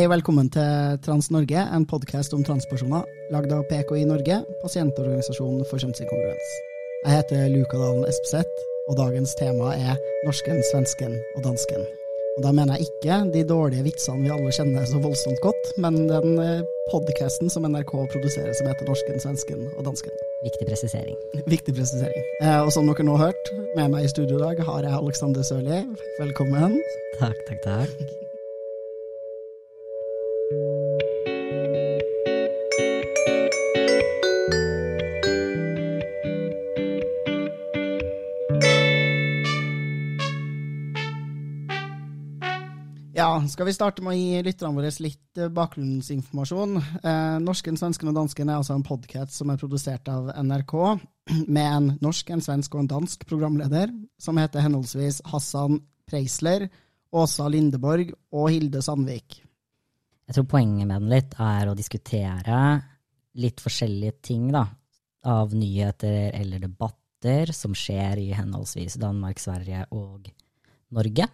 Hei, 0.00 0.06
velkommen 0.08 0.46
til 0.48 0.96
Trans-Norge, 1.04 1.60
en 1.76 1.84
podkast 1.84 2.32
om 2.32 2.40
transpersoner, 2.40 3.02
lagd 3.34 3.52
av 3.52 3.66
PKI 3.68 4.06
Norge, 4.08 4.38
pasientorganisasjonen 4.62 5.66
for 5.68 5.82
kjønnsinkongruens. 5.82 6.54
Jeg 7.04 7.18
heter 7.18 7.48
Luka 7.52 7.76
Dalen 7.76 8.08
Espeseth, 8.08 8.69
og 8.90 8.98
dagens 8.98 9.36
tema 9.38 9.72
er 9.78 9.96
norsken, 10.26 10.60
svensken 10.72 11.16
og 11.36 11.44
dansken. 11.46 11.86
Og 12.36 12.44
Da 12.44 12.52
mener 12.54 12.78
jeg 12.78 12.88
ikke 12.88 13.16
de 13.34 13.42
dårlige 13.44 13.84
vitsene 13.84 14.24
vi 14.24 14.30
alle 14.32 14.52
kjenner 14.54 14.86
så 14.88 15.00
voldsomt 15.02 15.40
godt, 15.44 15.72
men 15.82 16.06
den 16.08 16.38
podkasten 16.90 17.50
som 17.52 17.66
NRK 17.66 17.92
produserer 18.12 18.54
som 18.56 18.70
heter 18.70 18.88
Norsken, 18.88 19.20
svensken 19.22 19.66
og 19.76 19.84
dansken. 19.86 20.14
Viktig 20.46 20.66
presisering. 20.66 21.18
Viktig 21.46 21.74
presisering. 21.74 22.24
Eh, 22.40 22.62
og 22.62 22.72
som 22.74 22.88
dere 22.88 23.06
nå 23.06 23.18
har 23.18 23.30
hørt, 23.30 23.52
med 23.76 23.92
meg 23.92 24.06
i 24.08 24.14
studio 24.14 24.40
i 24.40 24.46
dag 24.46 24.64
har 24.70 24.88
jeg 24.88 24.96
Alexander 25.02 25.46
Sørli. 25.46 25.84
Velkommen. 26.22 26.80
Takk, 27.20 27.38
takk, 27.50 27.62
takk. 27.66 28.29
Skal 43.50 43.66
vi 43.66 43.74
starte 43.74 44.02
med 44.04 44.14
å 44.14 44.18
gi 44.18 44.42
lytterne 44.46 44.76
våre 44.76 44.90
litt 45.02 45.38
eh, 45.38 45.50
bakgrunnsinformasjon. 45.54 46.76
Eh, 47.02 47.36
Norsken, 47.42 47.78
svensken 47.78 48.10
og 48.10 48.16
dansken 48.16 48.50
er 48.50 48.60
altså 48.60 48.76
en 48.76 48.86
podkast 48.86 49.34
som 49.36 49.50
er 49.52 49.58
produsert 49.60 50.08
av 50.12 50.30
NRK, 50.38 50.74
med 51.56 51.66
en 51.66 51.88
norsk, 52.02 52.30
en 52.34 52.44
svensk 52.44 52.76
og 52.76 52.84
en 52.84 52.92
dansk 52.94 53.26
programleder, 53.30 53.92
som 54.20 54.38
heter 54.40 54.64
henholdsvis 54.66 55.22
Hassan 55.32 55.80
Preisler, 56.10 56.68
Åsa 57.10 57.48
Lindeborg 57.50 58.12
og 58.30 58.52
Hilde 58.54 58.82
Sandvik. 58.86 59.40
Jeg 60.30 60.36
tror 60.36 60.46
poenget 60.52 60.86
med 60.86 61.02
den 61.02 61.10
litt 61.10 61.34
er 61.42 61.70
å 61.70 61.74
diskutere 61.78 62.60
litt 63.42 63.62
forskjellige 63.62 64.20
ting, 64.30 64.46
da, 64.54 64.62
av 65.26 65.56
nyheter 65.56 66.30
eller 66.38 66.62
debatter 66.62 67.50
som 67.56 67.74
skjer 67.76 68.22
i 68.22 68.30
henholdsvis 68.36 69.00
Danmark, 69.02 69.42
Sverige 69.42 69.88
og 69.90 70.30
Norge 70.94 71.26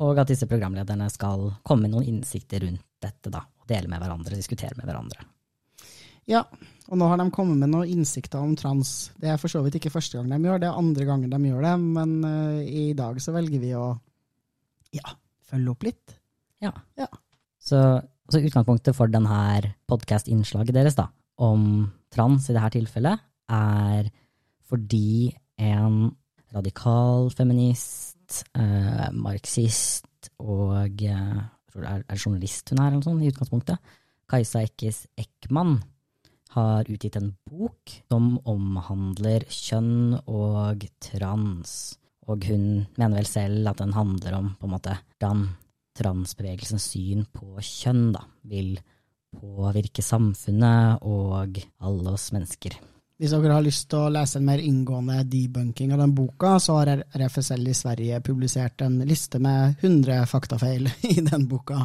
og 0.00 0.18
at 0.22 0.30
disse 0.30 0.48
programlederne 0.48 1.08
skal 1.12 1.50
komme 1.66 1.86
med 1.86 1.94
noen 1.94 2.08
innsikter 2.08 2.64
rundt 2.64 2.84
dette, 3.02 3.32
da, 3.32 3.42
og 3.42 3.68
dele 3.68 3.90
med 3.90 4.00
hverandre, 4.00 4.38
diskutere 4.38 4.76
med 4.78 4.88
hverandre. 4.88 5.26
Ja, 6.30 6.44
og 6.86 6.98
nå 7.00 7.08
har 7.10 7.18
de 7.18 7.26
kommet 7.34 7.58
med 7.58 7.72
noen 7.72 7.90
innsikter 7.90 8.42
om 8.42 8.54
trans. 8.58 9.10
Det 9.18 9.32
er 9.32 9.40
for 9.42 9.50
så 9.50 9.62
vidt 9.64 9.80
ikke 9.80 9.90
første 9.92 10.18
gang 10.18 10.30
de 10.30 10.38
gjør 10.46 10.60
det, 10.60 10.64
det 10.64 10.70
er 10.70 10.80
andre 10.84 11.06
ganger 11.08 11.32
de 11.32 11.50
gjør 11.50 11.66
det, 11.66 11.74
men 11.98 12.14
uh, 12.22 12.62
i 12.62 12.92
dag 12.98 13.18
så 13.22 13.34
velger 13.34 13.62
vi 13.62 13.74
å 13.78 13.88
ja, 14.94 15.14
følge 15.50 15.74
opp 15.74 15.86
litt. 15.88 16.16
Ja. 16.62 16.72
ja. 17.00 17.08
Så, 17.58 17.80
så, 18.30 18.38
utgangspunktet 18.38 18.96
for 18.96 19.10
denne 19.10 19.74
podkast-innslaget 19.90 20.76
deres 20.76 20.98
da, 20.98 21.08
om 21.42 21.90
trans 22.12 22.48
i 22.50 22.56
dette 22.56 22.76
tilfellet, 22.76 23.24
er 23.52 24.12
fordi 24.70 25.32
en 25.60 26.12
radikal 26.52 27.30
feminist 27.34 28.44
eh, 28.58 29.08
marxist 29.12 30.30
og 30.42 31.02
eh, 31.06 31.40
er, 31.72 32.04
er 32.04 32.18
journalist 32.18 32.72
hun 32.72 32.82
er, 32.82 32.92
eller 32.92 33.06
sånt, 33.06 33.24
i 33.24 33.32
utgangspunktet. 33.32 33.96
Kajsa 34.28 34.62
Ekkes 34.66 35.06
Ekman 35.20 35.78
har 36.52 36.88
utgitt 36.92 37.16
en 37.16 37.32
bok 37.48 37.94
som 38.12 38.36
omhandler 38.48 39.46
kjønn 39.48 40.18
og 40.28 40.84
trans. 41.02 41.96
Og 42.28 42.44
hun 42.46 42.84
mener 42.98 43.18
vel 43.18 43.28
selv 43.28 43.72
at 43.72 43.80
den 43.80 43.96
handler 43.96 44.36
om 44.38 44.52
på 44.60 44.68
en 44.68 44.74
måte 44.76 44.96
hvordan 45.00 45.46
transbevegelsens 45.98 46.86
syn 46.92 47.26
på 47.32 47.56
kjønn 47.60 48.12
da, 48.14 48.22
vil 48.48 48.76
påvirke 49.32 50.04
samfunnet 50.04 51.04
og 51.08 51.60
alle 51.80 52.14
oss 52.14 52.30
mennesker. 52.36 52.76
Hvis 53.22 53.30
dere 53.30 53.54
har 53.54 53.62
lyst 53.62 53.84
til 53.86 54.00
å 54.02 54.08
lese 54.10 54.40
en 54.40 54.46
mer 54.48 54.58
inngående 54.58 55.20
debunking 55.30 55.92
av 55.94 56.00
den 56.02 56.10
boka, 56.10 56.56
så 56.58 56.80
har 56.80 57.04
RFSL 57.14 57.68
i 57.70 57.74
Sverige 57.78 58.16
publisert 58.26 58.82
en 58.82 58.96
liste 59.06 59.38
med 59.38 59.76
100 59.78 60.24
faktafeil 60.26 60.88
i 61.12 61.22
den 61.22 61.44
boka, 61.46 61.84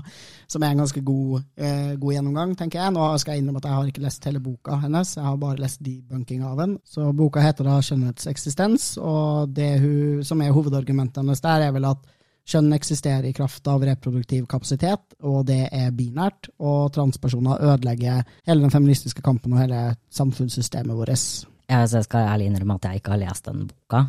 som 0.49 0.65
er 0.65 0.73
en 0.73 0.81
ganske 0.81 1.03
god, 1.05 1.45
eh, 1.61 1.93
god, 1.93 2.15
gjennomgang, 2.15 2.55
tenker 2.57 2.81
jeg. 2.81 2.95
Nå 2.95 3.11
skal 3.21 3.35
jeg 3.35 3.43
innrømme 3.43 3.61
at 3.61 3.69
jeg 3.69 3.77
har 3.77 3.91
ikke 3.93 4.05
lest 4.07 4.25
hele 4.25 4.41
boka 4.41 4.79
hennes, 4.81 5.13
jeg 5.19 5.27
har 5.27 5.37
bare 5.43 5.61
lest 5.61 5.85
debunking 5.85 6.41
av 6.41 6.57
den. 6.57 6.73
Så 6.89 7.05
boka 7.13 7.45
heter 7.45 7.69
da 7.69 7.77
'Skjønnhetseksistens', 7.85 8.89
og 8.97 9.53
det 9.53 9.75
hun, 9.85 10.23
som 10.25 10.41
er 10.41 10.57
hovedargumentet 10.57 11.21
hennes 11.21 11.45
der, 11.45 11.67
er 11.67 11.77
vel 11.77 11.85
at 11.85 12.01
Kjønn 12.47 12.71
eksisterer 12.77 13.25
i 13.27 13.33
kraft 13.35 13.67
av 13.67 13.83
reproduktiv 13.83 14.45
kapasitet, 14.47 15.17
og 15.27 15.41
det 15.49 15.65
er 15.67 15.91
binært. 15.95 16.47
Og 16.63 16.93
transpersoner 16.95 17.59
ødelegger 17.73 18.23
hele 18.47 18.63
den 18.63 18.71
feministiske 18.71 19.23
kampen 19.25 19.55
og 19.55 19.65
hele 19.65 19.81
samfunnssystemet 20.15 20.95
vårt. 20.95 21.27
Jeg 21.67 22.03
skal 22.07 22.29
ærlig 22.31 22.47
innrømme 22.47 22.79
at 22.79 22.87
jeg 22.87 23.01
ikke 23.01 23.15
har 23.15 23.23
lest 23.25 23.49
den 23.49 23.65
boka. 23.67 24.05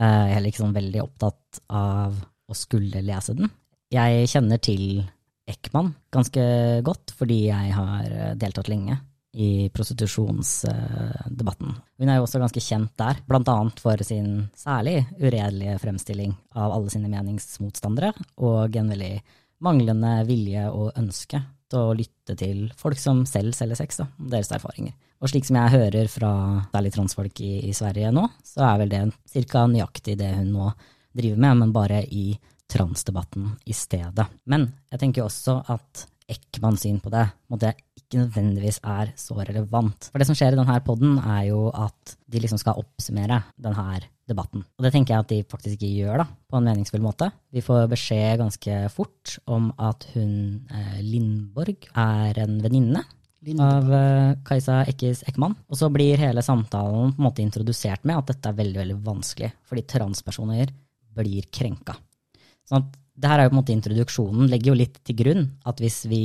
Jeg 0.00 0.38
er 0.38 0.50
sånn 0.54 0.76
veldig 0.76 1.02
opptatt 1.02 1.62
av 1.66 2.14
å 2.50 2.56
skulle 2.56 3.02
lese 3.02 3.34
den. 3.36 3.50
Jeg 3.90 4.30
kjenner 4.30 4.62
til 4.62 5.02
Ekman 5.50 5.90
ganske 6.14 6.42
godt, 6.86 7.10
fordi 7.18 7.42
jeg 7.48 7.74
har 7.74 8.36
deltatt 8.38 8.70
lenge 8.70 9.00
i 9.32 9.68
prostitusjonsdebatten. 9.70 11.74
Hun 12.00 12.08
er 12.08 12.16
jo 12.18 12.24
også 12.26 12.40
ganske 12.42 12.62
kjent 12.64 12.92
der, 12.98 13.16
annet 13.30 13.80
for 13.82 13.96
sin 14.06 14.48
særlig 14.58 15.06
uredelige 15.20 15.78
fremstilling 15.82 16.34
av 16.58 16.72
alle 16.74 16.90
sine 16.90 17.08
meningsmotstandere, 17.12 18.12
og 18.42 18.76
en 18.76 18.90
veldig 18.90 19.22
manglende 19.62 20.24
vilje 20.26 20.70
og 20.72 20.98
ønske 20.98 21.42
til 21.70 21.78
å 21.78 21.94
lytte 21.94 22.34
til 22.38 22.72
folk 22.78 22.98
som 22.98 23.26
selv 23.28 23.54
selger 23.54 23.76
sex, 23.78 23.96
da, 24.02 24.06
om 24.18 24.30
deres 24.32 24.50
erfaringer. 24.56 24.94
Og 25.20 25.28
slik 25.30 25.44
som 25.46 25.56
jeg 25.60 25.74
hører 25.76 26.06
fra 26.10 26.32
særlig 26.72 26.92
transfolk 26.94 27.40
i, 27.44 27.68
i 27.68 27.72
Sverige 27.76 28.10
nå, 28.14 28.24
så 28.42 28.60
er 28.66 28.78
vel 28.80 28.90
det 28.90 29.02
ca. 29.46 29.66
nøyaktig 29.68 30.16
det 30.18 30.32
hun 30.38 30.54
nå 30.56 30.72
driver 31.16 31.38
med, 31.44 31.60
men 31.60 31.76
bare 31.76 32.00
i 32.06 32.32
transdebatten 32.70 33.50
i 33.66 33.74
stedet. 33.76 34.26
Men 34.50 34.68
jeg 34.90 34.98
tenker 35.02 35.26
også 35.26 35.60
at 35.74 36.06
Ekmans 36.30 36.84
syn 36.84 37.00
på 37.02 37.12
det 37.12 37.26
måtte 37.50 37.72
ikke 37.98 38.22
nødvendigvis 38.22 38.80
er 38.86 39.12
så 39.18 39.36
relevant. 39.38 40.08
For 40.10 40.22
det 40.22 40.26
som 40.28 40.38
skjer 40.38 40.54
i 40.54 40.58
denne 40.58 40.78
poden, 40.86 41.18
er 41.18 41.44
jo 41.50 41.68
at 41.70 42.16
de 42.30 42.42
liksom 42.42 42.58
skal 42.60 42.80
oppsummere 42.80 43.42
denne 43.60 44.00
debatten. 44.30 44.64
Og 44.78 44.86
det 44.86 44.92
tenker 44.94 45.14
jeg 45.14 45.24
at 45.24 45.30
de 45.32 45.40
faktisk 45.50 45.78
ikke 45.78 46.04
gjør 46.04 46.22
da, 46.22 46.26
på 46.50 46.58
en 46.58 46.66
meningsfull 46.70 47.02
måte. 47.04 47.30
Vi 47.54 47.62
får 47.64 47.88
beskjed 47.90 48.40
ganske 48.42 48.82
fort 48.94 49.36
om 49.50 49.70
at 49.78 50.06
hun 50.14 50.34
eh, 50.70 51.00
Lindborg 51.02 51.90
er 51.98 52.38
en 52.44 52.60
venninne 52.62 53.04
av 53.62 53.90
eh, 53.96 54.36
Kajsa 54.46 54.82
Ekkis 54.90 55.24
Ekman. 55.30 55.56
Og 55.70 55.80
så 55.80 55.90
blir 55.92 56.20
hele 56.20 56.44
samtalen 56.44 57.14
på 57.14 57.22
en 57.22 57.28
måte 57.30 57.44
introdusert 57.44 58.06
med 58.06 58.20
at 58.20 58.34
dette 58.34 58.50
er 58.52 58.58
veldig 58.60 58.82
veldig 58.82 58.98
vanskelig, 59.06 59.52
fordi 59.66 59.86
transpersoner 59.94 60.74
blir 61.16 61.48
krenka. 61.52 61.96
Sånn 62.68 62.84
at 62.84 62.98
det 63.20 63.28
her 63.30 63.42
er 63.42 63.46
jo 63.46 63.52
på 63.52 63.56
en 63.56 63.60
måte 63.60 63.76
introduksjonen, 63.76 64.48
legger 64.50 64.72
jo 64.72 64.80
litt 64.80 64.96
til 65.04 65.18
grunn 65.18 65.44
at 65.68 65.82
hvis 65.82 66.02
vi 66.10 66.24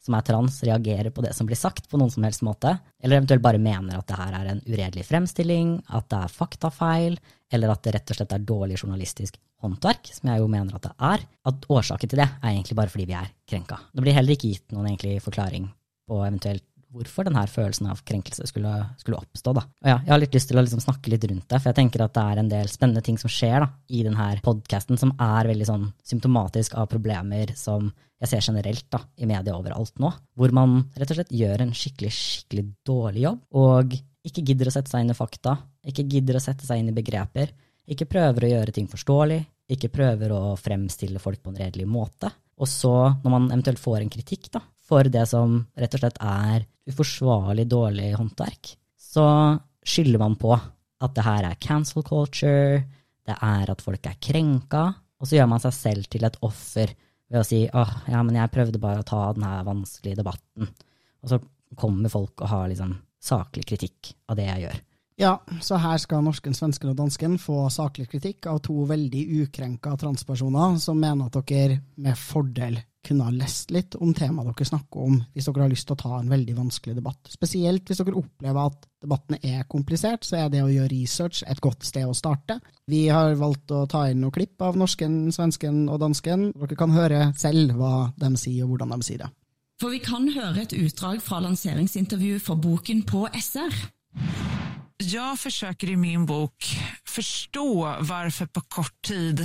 som 0.00 0.16
er 0.16 0.24
trans, 0.24 0.62
reagerer 0.64 1.12
på 1.12 1.22
det 1.24 1.34
som 1.36 1.48
blir 1.48 1.58
sagt 1.60 1.90
på 1.90 1.98
noen 2.00 2.10
som 2.12 2.24
helst 2.24 2.40
måte, 2.46 2.72
eller 3.04 3.18
eventuelt 3.18 3.44
bare 3.44 3.60
mener 3.60 3.98
at 3.98 4.08
det 4.08 4.16
her 4.16 4.36
er 4.38 4.48
en 4.54 4.62
uredelig 4.64 5.04
fremstilling, 5.04 5.74
at 5.92 6.08
det 6.08 6.22
er 6.24 6.32
faktafeil, 6.32 7.18
eller 7.52 7.74
at 7.74 7.84
det 7.84 7.92
rett 7.98 8.12
og 8.12 8.18
slett 8.18 8.32
er 8.32 8.46
dårlig 8.48 8.78
journalistisk 8.80 9.36
håndverk, 9.60 10.08
som 10.16 10.30
jeg 10.32 10.40
jo 10.40 10.48
mener 10.48 10.78
at 10.78 10.88
det 10.88 10.94
er, 11.10 11.26
at 11.52 11.68
årsaken 11.68 12.10
til 12.10 12.22
det 12.22 12.28
er 12.30 12.48
egentlig 12.54 12.78
bare 12.80 12.92
fordi 12.94 13.08
vi 13.10 13.18
er 13.18 13.28
krenka. 13.50 13.76
Det 13.92 14.06
blir 14.06 14.16
heller 14.16 14.36
ikke 14.36 14.54
gitt 14.54 14.72
noen 14.72 14.88
egentlig 14.88 15.20
forklaring 15.26 15.68
på 16.08 16.22
eventuelt 16.24 16.64
hvorfor 16.90 17.26
denne 17.26 17.42
følelsen 17.50 17.88
av 17.92 18.02
krenkelse 18.06 18.46
skulle, 18.50 18.72
skulle 19.00 19.20
oppstå. 19.20 19.54
Da. 19.56 19.64
Og 19.64 19.90
ja, 19.92 19.96
jeg 19.98 20.12
har 20.12 20.22
litt 20.22 20.36
lyst 20.36 20.50
til 20.50 20.60
å 20.60 20.64
liksom 20.64 20.82
snakke 20.82 21.12
litt 21.12 21.26
rundt 21.30 21.46
det, 21.46 21.60
for 21.60 21.70
jeg 21.70 21.78
tenker 21.78 22.04
at 22.04 22.14
det 22.16 22.26
er 22.26 22.42
en 22.42 22.52
del 22.52 22.70
spennende 22.72 23.04
ting 23.06 23.18
som 23.20 23.32
skjer 23.32 23.62
da, 23.64 23.70
i 23.94 24.04
denne 24.06 24.28
podkasten, 24.44 25.00
som 25.00 25.14
er 25.16 25.50
veldig 25.50 25.68
sånn 25.68 25.88
symptomatisk 26.12 26.76
av 26.80 26.90
problemer 26.90 27.54
som 27.58 27.90
jeg 28.20 28.32
ser 28.34 28.44
generelt 28.50 28.86
da, 28.92 29.00
i 29.16 29.28
media 29.28 29.56
overalt 29.56 29.96
nå, 30.02 30.10
hvor 30.36 30.52
man 30.56 30.82
rett 30.98 31.12
og 31.12 31.20
slett 31.20 31.32
gjør 31.32 31.64
en 31.64 31.72
skikkelig, 31.76 32.12
skikkelig 32.12 32.66
dårlig 32.86 33.24
jobb, 33.24 33.40
og 33.56 33.96
ikke 34.26 34.44
gidder 34.50 34.68
å 34.68 34.74
sette 34.74 34.92
seg 34.92 35.04
inn 35.04 35.14
i 35.14 35.16
fakta, 35.16 35.56
ikke 35.88 36.04
gidder 36.10 36.36
å 36.36 36.42
sette 36.44 36.66
seg 36.68 36.82
inn 36.82 36.90
i 36.92 36.96
begreper, 36.96 37.54
ikke 37.90 38.10
prøver 38.10 38.44
å 38.44 38.52
gjøre 38.52 38.74
ting 38.76 38.90
forståelig, 38.90 39.40
ikke 39.72 39.92
prøver 39.94 40.34
å 40.34 40.42
fremstille 40.58 41.22
folk 41.22 41.40
på 41.42 41.52
en 41.52 41.60
redelig 41.62 41.86
måte. 41.88 42.28
Og 42.60 42.68
så, 42.68 42.92
når 43.22 43.32
man 43.32 43.48
eventuelt 43.48 43.80
får 43.80 44.02
en 44.02 44.12
kritikk 44.12 44.50
da, 44.52 44.60
for 44.84 45.06
det 45.08 45.24
som 45.30 45.62
rett 45.78 45.96
og 45.96 46.02
slett 46.02 46.20
er 46.20 46.66
uforsvarlig 46.90 47.66
dårlig 47.70 48.12
håndverk, 48.18 48.74
så 49.00 49.26
skylder 49.86 50.20
man 50.22 50.36
på 50.40 50.52
at 50.54 51.14
det 51.16 51.24
her 51.24 51.46
er 51.48 51.60
cancel 51.62 52.04
culture, 52.06 52.82
det 53.26 53.36
er 53.36 53.70
at 53.72 53.84
folk 53.84 54.06
er 54.06 54.18
krenka, 54.22 54.90
og 55.20 55.28
så 55.28 55.38
gjør 55.38 55.48
man 55.52 55.62
seg 55.62 55.76
selv 55.76 56.10
til 56.10 56.26
et 56.26 56.38
offer 56.44 56.92
ved 57.30 57.40
å 57.40 57.46
si 57.46 57.62
åh, 57.66 57.96
ja, 58.10 58.20
men 58.26 58.36
jeg 58.36 58.52
prøvde 58.52 58.82
bare 58.82 59.02
å 59.02 59.06
ta 59.06 59.22
denne 59.36 59.52
vanskelige 59.66 60.18
debatten. 60.20 60.70
Og 61.22 61.32
så 61.32 61.38
kommer 61.78 62.12
folk 62.12 62.42
og 62.42 62.50
har 62.50 62.70
liksom 62.70 62.96
saklig 63.20 63.66
kritikk 63.68 64.14
av 64.30 64.38
det 64.40 64.48
jeg 64.48 64.64
gjør. 64.64 64.78
Ja, 65.20 65.34
så 65.60 65.76
her 65.76 65.98
skal 66.00 66.22
norsken, 66.24 66.54
svensken 66.56 66.94
og 66.94 66.96
dansken 66.96 67.36
få 67.38 67.66
saklig 67.72 68.06
kritikk 68.08 68.48
av 68.48 68.62
to 68.64 68.86
veldig 68.88 69.26
ukrenka 69.42 69.92
transpersoner 70.00 70.78
som 70.80 71.00
mener 71.00 71.28
at 71.28 71.36
dere 71.50 71.82
med 72.00 72.16
fordel 72.16 72.78
kunne 73.06 73.26
ha 73.26 73.32
lest 73.32 73.72
litt 73.72 73.96
om 73.96 74.12
temaet 74.14 74.50
dere 74.50 74.68
snakker 74.68 75.04
om, 75.06 75.18
hvis 75.34 75.48
dere 75.48 75.64
har 75.64 75.72
lyst 75.72 75.86
til 75.88 75.96
å 75.96 76.00
ta 76.02 76.12
en 76.18 76.30
veldig 76.30 76.56
vanskelig 76.58 76.96
debatt. 76.98 77.30
Spesielt 77.32 77.88
hvis 77.88 78.02
dere 78.02 78.18
opplever 78.20 78.70
at 78.70 78.88
debattene 79.00 79.40
er 79.46 79.68
komplisert, 79.70 80.26
så 80.26 80.42
er 80.42 80.52
det 80.52 80.62
å 80.64 80.70
gjøre 80.70 80.92
research 80.92 81.44
et 81.48 81.62
godt 81.64 81.86
sted 81.88 82.08
å 82.08 82.16
starte. 82.16 82.58
Vi 82.90 83.06
har 83.08 83.38
valgt 83.40 83.72
å 83.72 83.86
ta 83.90 84.06
inn 84.10 84.20
noen 84.24 84.34
klipp 84.36 84.60
av 84.64 84.78
norsken, 84.80 85.30
svensken 85.34 85.86
og 85.88 86.02
dansken. 86.02 86.50
Dere 86.60 86.78
kan 86.78 86.92
høre 86.94 87.30
selv 87.40 87.76
hva 87.78 88.10
de 88.20 88.34
sier, 88.36 88.66
og 88.66 88.74
hvordan 88.74 88.96
de 88.96 89.08
sier 89.08 89.24
det. 89.24 89.30
For 89.80 89.94
vi 89.94 90.02
kan 90.04 90.28
høre 90.28 90.66
et 90.66 90.76
utdrag 90.76 91.22
fra 91.24 91.40
lanseringsintervjuet 91.40 92.44
for 92.44 92.60
boken 92.60 93.00
på 93.08 93.24
SR. 93.32 93.72
Jeg 95.00 95.38
forsøker 95.40 95.94
i 95.94 95.96
min 95.96 96.26
bok 96.28 96.66
forstå 97.08 97.64
hvorfor 98.04 98.50
på 98.52 98.62
kort 98.68 98.96
tid 99.06 99.40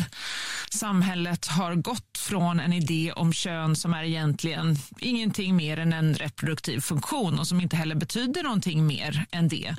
samhället 0.75 1.47
har 1.47 1.75
gått 1.75 2.17
från 2.17 2.59
en 2.59 2.73
idé 2.73 3.11
om 3.15 3.33
kön 3.33 3.75
som 3.75 3.93
är 3.93 4.03
egentligen 4.03 4.77
ingenting 4.99 5.55
mer 5.55 5.79
än 5.79 5.93
en 5.93 6.15
reproduktiv 6.15 6.79
funktion 6.79 7.39
och 7.39 7.47
som 7.47 7.61
inte 7.61 7.75
heller 7.75 7.95
betyder 7.95 8.43
någonting 8.43 8.87
mer 8.87 9.25
än 9.31 9.47
det 9.47 9.75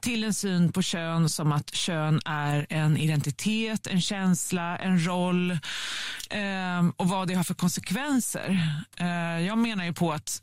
till 0.00 0.24
en 0.24 0.34
syn 0.34 0.72
på 0.72 0.82
kön 0.82 1.28
som 1.28 1.52
att 1.52 1.74
kön 1.74 2.20
är 2.24 2.66
en 2.70 2.96
identitet, 2.96 3.86
en 3.86 4.00
känsla, 4.00 4.78
en 4.78 5.06
roll 5.06 5.50
eh, 6.30 6.88
och 6.96 7.08
vad 7.08 7.28
det 7.28 7.34
har 7.34 7.44
för 7.44 7.54
konsekvenser. 7.54 8.60
Eh, 8.96 9.46
jag 9.46 9.58
menar 9.58 9.84
ju 9.84 9.92
på 9.92 10.12
att 10.12 10.42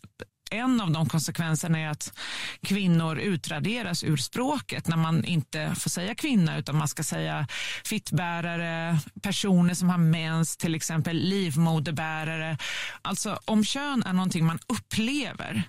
en 0.51 0.81
av 0.81 0.91
de 0.91 1.09
konsekvenserna 1.09 1.79
är 1.79 1.89
att 1.89 2.17
kvinnor 2.61 3.19
utraderas 3.19 4.03
ur 4.03 4.17
språket 4.17 4.87
när 4.87 4.97
man 4.97 5.25
inte 5.25 5.75
får 5.75 5.89
säga 5.89 6.15
kvinna 6.15 6.57
utan 6.57 6.75
man 6.75 6.87
ska 6.87 7.03
säga 7.03 7.47
fittbärare, 7.83 8.99
personer 9.21 9.73
som 9.73 9.89
har 9.89 9.97
mens, 9.97 10.57
till 10.57 10.75
exempel 10.75 11.17
livmoderbärare. 11.17 12.57
Alltså 13.01 13.39
om 13.45 13.63
kön 13.63 14.03
är 14.03 14.13
någonting 14.13 14.45
man 14.45 14.59
upplever 14.67 15.63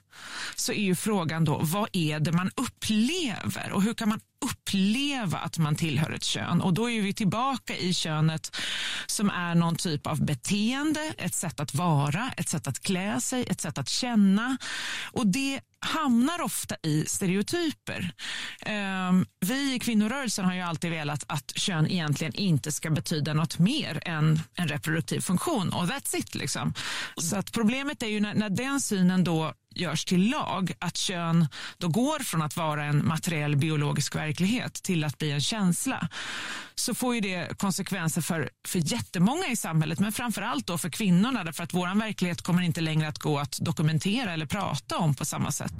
så 0.56 0.72
är 0.72 0.82
ju 0.82 0.94
frågan 0.94 1.44
då 1.44 1.60
vad 1.62 1.88
är 1.92 2.20
det 2.20 2.32
man 2.32 2.50
upplever 2.56 3.72
och 3.72 3.82
hur 3.82 3.94
kan 3.94 4.08
man 4.08 4.20
uppleva 4.44 5.38
att 5.38 5.58
man 5.58 5.76
tillhör 5.76 6.10
ett 6.10 6.24
kön. 6.24 6.60
Och 6.60 6.74
då 6.74 6.90
är 6.90 7.02
vi 7.02 7.14
tillbaka 7.14 7.76
i 7.76 7.94
könet 7.94 8.56
som 9.06 9.30
är 9.30 9.54
någon 9.54 9.76
typ 9.76 10.06
av 10.06 10.24
beteende, 10.24 11.14
ett 11.18 11.34
sätt 11.34 11.60
att 11.60 11.74
vara, 11.74 12.30
ett 12.36 12.48
sätt 12.48 12.66
att 12.66 12.80
klä 12.80 13.20
sig, 13.20 13.44
ett 13.48 13.60
sätt 13.60 13.78
att 13.78 13.88
känna. 13.88 14.56
Och 15.12 15.26
det 15.26 15.60
hamnar 15.80 16.40
ofta 16.40 16.76
i 16.82 17.04
stereotyper. 17.06 18.12
Um, 18.66 19.26
vi 19.40 19.74
i 19.74 19.78
kvinnorörelsen 19.78 20.44
har 20.44 20.54
ju 20.54 20.60
alltid 20.60 20.90
velat 20.90 21.24
att 21.28 21.52
kön 21.56 21.86
egentligen 21.86 22.34
inte 22.34 22.72
ska 22.72 22.90
betyda 22.90 23.34
något 23.34 23.58
mer 23.58 24.02
än 24.02 24.40
en 24.54 24.68
reproduktiv 24.68 25.20
funktion 25.20 25.72
och 25.72 25.84
that's 25.84 26.16
it. 26.16 26.34
Liksom. 26.34 26.74
Så 27.16 27.36
att 27.36 27.52
problemet 27.52 28.02
är 28.02 28.06
ju 28.06 28.20
när, 28.20 28.34
när 28.34 28.50
den 28.50 28.80
synen 28.80 29.24
då 29.24 29.54
görs 29.76 30.04
till 30.04 30.30
lag, 30.30 30.72
att 30.78 30.96
kön 30.96 31.48
då 31.78 31.88
går 31.88 32.18
från 32.18 32.42
att 32.42 32.56
vara 32.56 32.84
en 32.84 33.06
materiell 33.06 33.56
biologisk 33.56 34.14
verklighet 34.14 34.74
till 34.74 35.04
att 35.04 35.18
bli 35.18 35.30
en 35.32 35.40
känsla, 35.40 36.08
så 36.74 36.94
får 36.94 37.14
ju 37.14 37.20
det 37.20 37.58
konsekvenser 37.58 38.20
för, 38.20 38.50
för 38.68 38.92
jättemånga 38.92 39.46
i 39.46 39.56
samhället, 39.56 39.98
men 39.98 40.12
framför 40.12 40.42
allt 40.42 40.66
då 40.66 40.78
för 40.78 40.90
kvinnorna, 40.90 41.44
därför 41.44 41.64
att 41.64 41.74
vår 41.74 42.00
verklighet 42.00 42.42
kommer 42.42 42.62
inte 42.62 42.80
längre 42.80 43.08
att 43.08 43.18
gå 43.18 43.38
att 43.38 43.58
dokumentera 43.60 44.32
eller 44.32 44.46
prata 44.46 44.98
om 44.98 45.14
på 45.14 45.24
samma 45.24 45.52
sätt. 45.52 45.75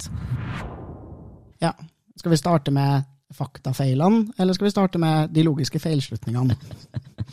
Ja, 1.63 1.73
skal 2.17 2.33
vi 2.33 2.39
starte 2.39 2.73
med 2.73 3.07
faktafeilene, 3.33 4.31
eller 4.39 4.55
skal 4.55 4.69
vi 4.69 4.73
starte 4.73 5.01
med 5.01 5.33
de 5.35 5.43
logiske 5.43 5.81
feilslutningene? 5.83 6.55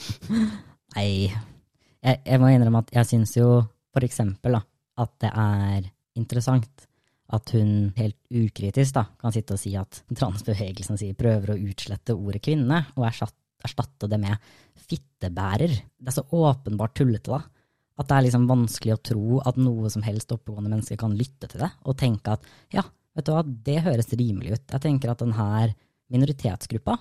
Nei, 0.96 1.11
jeg, 1.31 2.19
jeg 2.25 2.40
må 2.43 2.50
innrømme 2.50 2.82
at 2.84 2.93
jeg 2.96 3.11
syns 3.12 3.37
jo 3.38 3.49
for 3.94 4.06
eksempel 4.06 4.56
da, 4.56 4.64
at 5.05 5.14
det 5.22 5.31
er 5.31 5.87
interessant 6.19 6.88
at 7.34 7.50
hun 7.56 7.93
helt 7.96 8.19
ukritisk 8.31 8.99
da, 8.99 9.06
kan 9.20 9.32
sitte 9.34 9.56
og 9.56 9.60
si 9.62 9.72
at 9.78 10.02
transbevegelsen 10.12 10.99
sier 11.00 11.17
prøver 11.19 11.55
å 11.55 11.60
utslette 11.70 12.17
ordet 12.17 12.43
kvinne, 12.44 12.82
og 12.99 13.06
erstatte 13.08 14.10
det 14.10 14.20
med 14.20 14.50
fittebærer. 14.84 15.72
Det 15.72 16.12
er 16.12 16.17
så 16.19 16.26
åpenbart 16.28 16.96
tullete, 16.99 17.32
da. 17.32 17.40
At 18.00 18.08
det 18.11 18.17
er 18.17 18.26
liksom 18.26 18.49
vanskelig 18.50 18.96
å 18.96 19.02
tro 19.11 19.41
at 19.46 19.58
noe 19.61 19.91
som 19.93 20.02
helst 20.06 20.32
oppegående 20.35 20.73
menneske 20.73 20.99
kan 20.99 21.14
lytte 21.14 21.49
til 21.50 21.62
det, 21.62 21.70
og 21.87 21.99
tenke 22.00 22.35
at 22.35 22.49
ja, 22.75 22.82
vet 23.14 23.29
du 23.29 23.35
hva, 23.35 23.44
det 23.44 23.85
høres 23.85 24.11
rimelig 24.14 24.56
ut. 24.56 24.64
Jeg 24.73 24.82
tenker 24.82 25.12
at 25.12 25.23
denne 25.23 25.75
minoritetsgruppa, 26.12 26.99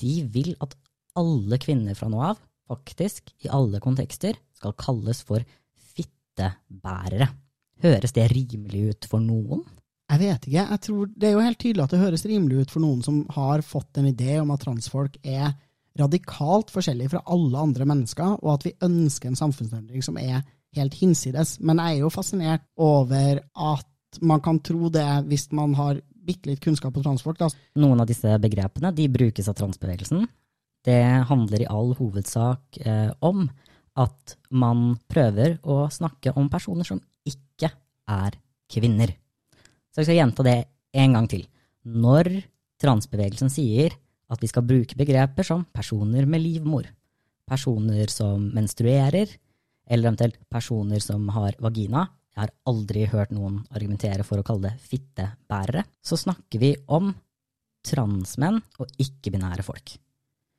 de 0.00 0.14
vil 0.32 0.54
at 0.64 0.74
alle 1.20 1.58
kvinner 1.60 1.96
fra 1.98 2.08
nå 2.08 2.22
av, 2.32 2.40
faktisk, 2.70 3.34
i 3.44 3.50
alle 3.52 3.82
kontekster, 3.84 4.38
skal 4.56 4.76
kalles 4.80 5.20
for 5.26 5.44
fittebærere. 5.92 7.28
Høres 7.82 8.14
det 8.16 8.30
rimelig 8.32 8.82
ut 8.92 9.08
for 9.10 9.20
noen? 9.20 9.64
Jeg 10.12 10.20
vet 10.20 10.46
ikke. 10.46 10.62
Jeg 10.62 10.80
tror 10.84 11.10
Det 11.16 11.28
er 11.28 11.34
jo 11.34 11.44
helt 11.44 11.60
tydelig 11.60 11.84
at 11.84 11.92
det 11.94 12.02
høres 12.02 12.24
rimelig 12.28 12.64
ut 12.64 12.72
for 12.74 12.84
noen 12.84 13.04
som 13.04 13.22
har 13.32 13.64
fått 13.64 14.00
en 14.00 14.08
idé 14.10 14.36
om 14.42 14.50
at 14.54 14.64
transfolk 14.64 15.16
er 15.24 15.54
radikalt 15.98 16.72
forskjellig 16.72 17.10
fra 17.12 17.22
alle 17.30 17.60
andre 17.60 17.86
mennesker, 17.88 18.38
og 18.40 18.54
at 18.54 18.66
vi 18.68 18.76
ønsker 18.84 19.30
en 19.30 19.38
samfunnsendring 19.38 20.04
som 20.04 20.18
er 20.20 20.42
helt 20.76 20.94
hinsides. 20.96 21.58
Men 21.60 21.80
jeg 21.82 21.98
er 21.98 22.04
jo 22.06 22.12
fascinert 22.12 22.64
over 22.80 23.42
at 23.42 24.20
man 24.24 24.42
kan 24.44 24.60
tro 24.64 24.90
det 24.92 25.08
hvis 25.28 25.48
man 25.56 25.76
har 25.78 26.00
bitte 26.22 26.50
litt 26.50 26.62
kunnskap 26.62 26.96
om 26.96 27.04
transfolk. 27.04 27.40
Da. 27.40 27.50
Noen 27.82 28.02
av 28.02 28.08
disse 28.08 28.30
begrepene 28.40 28.92
de 28.94 29.08
brukes 29.12 29.48
av 29.50 29.56
transbevegelsen. 29.58 30.26
Det 30.82 31.02
handler 31.28 31.62
i 31.62 31.70
all 31.70 31.92
hovedsak 31.98 32.80
eh, 32.82 33.10
om 33.22 33.46
at 33.98 34.36
man 34.50 34.94
prøver 35.10 35.58
å 35.68 35.84
snakke 35.92 36.32
om 36.38 36.48
personer 36.50 36.86
som 36.88 37.00
ikke 37.28 37.70
er 38.10 38.38
kvinner. 38.72 39.12
Så 39.92 40.00
jeg 40.00 40.08
skal 40.08 40.20
gjenta 40.22 40.46
det 40.46 40.58
en 41.02 41.18
gang 41.18 41.28
til. 41.30 41.44
Når 41.84 42.30
transbevegelsen 42.82 43.52
sier 43.52 43.94
at 44.32 44.42
vi 44.42 44.50
skal 44.50 44.64
bruke 44.66 44.96
begreper 44.98 45.46
som 45.46 45.64
personer 45.74 46.26
med 46.28 46.42
livmor, 46.42 46.86
personer 47.48 48.08
som 48.12 48.48
menstruerer, 48.54 49.28
eller 49.90 50.08
eventuelt 50.08 50.38
personer 50.50 51.02
som 51.04 51.26
har 51.34 51.58
vagina, 51.60 52.06
jeg 52.32 52.46
har 52.46 52.52
aldri 52.70 53.04
hørt 53.12 53.32
noen 53.34 53.58
argumentere 53.74 54.24
for 54.24 54.40
å 54.40 54.46
kalle 54.46 54.70
det 54.70 54.86
fittebærere, 54.88 55.84
så 56.00 56.16
snakker 56.16 56.62
vi 56.62 56.72
om 56.88 57.10
transmenn 57.84 58.62
og 58.80 59.02
ikke-binære 59.02 59.66
folk. 59.66 59.96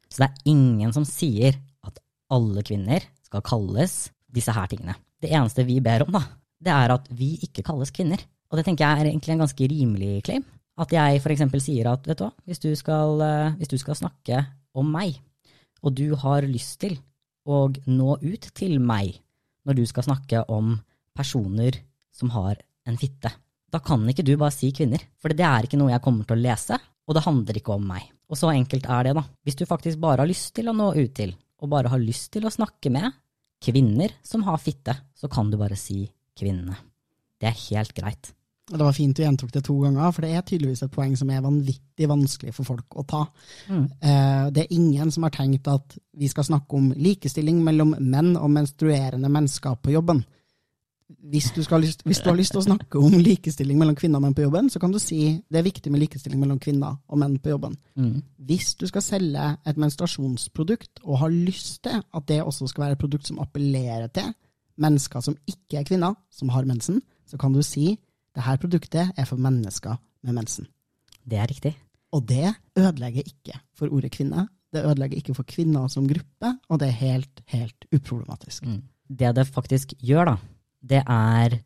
Så 0.06 0.22
det 0.22 0.27
er 0.27 0.51
ingen 0.53 0.94
som 0.94 1.08
sier 1.08 1.58
at 1.88 1.98
alle 2.34 2.62
kvinner 2.65 3.01
skal 3.25 3.42
kalles 3.46 4.12
disse 4.34 4.53
her 4.53 4.70
tingene. 4.70 4.94
Det 5.18 5.32
eneste 5.34 5.65
vi 5.65 5.80
ber 5.82 6.06
om, 6.06 6.13
da, 6.13 6.22
det 6.62 6.74
er 6.75 6.94
at 6.94 7.08
vi 7.15 7.34
ikke 7.48 7.65
kalles 7.65 7.94
kvinner. 7.96 8.22
Og 8.51 8.60
det 8.60 8.68
tenker 8.68 8.86
jeg 8.86 9.01
er 9.01 9.10
egentlig 9.10 9.34
en 9.34 9.42
ganske 9.48 9.70
rimelig 9.72 10.12
claim. 10.27 10.46
At 10.80 10.94
jeg 10.94 11.22
f.eks. 11.22 11.44
sier 11.62 11.89
at 11.92 12.08
vet 12.10 12.18
du 12.18 12.25
hva, 12.25 12.32
hvis 12.50 12.62
du, 12.63 12.72
skal, 12.77 13.22
eh, 13.22 13.56
hvis 13.60 13.70
du 13.70 13.77
skal 13.82 13.98
snakke 14.00 14.42
om 14.74 14.89
meg, 14.89 15.20
og 15.84 15.94
du 15.98 16.15
har 16.18 16.48
lyst 16.48 16.80
til 16.82 16.98
å 17.46 17.68
nå 17.86 18.18
ut 18.24 18.50
til 18.56 18.80
meg 18.82 19.20
når 19.68 19.77
du 19.77 19.84
skal 19.88 20.08
snakke 20.08 20.46
om 20.51 20.77
personer 21.13 21.77
som 22.13 22.32
har 22.34 22.58
en 22.89 22.98
fitte, 23.00 23.30
da 23.74 23.82
kan 23.82 24.01
ikke 24.10 24.25
du 24.25 24.36
bare 24.38 24.53
si 24.53 24.72
kvinner, 24.75 25.01
for 25.22 25.34
det 25.34 25.46
er 25.46 25.65
ikke 25.65 25.80
noe 25.82 25.94
jeg 25.94 26.03
kommer 26.06 26.27
til 26.30 26.38
å 26.38 26.46
lese, 26.46 26.77
og 27.03 27.18
det 27.18 27.25
handler 27.25 27.58
ikke 27.60 27.75
om 27.75 27.88
meg. 27.89 28.06
Og 28.30 28.39
så 28.39 28.51
enkelt 28.53 28.88
er 28.89 29.10
det, 29.10 29.15
da. 29.18 29.24
Hvis 29.46 29.58
du 29.60 29.65
faktisk 29.70 30.00
bare 30.01 30.24
har 30.24 30.30
lyst 30.30 30.53
til 30.58 30.70
å 30.70 30.75
nå 30.77 30.92
ut 30.96 31.13
til, 31.18 31.34
og 31.62 31.72
bare 31.72 31.92
har 31.92 32.01
lyst 32.01 32.32
til 32.34 32.46
å 32.48 32.53
snakke 32.53 32.92
med 32.94 33.12
kvinner 33.63 34.13
som 34.25 34.44
har 34.48 34.62
fitte, 34.62 34.96
så 35.15 35.30
kan 35.32 35.51
du 35.51 35.58
bare 35.60 35.77
si 35.80 36.06
kvinnene. 36.38 36.75
Det 37.39 37.50
er 37.50 37.62
helt 37.70 37.94
greit. 37.98 38.34
Det 38.72 38.79
var 38.79 38.96
fint 38.96 39.17
du 39.17 39.24
gjentok 39.25 39.51
det 39.51 39.65
to 39.67 39.75
ganger, 39.82 40.12
for 40.15 40.24
det 40.24 40.29
er 40.32 40.46
tydeligvis 40.48 40.86
et 40.86 40.93
poeng 40.93 41.17
som 41.20 41.32
er 41.34 41.43
vanvittig 41.43 42.08
vanskelig 42.08 42.53
for 42.55 42.67
folk 42.67 42.96
å 42.96 43.03
ta. 43.03 43.25
Mm. 43.67 43.84
Eh, 44.00 44.46
det 44.55 44.63
er 44.63 44.77
ingen 44.77 45.12
som 45.12 45.25
har 45.27 45.34
tenkt 45.36 45.67
at 45.67 45.98
vi 46.15 46.29
skal 46.32 46.48
snakke 46.48 46.79
om 46.79 46.93
likestilling 46.96 47.60
mellom 47.65 47.96
menn 48.00 48.38
og 48.38 48.53
menstruerende 48.53 49.32
mennesker 49.32 49.75
på 49.84 49.98
jobben 49.98 50.24
hvis 51.24 51.51
du, 51.55 51.62
skal, 51.63 51.84
hvis 51.84 52.20
du, 52.22 52.29
har 52.29 52.38
lyst 52.38 52.53
til 52.55 52.62
å 52.62 52.65
snakke 52.65 53.00
om 53.01 53.15
likestilling 53.22 53.77
mellom 53.79 53.96
kvinner 54.00 54.20
og 54.20 54.25
menn 54.25 54.36
på 54.38 54.46
jobben, 54.46 54.70
så 54.72 54.79
kan 54.82 54.93
du 54.93 55.00
si 55.01 55.20
det 55.51 55.60
er 55.60 55.65
viktig 55.65 55.91
med 55.91 56.03
likestilling 56.03 56.41
mellom 56.41 56.60
kvinner 56.63 56.98
og 57.08 57.20
menn 57.22 57.38
på 57.43 57.53
jobben. 57.53 57.75
Mm. 58.00 58.22
Hvis 58.48 58.74
du 58.79 58.86
skal 58.89 59.05
selge 59.05 59.50
et 59.67 59.79
menstruasjonsprodukt 59.79 61.03
og 61.03 61.22
har 61.24 61.34
lyst 61.34 61.84
til 61.88 62.01
at 62.01 62.27
det 62.29 62.41
også 62.43 62.70
skal 62.72 62.88
være 62.88 62.98
et 62.98 63.03
produkt 63.03 63.29
som 63.29 63.41
appellerer 63.43 64.10
til 64.15 64.34
mennesker 64.84 65.24
som 65.24 65.38
ikke 65.50 65.82
er 65.82 65.88
kvinner, 65.88 66.17
som 66.34 66.51
har 66.53 66.67
mensen, 66.67 67.01
så 67.29 67.39
kan 67.39 67.53
du 67.53 67.62
si 67.65 67.93
det 68.34 68.46
her 68.46 68.60
produktet 68.62 69.12
er 69.18 69.28
for 69.30 69.38
mennesker 69.42 70.00
med 70.24 70.38
mensen. 70.38 70.68
Det 71.24 71.38
er 71.40 71.50
riktig. 71.50 71.75
Og 72.13 72.25
det 72.30 72.54
ødelegger 72.78 73.25
ikke 73.25 73.60
for 73.78 73.92
ordet 73.94 74.12
kvinne. 74.12 74.48
det 74.74 74.86
ødelegger 74.86 75.18
ikke 75.18 75.36
for 75.38 75.46
kvinner 75.46 75.88
som 75.88 76.08
gruppe, 76.10 76.50
og 76.70 76.80
det 76.80 76.88
er 76.88 76.98
helt, 76.98 77.42
helt 77.46 77.86
uproblematisk. 77.94 78.66
Mm. 78.66 78.82
Det 79.06 79.36
det 79.36 79.48
faktisk 79.48 79.94
gjør, 80.02 80.25
da, 80.25 80.36
det 80.82 81.04
er 81.06 81.60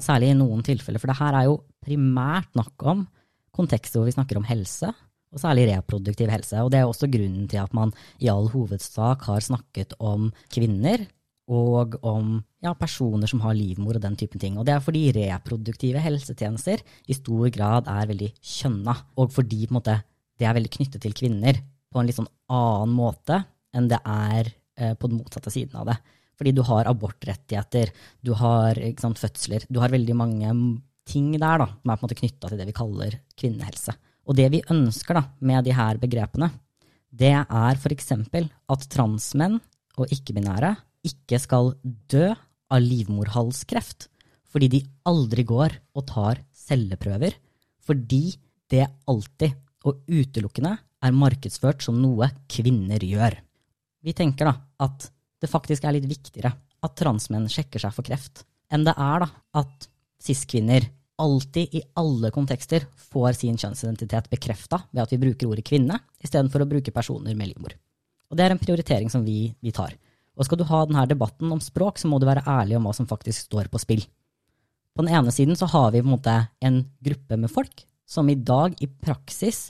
Særlig 0.00 0.30
i 0.32 0.36
noen 0.38 0.62
tilfeller, 0.64 0.96
for 0.96 1.12
det 1.12 1.18
her 1.18 1.36
er 1.36 1.44
jo 1.44 1.58
primært 1.84 2.48
snakk 2.54 2.84
om 2.88 3.02
kontekster 3.52 4.00
hvor 4.00 4.08
vi 4.08 4.14
snakker 4.16 4.38
om 4.40 4.46
helse, 4.48 4.88
og 5.34 5.42
særlig 5.42 5.66
reproduktiv 5.68 6.30
helse. 6.32 6.62
Og 6.62 6.70
det 6.72 6.80
er 6.80 6.88
også 6.88 7.10
grunnen 7.12 7.44
til 7.50 7.60
at 7.60 7.74
man 7.76 7.92
i 8.22 8.30
all 8.32 8.48
hovedsak 8.48 9.26
har 9.28 9.44
snakket 9.44 9.92
om 9.98 10.30
kvinner 10.54 11.04
og 11.52 11.98
om 12.06 12.38
ja, 12.64 12.72
personer 12.78 13.28
som 13.28 13.42
har 13.44 13.56
livmor 13.56 13.98
og 13.98 14.04
den 14.04 14.16
typen 14.16 14.40
ting. 14.40 14.56
Og 14.56 14.64
det 14.64 14.74
er 14.74 14.84
fordi 14.84 15.04
reproduktive 15.16 16.00
helsetjenester 16.00 16.80
i 17.08 17.16
stor 17.16 17.50
grad 17.52 17.90
er 17.90 18.08
veldig 18.10 18.30
kjønna, 18.40 18.96
og 19.20 19.32
fordi 19.34 19.66
måte, 19.74 19.98
det 20.40 20.48
er 20.48 20.56
veldig 20.56 20.72
knyttet 20.78 21.04
til 21.04 21.16
kvinner 21.16 21.60
på 21.92 22.00
en 22.00 22.08
litt 22.08 22.18
sånn 22.18 22.30
annen 22.50 22.94
måte 22.96 23.42
enn 23.74 23.90
det 23.90 24.00
er 24.00 24.48
eh, 24.48 24.94
på 24.96 25.10
den 25.10 25.20
motsatte 25.20 25.52
siden 25.52 25.76
av 25.82 25.90
det. 25.90 25.98
Fordi 26.34 26.54
du 26.56 26.64
har 26.66 26.88
abortrettigheter, 26.90 27.92
du 28.24 28.32
har 28.38 28.80
sant, 28.98 29.20
fødsler, 29.20 29.68
du 29.70 29.78
har 29.82 29.92
veldig 29.92 30.16
mange 30.18 30.50
ting 31.06 31.30
der 31.36 31.60
da, 31.60 31.68
som 31.68 31.92
er 31.92 31.98
på 31.98 32.02
en 32.02 32.08
måte 32.08 32.18
knytta 32.18 32.50
til 32.50 32.60
det 32.60 32.66
vi 32.70 32.76
kaller 32.76 33.18
kvinnehelse. 33.38 33.94
Og 34.24 34.38
det 34.38 34.48
vi 34.54 34.64
ønsker 34.72 35.18
da, 35.18 35.26
med 35.44 35.66
de 35.68 35.74
her 35.76 36.00
begrepene, 36.00 36.48
det 37.14 37.34
er 37.36 37.78
f.eks. 37.78 38.10
at 38.16 38.88
transmenn 38.90 39.60
og 40.00 40.10
ikke-binære 40.10 40.72
ikke 41.06 41.40
skal 41.42 41.74
dø 41.84 42.32
av 42.32 42.82
livmorhalskreft 42.82 44.08
fordi 44.54 44.68
de 44.70 44.80
aldri 45.10 45.42
går 45.42 45.72
og 45.98 46.04
tar 46.06 46.38
celleprøver, 46.54 47.34
fordi 47.82 48.36
det 48.70 48.84
alltid 49.10 49.56
og 49.84 50.04
utelukkende 50.06 50.76
er 51.04 51.16
markedsført 51.16 51.82
som 51.84 51.98
noe 52.00 52.30
kvinner 52.48 53.02
gjør. 53.02 53.34
Vi 54.04 54.14
tenker 54.16 54.48
da 54.48 54.54
at 54.86 55.08
det 55.42 55.50
faktisk 55.50 55.84
er 55.84 55.96
litt 55.96 56.06
viktigere 56.08 56.54
at 56.84 56.94
transmenn 57.00 57.50
sjekker 57.50 57.82
seg 57.82 57.96
for 57.96 58.06
kreft, 58.06 58.44
enn 58.72 58.86
det 58.86 58.94
er 58.94 59.24
da 59.24 59.28
at 59.60 59.88
cis-kvinner 60.22 60.86
alltid 61.20 61.74
i 61.74 61.82
alle 62.00 62.30
kontekster 62.34 62.86
får 63.10 63.36
sin 63.38 63.58
kjønnsidentitet 63.60 64.30
bekrefta 64.32 64.80
ved 64.90 65.04
at 65.04 65.12
vi 65.12 65.20
bruker 65.22 65.50
ordet 65.50 65.66
kvinne 65.66 65.98
istedenfor 66.22 66.64
å 66.64 66.70
bruke 66.70 66.94
personer 66.94 67.36
med 67.38 67.52
livmor. 67.52 67.76
Og 68.30 68.38
det 68.38 68.46
er 68.46 68.54
en 68.54 68.62
prioritering 68.62 69.12
som 69.12 69.26
vi, 69.26 69.52
vi 69.62 69.74
tar. 69.74 69.94
Og 70.34 70.46
skal 70.46 70.58
du 70.60 70.66
ha 70.66 70.82
denne 70.86 71.06
debatten 71.10 71.52
om 71.54 71.62
språk, 71.62 72.00
så 72.00 72.10
må 72.10 72.18
du 72.18 72.26
være 72.26 72.44
ærlig 72.48 72.78
om 72.78 72.88
hva 72.88 72.94
som 72.96 73.08
faktisk 73.10 73.46
står 73.48 73.70
på 73.72 73.80
spill. 73.82 74.04
På 74.94 75.02
den 75.02 75.14
ene 75.14 75.32
siden 75.34 75.58
så 75.58 75.66
har 75.70 75.90
vi 75.90 76.02
på 76.02 76.08
en 76.08 76.14
måte 76.16 76.36
en 76.62 76.80
gruppe 77.02 77.38
med 77.38 77.50
folk 77.50 77.84
som 78.06 78.28
i 78.30 78.38
dag 78.38 78.74
i 78.82 78.86
praksis 78.86 79.68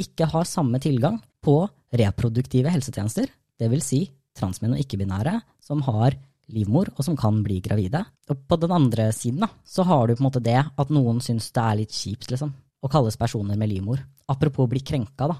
ikke 0.00 0.26
har 0.32 0.46
samme 0.48 0.80
tilgang 0.82 1.20
på 1.44 1.60
reproduktive 1.94 2.72
helsetjenester, 2.72 3.28
vil 3.64 3.82
si 3.84 4.02
transmenn 4.36 4.74
og 4.74 4.80
ikke-binære 4.82 5.38
som 5.62 5.82
har 5.86 6.16
livmor 6.52 6.90
og 6.92 7.04
som 7.06 7.16
kan 7.16 7.38
bli 7.44 7.60
gravide. 7.64 8.02
Og 8.28 8.42
på 8.48 8.58
den 8.60 8.74
andre 8.74 9.08
siden 9.16 9.44
da, 9.44 9.48
så 9.64 9.86
har 9.86 10.06
du 10.06 10.16
på 10.16 10.24
en 10.24 10.28
måte 10.28 10.42
det 10.44 10.58
at 10.60 10.92
noen 10.92 11.22
syns 11.24 11.50
det 11.54 11.62
er 11.62 11.78
litt 11.80 11.94
kjipt 11.94 12.32
liksom, 12.32 12.52
å 12.84 12.90
kalles 12.92 13.16
personer 13.20 13.56
med 13.60 13.70
livmor. 13.70 14.02
Apropos 14.28 14.68
bli 14.68 14.82
krenka 14.84 15.30
da, 15.30 15.38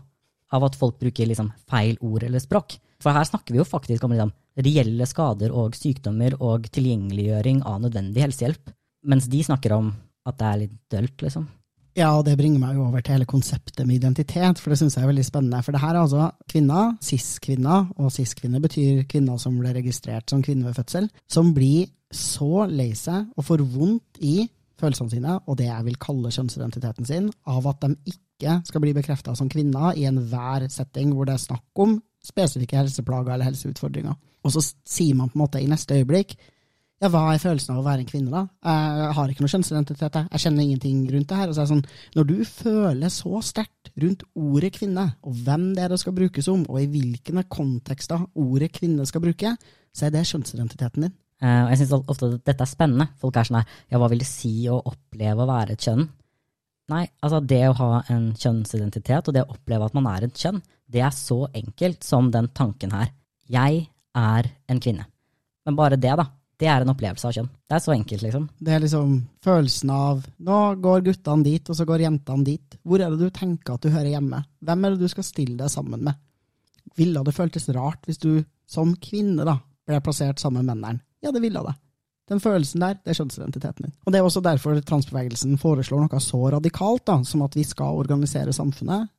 av 0.54 0.64
at 0.69 0.78
folk 0.78 0.97
bruker 1.00 1.28
liksom 1.28 1.50
feil 1.69 1.99
ord 2.04 2.25
eller 2.25 2.43
språk. 2.43 2.78
For 3.04 3.12
her 3.12 3.26
snakker 3.28 3.52
vi 3.52 3.61
jo 3.61 3.66
faktisk 3.68 4.06
om 4.06 4.14
liksom, 4.14 4.32
reelle 4.64 5.08
skader 5.08 5.52
og 5.52 5.76
sykdommer 5.76 6.38
og 6.40 6.70
tilgjengeliggjøring 6.73 7.61
av 7.68 7.82
nødvendig 7.82 8.25
helsehjelp, 8.25 8.73
mens 9.04 9.28
de 9.28 9.42
snakker 9.44 9.76
om 9.76 9.92
at 10.25 10.38
det 10.40 10.49
er 10.49 10.61
litt 10.62 10.80
dølt, 10.94 11.18
liksom. 11.26 11.44
Ja, 11.94 12.08
og 12.16 12.25
det 12.26 12.34
bringer 12.40 12.58
meg 12.58 12.75
jo 12.75 12.88
over 12.88 13.04
til 13.04 13.14
hele 13.14 13.28
konseptet 13.28 13.84
med 13.87 14.00
identitet, 14.00 14.58
for 14.58 14.73
det 14.73 14.80
syns 14.80 14.96
jeg 14.96 15.04
er 15.04 15.11
veldig 15.12 15.26
spennende. 15.28 15.61
For 15.62 15.76
det 15.76 15.82
her 15.84 15.92
er 15.92 16.00
altså 16.00 16.30
kvinner, 16.50 16.96
cis-kvinner, 17.04 17.84
og 18.00 18.11
cis-kvinner 18.11 18.62
betyr 18.64 19.04
kvinner 19.11 19.38
som 19.38 19.61
ble 19.61 19.76
registrert 19.76 20.32
som 20.32 20.42
kvinne 20.42 20.66
ved 20.66 20.75
fødsel, 20.80 21.06
som 21.30 21.52
blir 21.54 21.92
så 22.14 22.64
lei 22.70 22.90
seg 22.99 23.28
og 23.37 23.46
får 23.46 23.62
vondt 23.76 24.18
i 24.26 24.49
følelsene 24.80 25.12
sine, 25.12 25.37
og 25.46 25.61
det 25.61 25.68
jeg 25.68 25.87
vil 25.87 26.00
kalle 26.02 26.32
kjønnsidentiteten 26.34 27.06
sin, 27.06 27.30
av 27.46 27.68
at 27.70 27.84
de 27.84 28.16
ikke 28.16 28.58
skal 28.66 28.82
bli 28.82 28.96
bekrefta 28.96 29.37
som 29.38 29.50
kvinner 29.52 29.94
i 29.94 30.08
enhver 30.08 30.66
setting 30.73 31.14
hvor 31.14 31.28
det 31.28 31.37
er 31.37 31.46
snakk 31.46 31.84
om 31.84 32.00
spesifikke 32.25 32.78
helseplager 32.81 33.35
eller 33.35 33.50
helseutfordringer. 33.50 34.16
Og 34.45 34.52
så 34.54 34.62
sier 34.64 35.16
man 35.19 35.31
på 35.31 35.38
en 35.38 35.45
måte 35.45 35.62
i 35.62 35.71
neste 35.71 35.97
øyeblikk 36.00 36.37
ja, 37.02 37.11
hva 37.11 37.25
er 37.35 37.40
følelsen 37.43 37.75
av 37.75 37.81
å 37.83 37.85
være 37.85 38.04
en 38.04 38.09
kvinne, 38.09 38.31
da? 38.33 38.45
Jeg 38.64 39.09
har 39.16 39.33
ikke 39.33 39.43
noe 39.45 39.52
kjønnsidentitet, 39.52 40.14
jeg. 40.16 40.40
kjenner 40.40 40.64
ingenting 40.64 41.00
rundt 41.12 41.28
det 41.28 41.40
her. 41.40 41.50
Og 41.50 41.57
så 41.57 41.61
er 41.61 41.66
det 41.66 41.73
sånn, 41.73 41.83
når 42.14 42.28
du 42.31 42.37
føler 42.49 43.12
så 43.12 43.40
sterkt 43.45 43.90
rundt 44.00 44.23
ordet 44.38 44.71
kvinne, 44.78 45.04
og 45.26 45.43
hvem 45.45 45.66
det 45.76 45.85
er 45.85 45.93
det 45.93 45.99
skal 46.00 46.16
brukes 46.16 46.49
om, 46.52 46.62
og 46.71 46.81
i 46.81 46.88
hvilke 46.95 47.45
kontekster 47.52 48.25
ordet 48.40 48.71
kvinne 48.78 49.04
skal 49.11 49.25
bruke, 49.26 49.52
så 49.95 50.07
er 50.07 50.14
det 50.14 50.25
kjønnsidentiteten 50.31 51.09
din. 51.09 51.14
Eh, 51.45 51.61
jeg 51.75 51.83
syns 51.83 51.97
ofte 51.99 52.31
at 52.31 52.47
dette 52.47 52.64
er 52.64 52.71
spennende. 52.71 53.11
Folk 53.21 53.37
er 53.37 53.50
sånn 53.50 53.61
her, 53.61 53.78
ja, 53.90 54.00
hva 54.00 54.09
vil 54.12 54.23
det 54.23 54.31
si 54.31 54.54
å 54.71 54.81
oppleve 54.81 55.45
å 55.45 55.50
være 55.50 55.76
et 55.76 55.85
kjønn? 55.85 56.07
Nei, 56.92 57.06
altså 57.24 57.40
det 57.40 57.62
å 57.70 57.76
ha 57.78 57.90
en 58.12 58.30
kjønnsidentitet, 58.36 59.28
og 59.28 59.34
det 59.36 59.44
å 59.46 59.54
oppleve 59.54 59.88
at 59.88 59.94
man 59.96 60.08
er 60.10 60.26
et 60.26 60.40
kjønn, 60.40 60.60
det 60.90 61.00
er 61.00 61.14
så 61.16 61.46
enkelt 61.56 62.04
som 62.04 62.28
den 62.32 62.50
tanken 62.56 62.92
her. 62.92 63.12
Jeg 63.48 63.86
er 64.14 64.48
en 64.68 64.80
kvinne. 64.80 65.06
Men 65.64 65.78
bare 65.78 65.96
det, 66.00 66.12
da. 66.20 66.26
Det 66.60 66.68
er 66.70 66.84
en 66.84 66.92
opplevelse 66.92 67.26
av 67.26 67.34
kjønn. 67.34 67.48
Det 67.66 67.74
er 67.76 67.82
så 67.82 67.92
enkelt, 67.96 68.22
liksom. 68.22 68.44
Det 68.62 68.74
er 68.76 68.82
liksom 68.84 69.14
følelsen 69.42 69.90
av 69.90 70.26
nå 70.46 70.58
går 70.84 71.06
guttene 71.08 71.46
dit, 71.46 71.70
og 71.70 71.78
så 71.78 71.86
går 71.88 72.04
jentene 72.04 72.46
dit. 72.46 72.76
Hvor 72.84 73.02
er 73.02 73.10
det 73.10 73.26
du 73.26 73.34
tenker 73.34 73.74
at 73.74 73.82
du 73.82 73.90
hører 73.90 74.12
hjemme? 74.12 74.44
Hvem 74.64 74.84
er 74.84 74.94
det 74.94 75.02
du 75.02 75.10
skal 75.10 75.26
stille 75.26 75.58
deg 75.58 75.72
sammen 75.72 76.04
med? 76.06 76.20
Ville 77.00 77.24
det 77.26 77.34
føltes 77.34 77.66
rart 77.74 78.06
hvis 78.06 78.22
du 78.22 78.44
som 78.70 78.94
kvinne 79.02 79.46
da, 79.46 79.56
ble 79.88 79.98
plassert 80.04 80.40
sammen 80.40 80.62
med 80.62 80.76
mennene? 80.76 81.02
Ja, 81.24 81.32
det 81.34 81.42
ville 81.42 81.64
det. 81.64 81.74
Den 82.31 82.40
følelsen 82.40 82.81
der, 82.81 82.97
det 83.04 83.12
er 83.12 83.19
kjønnsidentiteten 83.19 83.87
din. 83.87 83.95
Og 84.07 84.12
Det 84.12 84.19
er 84.19 84.25
også 84.25 84.40
derfor 84.40 84.81
transbevegelsen 84.81 85.59
foreslår 85.61 86.07
noe 86.07 86.21
så 86.21 86.40
radikalt 86.57 87.04
da, 87.07 87.19
som 87.25 87.43
at 87.45 87.57
vi 87.57 87.64
skal 87.69 88.00
organisere 88.00 88.52
samfunnet 88.52 89.11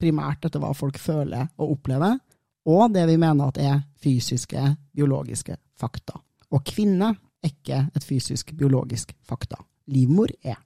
primært 0.00 0.44
etter 0.44 0.60
hva 0.60 0.72
folk 0.76 0.98
føler 1.00 1.48
og 1.56 1.76
opplever, 1.76 2.18
og 2.66 2.92
det 2.92 3.06
vi 3.08 3.16
mener 3.20 3.48
at 3.48 3.60
er 3.62 3.82
fysiske, 4.02 4.62
biologiske 4.96 5.56
fakta. 5.78 6.18
Og 6.50 6.64
kvinne 6.66 7.12
er 7.14 7.52
ikke 7.52 7.86
et 7.94 8.04
fysisk, 8.04 8.52
biologisk 8.56 9.12
fakta. 9.26 9.60
Livmor 9.86 10.32
er. 10.42 10.58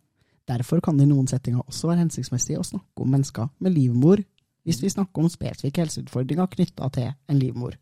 Derfor 0.48 0.80
kan 0.80 0.96
det 0.98 1.06
i 1.06 1.10
noen 1.10 1.28
settinger 1.30 1.62
også 1.66 1.90
være 1.90 2.06
hensiktsmessig 2.06 2.56
å 2.58 2.66
snakke 2.66 3.04
om 3.04 3.12
mennesker 3.12 3.50
med 3.60 3.76
livmor, 3.76 4.22
hvis 4.64 4.80
vi 4.82 4.90
snakker 4.92 5.22
om 5.22 5.30
spesifikke 5.30 5.84
helseutfordringer 5.84 6.50
knytta 6.54 6.88
til 6.94 7.12
en 7.12 7.38
livmor. 7.38 7.76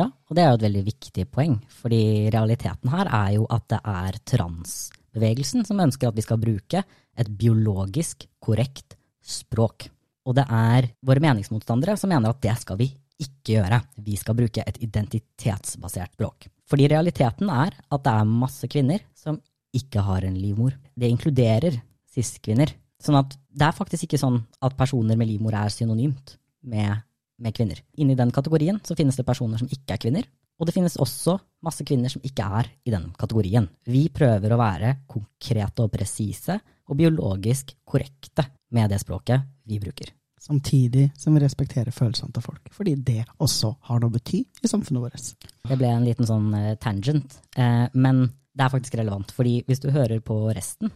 Ja, 0.00 0.06
og 0.08 0.36
det 0.36 0.42
er 0.42 0.52
jo 0.52 0.60
et 0.60 0.64
veldig 0.64 0.82
viktig 0.86 1.26
poeng, 1.28 1.58
fordi 1.82 2.30
realiteten 2.32 2.92
her 2.92 3.10
er 3.10 3.34
jo 3.36 3.44
at 3.52 3.66
det 3.68 3.80
er 3.84 4.18
transbevegelsen 4.32 5.66
som 5.68 5.82
ønsker 5.84 6.08
at 6.08 6.16
vi 6.16 6.24
skal 6.24 6.40
bruke 6.40 6.82
et 7.20 7.32
biologisk 7.36 8.24
korrekt 8.40 8.96
språk. 9.20 9.90
Og 10.24 10.36
det 10.38 10.46
er 10.46 10.88
våre 11.04 11.22
meningsmotstandere 11.24 11.98
som 12.00 12.12
mener 12.12 12.32
at 12.32 12.40
det 12.44 12.56
skal 12.62 12.78
vi 12.80 12.88
ikke 13.20 13.58
gjøre. 13.58 13.82
Vi 14.00 14.16
skal 14.16 14.38
bruke 14.38 14.64
et 14.64 14.80
identitetsbasert 14.80 16.16
språk. 16.16 16.48
Fordi 16.70 16.86
realiteten 16.88 17.50
er 17.52 17.74
at 17.76 18.04
det 18.06 18.12
er 18.14 18.28
masse 18.30 18.68
kvinner 18.70 19.02
som 19.16 19.40
ikke 19.76 20.02
har 20.06 20.24
en 20.26 20.38
livmor. 20.38 20.76
Det 20.96 21.10
inkluderer 21.10 21.76
cis-kvinner. 22.10 22.72
Sånn 23.00 23.18
at 23.20 23.34
det 23.50 23.66
er 23.66 23.76
faktisk 23.76 24.06
ikke 24.06 24.20
sånn 24.20 24.40
at 24.64 24.76
personer 24.78 25.18
med 25.18 25.28
livmor 25.30 25.56
er 25.56 25.72
synonymt 25.72 26.36
med, 26.62 27.02
med 27.40 27.56
kvinner. 27.56 27.80
Inni 28.00 28.16
den 28.18 28.32
kategorien 28.34 28.80
så 28.84 28.96
finnes 28.98 29.18
det 29.18 29.26
personer 29.26 29.60
som 29.60 29.70
ikke 29.70 29.96
er 29.96 30.02
kvinner, 30.04 30.28
og 30.60 30.68
det 30.68 30.76
finnes 30.76 30.98
også 31.00 31.38
masse 31.64 31.84
kvinner 31.88 32.12
som 32.12 32.22
ikke 32.26 32.46
er 32.60 32.68
i 32.84 32.92
den 32.92 33.08
kategorien. 33.18 33.68
Vi 33.88 34.08
prøver 34.12 34.52
å 34.52 34.60
være 34.60 34.94
konkrete 35.08 35.86
og 35.86 35.92
presise 35.94 36.58
og 36.90 36.98
biologisk 36.98 37.72
korrekte 37.88 38.44
med 38.76 38.92
det 38.92 39.00
språket 39.00 39.46
vi 39.68 39.80
bruker. 39.80 40.12
Samtidig 40.40 41.10
som 41.20 41.34
vi 41.36 41.42
respekterer 41.42 41.92
følelsene 41.92 42.32
til 42.32 42.44
folk, 42.44 42.70
fordi 42.72 42.94
det 43.04 43.26
også 43.44 43.74
har 43.88 44.00
noe 44.00 44.08
å 44.08 44.14
bety 44.14 44.40
i 44.40 44.70
samfunnet 44.70 45.04
vårt. 45.04 45.48
Det 45.68 45.76
ble 45.76 45.90
en 45.92 46.06
liten 46.06 46.28
sånn 46.28 46.48
eh, 46.56 46.76
tangent, 46.80 47.36
eh, 47.60 47.86
men 47.92 48.22
det 48.56 48.64
er 48.64 48.72
faktisk 48.72 48.96
relevant. 49.00 49.32
fordi 49.36 49.60
hvis 49.68 49.82
du 49.84 49.90
hører 49.92 50.20
på 50.24 50.38
resten 50.56 50.90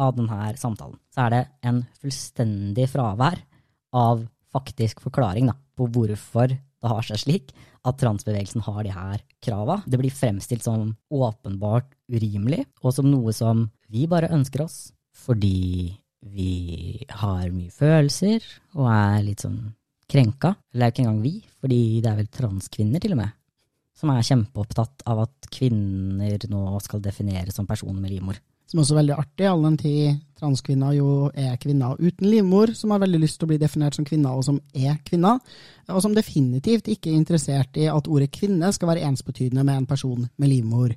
av 0.00 0.16
denne 0.16 0.52
samtalen, 0.56 0.98
så 1.14 1.26
er 1.26 1.30
det 1.34 1.40
en 1.68 1.80
fullstendig 2.00 2.86
fravær 2.92 3.40
av 3.96 4.22
faktisk 4.52 5.00
forklaring 5.04 5.48
da, 5.50 5.56
på 5.80 5.88
hvorfor 5.94 6.52
det 6.52 6.92
har 6.92 7.04
seg 7.04 7.20
slik 7.24 7.52
at 7.88 7.96
transbevegelsen 8.00 8.64
har 8.66 8.84
de 8.84 8.92
her 8.92 9.24
krava. 9.44 9.80
Det 9.88 10.00
blir 10.00 10.12
fremstilt 10.12 10.64
som 10.66 10.94
åpenbart 11.12 11.88
urimelig, 12.12 12.66
og 12.84 12.94
som 12.96 13.08
noe 13.08 13.32
som 13.36 13.66
vi 13.88 14.06
bare 14.10 14.32
ønsker 14.32 14.66
oss 14.66 14.90
fordi 15.20 15.96
vi 16.20 17.00
har 17.08 17.50
mye 17.52 17.72
følelser 17.72 18.44
og 18.76 18.86
er 18.92 19.22
litt 19.24 19.44
sånn 19.44 19.60
krenka. 20.10 20.54
Eller 20.72 20.88
er 20.88 20.94
ikke 20.94 21.04
engang 21.04 21.22
vi, 21.24 21.34
fordi 21.60 21.82
det 22.00 22.10
er 22.10 22.18
vel 22.20 22.30
transkvinner 22.32 23.02
til 23.02 23.16
og 23.16 23.22
med, 23.22 23.34
som 23.96 24.12
er 24.12 24.26
kjempeopptatt 24.26 25.04
av 25.10 25.24
at 25.26 25.50
kvinner 25.52 26.48
nå 26.52 26.62
skal 26.84 27.04
defineres 27.04 27.56
som 27.56 27.68
personer 27.68 28.00
med 28.00 28.14
livmor. 28.14 28.40
Som 28.70 28.84
også 28.84 28.94
er 28.94 29.00
veldig 29.00 29.14
artig, 29.18 29.46
all 29.50 29.64
den 29.66 29.76
tid 29.80 30.18
transkvinner 30.38 30.94
jo 30.94 31.28
er 31.34 31.56
kvinner 31.60 31.98
uten 31.98 32.28
livmor, 32.30 32.70
som 32.78 32.92
har 32.94 33.02
veldig 33.02 33.18
lyst 33.18 33.40
til 33.40 33.48
å 33.48 33.50
bli 33.50 33.58
definert 33.60 33.96
som 33.98 34.06
kvinner, 34.06 34.36
og 34.38 34.46
som 34.46 34.60
er 34.70 35.00
kvinner. 35.06 35.40
Og 35.90 35.98
som 36.04 36.14
definitivt 36.14 36.88
ikke 36.92 37.10
er 37.10 37.18
interessert 37.18 37.80
i 37.82 37.88
at 37.90 38.06
ordet 38.06 38.30
kvinne 38.32 38.70
skal 38.72 38.92
være 38.92 39.08
ensbetydende 39.08 39.66
med 39.66 39.82
en 39.82 39.88
person 39.90 40.22
med 40.22 40.52
livmor. 40.52 40.94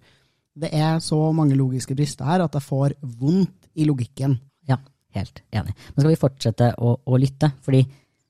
Det 0.53 0.69
er 0.69 1.01
så 1.01 1.17
mange 1.33 1.57
logiske 1.57 1.97
brister 1.97 2.29
her 2.29 2.45
at 2.45 2.53
jeg 2.53 2.67
får 2.67 2.93
vondt 3.01 3.71
i 3.73 3.87
logikken. 3.89 4.37
Ja, 4.69 4.77
helt 5.17 5.41
enig. 5.49 5.73
Men 5.73 6.03
skal 6.03 6.13
vi 6.13 6.21
fortsette 6.21 6.71
å, 6.77 6.93
å 7.09 7.19
lytte? 7.19 7.55
Fordi 7.65 7.81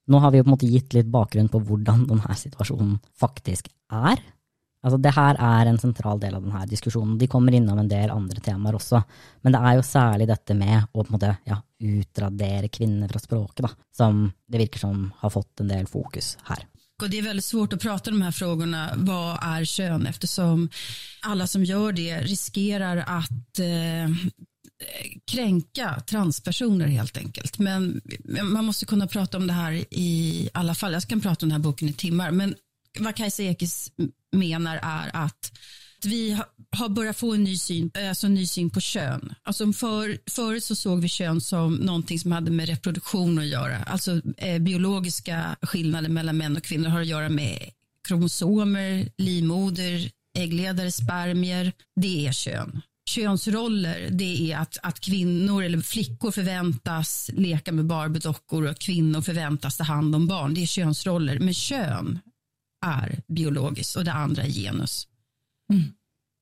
nå 0.07 0.23
har 0.23 0.31
vi 0.31 0.39
jo 0.39 0.45
på 0.47 0.53
en 0.53 0.55
måte 0.55 0.71
gitt 0.71 0.95
litt 0.95 1.12
bakgrunn 1.12 1.51
på 1.51 1.59
hvordan 1.67 2.07
denne 2.07 2.39
situasjonen 2.39 2.95
faktisk 3.19 3.67
er. 3.91 4.23
Altså, 4.84 5.00
det 5.00 5.13
her 5.16 5.40
er 5.40 5.70
en 5.70 5.80
sentral 5.80 6.20
del 6.20 6.36
av 6.36 6.44
denne 6.44 6.66
diskusjonen. 6.68 7.16
De 7.20 7.30
kommer 7.32 7.56
innom 7.56 7.80
en 7.80 7.90
del 7.92 8.12
andre 8.12 8.44
temaer 8.44 8.75
også. 8.75 9.00
Men 9.42 9.56
det 9.56 9.62
er 9.63 9.78
jo 9.78 9.86
særlig 9.88 10.28
dette 10.28 10.58
med 10.60 10.90
å 10.92 11.00
på 11.00 11.08
en 11.08 11.16
måte, 11.16 11.32
ja, 11.48 11.62
utradere 11.84 12.72
kvinner 12.72 13.12
fra 13.12 13.22
språket, 13.24 13.63
da, 13.63 13.72
som 13.96 14.25
det 14.48 14.66
virker 14.66 14.84
som 14.84 15.08
har 15.24 15.32
fått 15.34 15.63
en 15.63 15.72
del 15.72 15.88
fokus 15.88 16.36
her. 16.50 16.68
Och 17.02 17.10
det 17.10 17.18
är 17.18 17.22
väldigt 17.22 17.46
svårt 17.46 17.74
att 17.74 17.82
prata 17.82 18.12
om 18.12 18.20
de 18.20 18.25
här 18.25 18.32
frågorna. 18.32 18.90
Vad 18.96 19.40
är 19.42 19.66
kön? 19.66 20.08
Eftersom 20.08 20.70
alla 21.22 21.48
som 21.48 21.63
gör 21.63 21.92
det 21.92 22.22
riskerar 22.22 22.98
att 22.98 23.60
eh, 23.60 24.10
transpersoner 26.06 26.88
helt 26.88 27.18
enkelt. 27.18 27.60
Men 27.60 28.02
man 28.44 28.66
måste 28.66 28.86
kunna 28.86 29.08
prata 29.08 29.38
om 29.38 29.48
det 29.48 29.54
här 29.54 29.86
i 29.92 30.50
alla 30.54 30.75
fall. 30.75 30.94
Jag 30.94 31.04
kan 31.04 31.22
prata 31.22 31.46
om 31.46 31.50
den 31.50 31.52
här 31.52 31.63
boken 31.63 31.90
i 31.90 31.94
timmar. 31.94 32.32
Men 32.32 32.56
vad 33.00 33.15
Kajsa 33.15 33.43
Ekis 33.43 33.91
menar 34.31 34.79
är 34.83 35.12
att 35.13 35.51
vi 36.05 36.39
har 36.71 36.89
börjat 36.89 37.17
få 37.17 37.33
en 37.33 37.43
ny 37.43 37.57
syn, 37.57 37.91
alltså 38.09 38.27
en 38.27 38.33
ny 38.33 38.47
syn 38.47 38.69
på 38.69 38.79
kön. 38.79 39.33
Alltså 39.43 39.73
för, 39.73 40.17
förut 40.31 40.63
så 40.63 40.75
såg 40.75 41.01
vi 41.01 41.09
kön 41.09 41.41
som 41.41 41.75
någonting 41.75 42.19
som 42.19 42.31
hade 42.31 42.51
med 42.51 42.69
reproduktion 42.69 43.39
att 43.39 43.45
göra. 43.45 43.77
Alltså 43.77 44.21
eh, 44.38 44.59
biologiska 44.59 45.55
skillnader 45.62 46.09
mellan 46.09 46.38
män 46.38 46.57
och 46.57 46.63
kvinnor 46.63 46.89
har 46.89 47.01
att 47.01 47.07
göra 47.07 47.29
med 47.29 47.69
kromosomer, 48.07 49.09
livmoder, 49.17 50.12
äggledare, 50.38 50.91
spermier. 50.91 51.71
Det 51.95 52.27
är 52.27 52.31
kön. 52.31 52.81
Könsroller, 53.05 54.09
det 54.12 54.51
är 54.51 54.57
att, 54.57 54.77
att 54.83 55.00
kvinnor 55.00 55.63
eller 55.63 55.81
flickor 55.81 56.31
förväntas 56.31 57.29
leka 57.33 57.71
med 57.71 57.85
Barbiedockor 57.85 58.67
och 58.67 58.79
kvinnor 58.79 59.21
förväntas 59.21 59.77
ta 59.77 59.83
hand 59.83 60.15
om 60.15 60.27
barn. 60.27 60.53
Det 60.53 60.62
är 60.62 60.65
könsroller. 60.65 61.39
Men 61.39 61.53
kön 61.53 62.19
är 62.84 63.22
biologiskt 63.28 63.96
och 63.96 64.04
det 64.04 64.13
andra 64.13 64.44
är 64.44 64.50
genus. 64.50 65.08
Mm. 65.74 65.84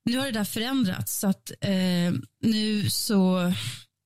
Nu 0.06 0.18
har 0.18 0.26
det 0.26 0.32
där 0.32 0.44
förändrats 0.44 1.20
så 1.20 1.28
att 1.28 1.52
eh, 1.62 2.14
nu 2.42 2.90
så 2.90 3.38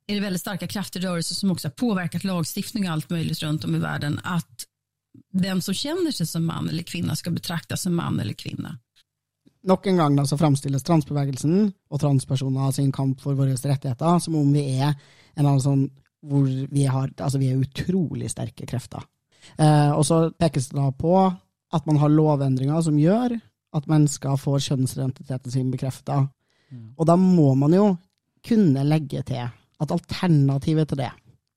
är 0.08 0.16
det 0.16 0.20
väldigt 0.20 0.42
starka 0.42 0.68
krafter 0.68 1.00
i 1.00 1.04
rörelse 1.04 1.36
som 1.36 1.52
också 1.52 1.68
har 1.68 1.74
påverkat 1.74 2.24
lagstiftning 2.24 2.86
och 2.86 2.92
allt 2.92 3.10
möjligt 3.10 3.44
runt 3.44 3.64
om 3.64 3.76
i 3.76 3.80
världen 3.80 4.20
att 4.24 4.66
den 5.34 5.62
som 5.62 5.74
känner 5.74 6.12
sig 6.12 6.28
som 6.28 6.46
man 6.46 6.70
eller 6.70 6.84
kvinna 6.84 7.16
ska 7.16 7.32
betraktas 7.32 7.82
som 7.82 7.96
man 7.96 8.20
eller 8.20 8.34
kvinna. 8.34 8.78
Nok 9.64 9.86
en 9.88 9.98
gang 9.98 10.16
da, 10.16 10.26
så 10.26 10.38
framstilles 10.38 10.84
transbevegelsen 10.84 11.72
og 11.90 12.02
transpersoner 12.02 12.72
sin 12.72 12.92
kamp 12.92 13.22
for 13.22 13.34
våre 13.34 13.56
rettigheter 13.56 14.20
som 14.20 14.36
om 14.36 14.52
vi 14.54 14.62
er 14.78 14.92
en 15.34 15.46
annen 15.46 15.64
sånn 15.64 15.88
hvor 16.26 16.46
vi, 16.46 16.86
har, 16.86 17.10
altså 17.18 17.42
vi 17.42 17.50
er 17.52 17.62
utrolig 17.62 18.30
sterke 18.30 18.66
krefter. 18.70 19.04
Eh, 19.58 19.92
og 19.94 20.06
så 20.06 20.30
pekes 20.38 20.70
det 20.70 20.78
da 20.78 20.92
på 20.94 21.16
at 21.74 21.86
man 21.90 22.00
har 22.02 22.14
lovendringer 22.14 22.82
som 22.86 22.98
gjør 23.00 23.38
at 23.76 23.90
mennesker 23.92 24.38
får 24.40 24.64
kjønnsidentiteten 24.70 25.52
sin 25.52 25.72
bekrefta. 25.74 26.22
Mm. 26.72 26.94
Og 26.96 27.08
da 27.10 27.18
må 27.20 27.54
man 27.60 27.76
jo 27.76 27.90
kunne 28.46 28.86
legge 28.88 29.24
til 29.26 29.46
at 29.46 29.92
alternativet 29.92 30.90
til 30.90 31.02
det 31.02 31.12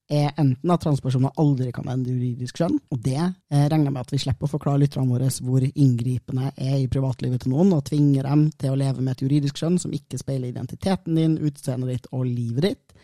er 0.08 0.32
enten 0.40 0.72
at 0.72 0.80
transpersoner 0.80 1.34
aldri 1.40 1.68
kan 1.74 1.88
endre 1.92 2.14
juridisk 2.14 2.62
kjønn, 2.62 2.78
og 2.88 3.00
det 3.04 3.18
eh, 3.20 3.66
regner 3.68 3.90
jeg 3.90 3.92
med 3.92 4.06
at 4.06 4.14
vi 4.14 4.20
slipper 4.22 4.48
å 4.48 4.52
forklare 4.54 4.80
lytterne 4.80 5.12
våre 5.12 5.28
hvor 5.44 5.66
inngripende 5.68 6.52
er 6.56 6.78
i 6.78 6.88
privatlivet 6.88 7.44
til 7.44 7.52
noen, 7.52 7.74
og 7.76 7.84
tvinger 7.90 8.24
dem 8.24 8.46
til 8.56 8.72
å 8.72 8.78
leve 8.80 9.04
med 9.04 9.12
et 9.14 9.26
juridisk 9.26 9.60
kjønn 9.60 9.76
som 9.82 9.92
ikke 9.92 10.20
speiler 10.20 10.48
identiteten 10.48 11.18
din, 11.18 11.36
utseendet 11.44 11.92
ditt 11.92 12.08
og 12.08 12.24
livet 12.24 12.70
ditt. 12.70 12.96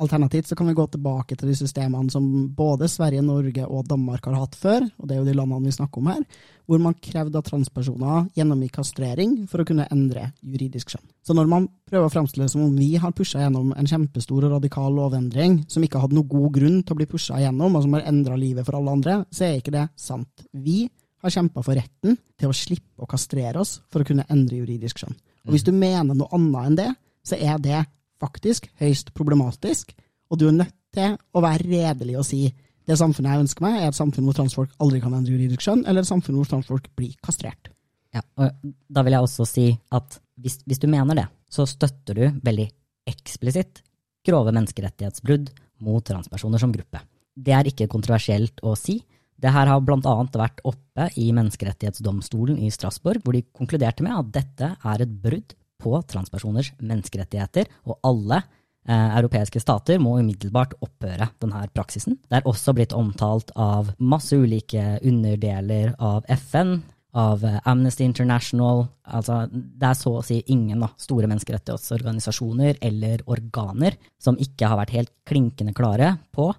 Alternativt 0.00 0.48
så 0.48 0.56
kan 0.56 0.68
vi 0.70 0.74
gå 0.74 0.86
tilbake 0.88 1.36
til 1.36 1.50
de 1.50 1.54
systemene 1.58 2.08
som 2.12 2.24
både 2.56 2.88
Sverige, 2.88 3.20
Norge 3.20 3.66
og 3.66 3.84
Danmark 3.88 4.24
har 4.30 4.38
hatt 4.40 4.56
før, 4.56 4.86
og 4.96 5.08
det 5.08 5.16
er 5.16 5.20
jo 5.20 5.26
de 5.26 5.34
landene 5.36 5.68
vi 5.68 5.74
snakker 5.76 6.00
om 6.00 6.08
her, 6.08 6.22
hvor 6.64 6.80
man 6.80 6.96
krevde 7.04 7.36
at 7.36 7.50
transpersoner 7.50 8.30
gjennomgikk 8.38 8.78
kastrering 8.78 9.34
for 9.50 9.60
å 9.60 9.66
kunne 9.68 9.88
endre 9.92 10.30
juridisk 10.40 10.94
kjønn. 10.94 11.04
Så 11.26 11.36
når 11.36 11.50
man 11.52 11.68
prøver 11.90 12.08
å 12.08 12.14
fremstille 12.14 12.46
det 12.46 12.54
som 12.54 12.64
om 12.64 12.78
vi 12.78 12.94
har 13.02 13.12
pusha 13.16 13.42
gjennom 13.42 13.74
en 13.76 13.90
kjempestor 13.92 14.48
og 14.48 14.56
radikal 14.56 14.96
lovendring 14.96 15.60
som 15.68 15.84
ikke 15.84 16.00
hadde 16.00 16.16
noe 16.16 16.30
god 16.30 16.48
grunn 16.56 16.80
til 16.80 16.96
å 16.96 17.00
bli 17.02 17.10
pusha 17.10 17.42
gjennom, 17.42 17.76
og 17.76 17.84
som 17.84 17.98
har 17.98 18.08
endra 18.08 18.40
livet 18.40 18.64
for 18.64 18.80
alle 18.80 18.96
andre, 18.96 19.20
så 19.28 19.50
er 19.50 19.60
ikke 19.60 19.76
det 19.76 19.86
sant. 20.00 20.48
Vi 20.56 20.86
har 21.20 21.36
kjempa 21.36 21.60
for 21.60 21.76
retten 21.76 22.16
til 22.40 22.48
å 22.48 22.56
slippe 22.56 23.04
å 23.04 23.10
kastrere 23.10 23.60
oss 23.60 23.82
for 23.92 24.00
å 24.00 24.08
kunne 24.08 24.24
endre 24.32 24.62
juridisk 24.62 25.04
kjønn. 25.04 25.16
Og 25.44 25.52
hvis 25.52 25.66
du 25.66 25.74
mener 25.76 26.16
noe 26.16 26.32
annet 26.36 26.70
enn 26.70 26.84
det, 26.86 26.92
så 27.26 27.36
er 27.36 27.60
det 27.60 27.84
faktisk 28.20 28.68
høyst 28.80 29.12
problematisk, 29.16 29.94
og 30.30 30.40
du 30.40 30.48
er 30.48 30.58
nødt 30.62 30.76
til 30.94 31.16
å 31.34 31.42
være 31.44 31.66
redelig 31.66 32.18
og 32.20 32.26
si 32.26 32.44
det 32.88 32.96
samfunnet 32.98 33.34
jeg 33.36 33.44
ønsker 33.44 33.64
meg, 33.64 33.76
er 33.78 33.92
et 33.92 33.98
samfunn 33.98 34.26
hvor 34.26 34.36
transfolk 34.38 34.72
aldri 34.82 34.98
kan 35.02 35.14
endre 35.14 35.34
juridisk 35.34 35.62
kjønn, 35.62 35.84
eller 35.86 36.02
et 36.02 36.10
samfunn 36.10 36.38
hvor 36.40 36.48
transfolk 36.50 36.88
blir 36.98 37.12
kastrert. 37.22 37.70
Ja, 38.14 38.24
og 38.40 38.72
Da 38.90 39.04
vil 39.06 39.14
jeg 39.14 39.26
også 39.26 39.46
si 39.46 39.66
at 39.94 40.18
hvis, 40.40 40.58
hvis 40.66 40.80
du 40.82 40.88
mener 40.90 41.14
det, 41.14 41.26
så 41.52 41.66
støtter 41.68 42.16
du 42.16 42.40
veldig 42.42 42.66
eksplisitt 43.10 43.82
grove 44.26 44.52
menneskerettighetsbrudd 44.56 45.52
mot 45.86 46.04
transpersoner 46.04 46.60
som 46.60 46.72
gruppe. 46.74 47.00
Det 47.36 47.54
er 47.54 47.70
ikke 47.70 47.88
kontroversielt 47.90 48.60
å 48.66 48.74
si. 48.78 48.98
Det 49.40 49.52
her 49.54 49.70
har 49.70 49.80
bl.a. 49.80 50.14
vært 50.34 50.60
oppe 50.68 51.06
i 51.16 51.30
Menneskerettighetsdomstolen 51.36 52.58
i 52.60 52.68
Strasbourg, 52.74 53.22
hvor 53.24 53.36
de 53.36 53.46
konkluderte 53.56 54.04
med 54.04 54.18
at 54.18 54.34
dette 54.34 54.72
er 54.76 55.04
et 55.04 55.14
brudd 55.22 55.54
på 55.80 55.94
transpersoners 56.10 56.72
menneskerettigheter, 56.78 57.68
og 57.88 57.98
alle 58.06 58.40
eh, 58.40 59.18
europeiske 59.18 59.62
stater 59.62 60.00
må 60.02 60.18
umiddelbart 60.20 60.76
opphøre 60.84 61.30
denne 61.42 61.66
praksisen. 61.74 62.18
Det 62.28 62.40
er 62.40 62.48
også 62.48 62.74
blitt 62.76 62.96
omtalt 62.96 63.52
av 63.56 63.92
masse 63.98 64.36
ulike 64.36 64.98
underdeler 65.00 65.94
av 65.98 66.26
FN, 66.46 66.80
av 67.16 67.44
eh, 67.44 67.58
Amnesty 67.64 68.04
International. 68.06 68.86
Altså, 69.02 69.42
det 69.50 69.88
er 69.90 69.98
så 69.98 70.16
å 70.18 70.24
si 70.24 70.40
ingen 70.52 70.82
da, 70.84 70.90
store 71.00 71.30
menneskerettighetsorganisasjoner 71.30 72.80
eller 72.86 73.24
organer 73.30 73.98
som 74.22 74.38
ikke 74.40 74.70
har 74.70 74.80
vært 74.82 74.96
helt 74.98 75.14
klinkende 75.28 75.74
klare 75.76 76.16
på 76.34 76.50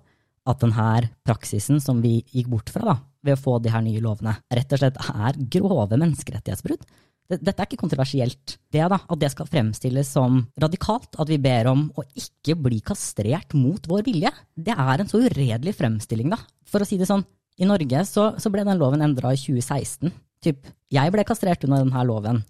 at 0.50 0.64
denne 0.64 1.12
praksisen 1.26 1.80
som 1.84 2.02
vi 2.02 2.20
gikk 2.34 2.50
bort 2.52 2.72
fra 2.74 2.86
da, 2.88 2.98
ved 3.22 3.38
å 3.38 3.42
få 3.42 3.60
de 3.62 3.72
her 3.74 3.84
nye 3.86 4.02
lovene, 4.02 4.34
rett 4.50 4.74
og 4.74 4.82
slett 4.82 4.98
er 5.14 5.40
grove 5.54 6.00
menneskerettighetsbrudd. 6.02 6.86
Dette 7.32 7.54
er 7.54 7.68
ikke 7.68 7.80
kontroversielt. 7.80 8.58
Det 8.72 8.82
da, 8.92 8.98
At 9.00 9.20
det 9.22 9.30
skal 9.32 9.48
fremstilles 9.48 10.10
som 10.12 10.42
radikalt, 10.60 11.14
at 11.16 11.30
vi 11.32 11.38
ber 11.40 11.70
om 11.72 11.86
å 11.96 12.04
ikke 12.18 12.58
bli 12.60 12.82
kastrert 12.84 13.56
mot 13.56 13.86
vår 13.88 14.04
vilje, 14.08 14.32
det 14.56 14.76
er 14.76 15.04
en 15.04 15.12
så 15.12 15.22
uredelig 15.24 15.78
fremstilling, 15.78 16.34
da. 16.34 16.42
For 16.68 16.84
å 16.84 16.88
si 16.88 17.00
det 17.00 17.08
sånn, 17.08 17.24
i 17.62 17.68
Norge 17.68 18.04
så, 18.10 18.32
så 18.42 18.52
ble 18.52 18.66
den 18.68 18.80
loven 18.82 19.04
endra 19.06 19.32
i 19.36 19.40
2016. 19.40 20.12
Typ, 20.42 20.68
jeg 20.92 21.14
ble 21.14 21.26
kastrert 21.28 21.64
under 21.68 21.84
denne 21.84 22.04
loven. 22.08 22.42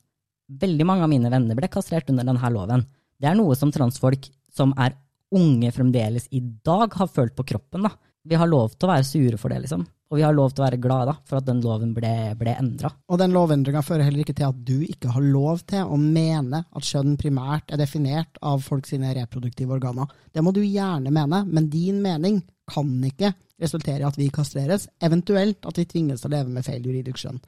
Veldig 0.62 0.88
mange 0.88 1.06
av 1.06 1.12
mine 1.12 1.32
venner 1.32 1.58
ble 1.58 1.70
kastrert 1.72 2.10
under 2.12 2.28
denne 2.28 2.52
loven. 2.54 2.86
Det 3.22 3.30
er 3.30 3.38
noe 3.38 3.58
som 3.60 3.74
transfolk 3.74 4.30
som 4.52 4.74
er 4.80 4.96
unge 5.32 5.72
fremdeles 5.76 6.28
i 6.36 6.42
dag, 6.42 6.92
har 6.94 7.10
følt 7.12 7.36
på 7.36 7.46
kroppen. 7.54 7.86
da. 7.88 7.92
Vi 8.24 8.38
har 8.38 8.48
lov 8.48 8.76
til 8.76 8.88
å 8.88 8.94
være 8.94 9.08
sure 9.08 9.38
for 9.40 9.54
det, 9.54 9.62
liksom. 9.66 9.86
Og 10.12 10.20
vi 10.20 10.26
har 10.26 10.36
lov 10.36 10.52
til 10.52 10.60
å 10.60 10.66
være 10.66 10.80
glade 10.84 11.14
for 11.24 11.40
at 11.40 11.46
den 11.48 11.62
loven 11.64 11.94
ble, 11.96 12.12
ble 12.36 12.56
endra. 12.60 12.92
Og 13.08 13.20
den 13.22 13.32
lovendringa 13.32 13.80
fører 13.86 14.04
heller 14.04 14.26
ikke 14.26 14.36
til 14.36 14.50
at 14.50 14.58
du 14.68 14.82
ikke 14.84 15.14
har 15.16 15.24
lov 15.24 15.64
til 15.72 15.88
å 15.88 16.00
mene 16.00 16.66
at 16.68 16.88
kjønn 16.88 17.16
primært 17.20 17.72
er 17.72 17.80
definert 17.80 18.42
av 18.44 18.60
folk 18.66 18.90
sine 18.90 19.14
reproduktive 19.16 19.72
organer. 19.78 20.12
Det 20.36 20.44
må 20.44 20.52
du 20.52 20.60
gjerne 20.66 21.14
mene, 21.16 21.46
men 21.48 21.72
din 21.72 22.04
mening 22.04 22.42
kan 22.72 22.92
ikke 23.08 23.32
resultere 23.62 24.04
i 24.04 24.08
at 24.10 24.20
vi 24.20 24.28
kastreres, 24.34 24.90
eventuelt 25.04 25.64
at 25.68 25.80
vi 25.80 25.88
tvinges 25.88 26.24
til 26.24 26.32
å 26.32 26.36
leve 26.36 26.52
med 26.52 26.68
feil 26.68 26.84
juridisk 26.84 27.24
kjønn. 27.24 27.40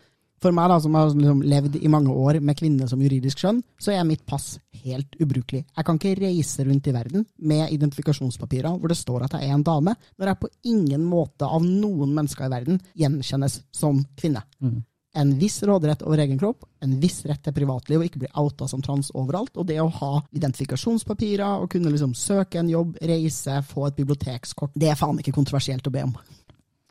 For 0.43 0.51
meg 0.51 0.67
da, 0.67 0.77
som 0.83 0.95
har 0.97 1.07
liksom 1.07 1.41
levd 1.47 1.77
i 1.79 1.91
mange 1.91 2.11
år 2.11 2.41
med 2.43 2.57
kvinner 2.59 2.89
som 2.91 3.01
juridisk 3.01 3.39
skjønn, 3.39 3.61
så 3.79 3.93
er 3.95 4.03
mitt 4.07 4.25
pass 4.27 4.57
helt 4.83 5.15
ubrukelig. 5.23 5.63
Jeg 5.63 5.87
kan 5.87 5.99
ikke 5.99 6.17
reise 6.19 6.65
rundt 6.67 6.89
i 6.89 6.95
verden 6.95 7.23
med 7.47 7.71
identifikasjonspapirer 7.71 8.75
hvor 8.75 8.91
det 8.91 8.99
står 8.99 9.23
at 9.23 9.37
jeg 9.37 9.47
er 9.47 9.55
en 9.55 9.63
dame, 9.63 9.95
når 10.19 10.33
jeg 10.33 10.41
på 10.41 10.51
ingen 10.73 11.05
måte 11.07 11.47
av 11.47 11.63
noen 11.63 12.11
mennesker 12.17 12.49
i 12.49 12.51
verden 12.51 12.81
gjenkjennes 12.99 13.61
som 13.71 14.03
kvinne. 14.19 14.43
Mm. 14.59 14.81
En 15.15 15.31
viss 15.37 15.59
råderett 15.63 16.01
over 16.01 16.23
egen 16.23 16.39
kropp, 16.41 16.65
en 16.81 16.95
viss 16.99 17.19
rett 17.29 17.43
til 17.45 17.53
privatliv 17.53 18.01
og 18.01 18.07
ikke 18.07 18.23
bli 18.23 18.31
outa 18.41 18.65
som 18.67 18.81
trans 18.81 19.11
overalt, 19.13 19.53
og 19.61 19.67
det 19.69 19.77
å 19.79 19.91
ha 20.01 20.13
identifikasjonspapirer 20.33 21.61
og 21.61 21.69
kunne 21.71 21.93
liksom 21.93 22.15
søke 22.17 22.59
en 22.59 22.71
jobb, 22.71 22.97
reise, 22.97 23.59
få 23.69 23.85
et 23.87 23.99
bibliotekskort, 23.99 24.73
det 24.73 24.89
er 24.89 24.97
faen 24.97 25.21
ikke 25.21 25.35
kontroversielt 25.35 25.87
å 25.87 25.93
be 25.93 26.07
om. 26.09 26.17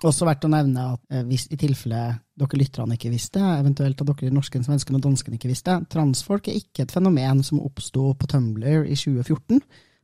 Også 0.02 0.26
verdt 0.26 0.46
å 0.48 0.50
nevne 0.50 0.88
at 0.96 1.14
eh, 1.14 1.22
hvis 1.28 1.46
i 1.54 1.58
tilfelle 1.60 2.02
dere 2.38 2.58
lytterne 2.58 2.96
ikke 2.98 3.12
visste, 3.12 3.38
eventuelt 3.38 4.00
at 4.02 4.08
dere 4.08 4.34
norsken, 4.34 4.64
svensken 4.66 4.98
og 4.98 5.04
dansken 5.04 5.36
ikke 5.36 5.50
visste, 5.50 5.78
transfolk 5.92 6.50
er 6.50 6.58
ikke 6.58 6.86
et 6.86 6.94
fenomen 6.94 7.44
som 7.46 7.62
oppsto 7.62 8.10
på 8.18 8.30
Tumblr 8.30 8.82
i 8.82 8.98
2014. 8.98 9.62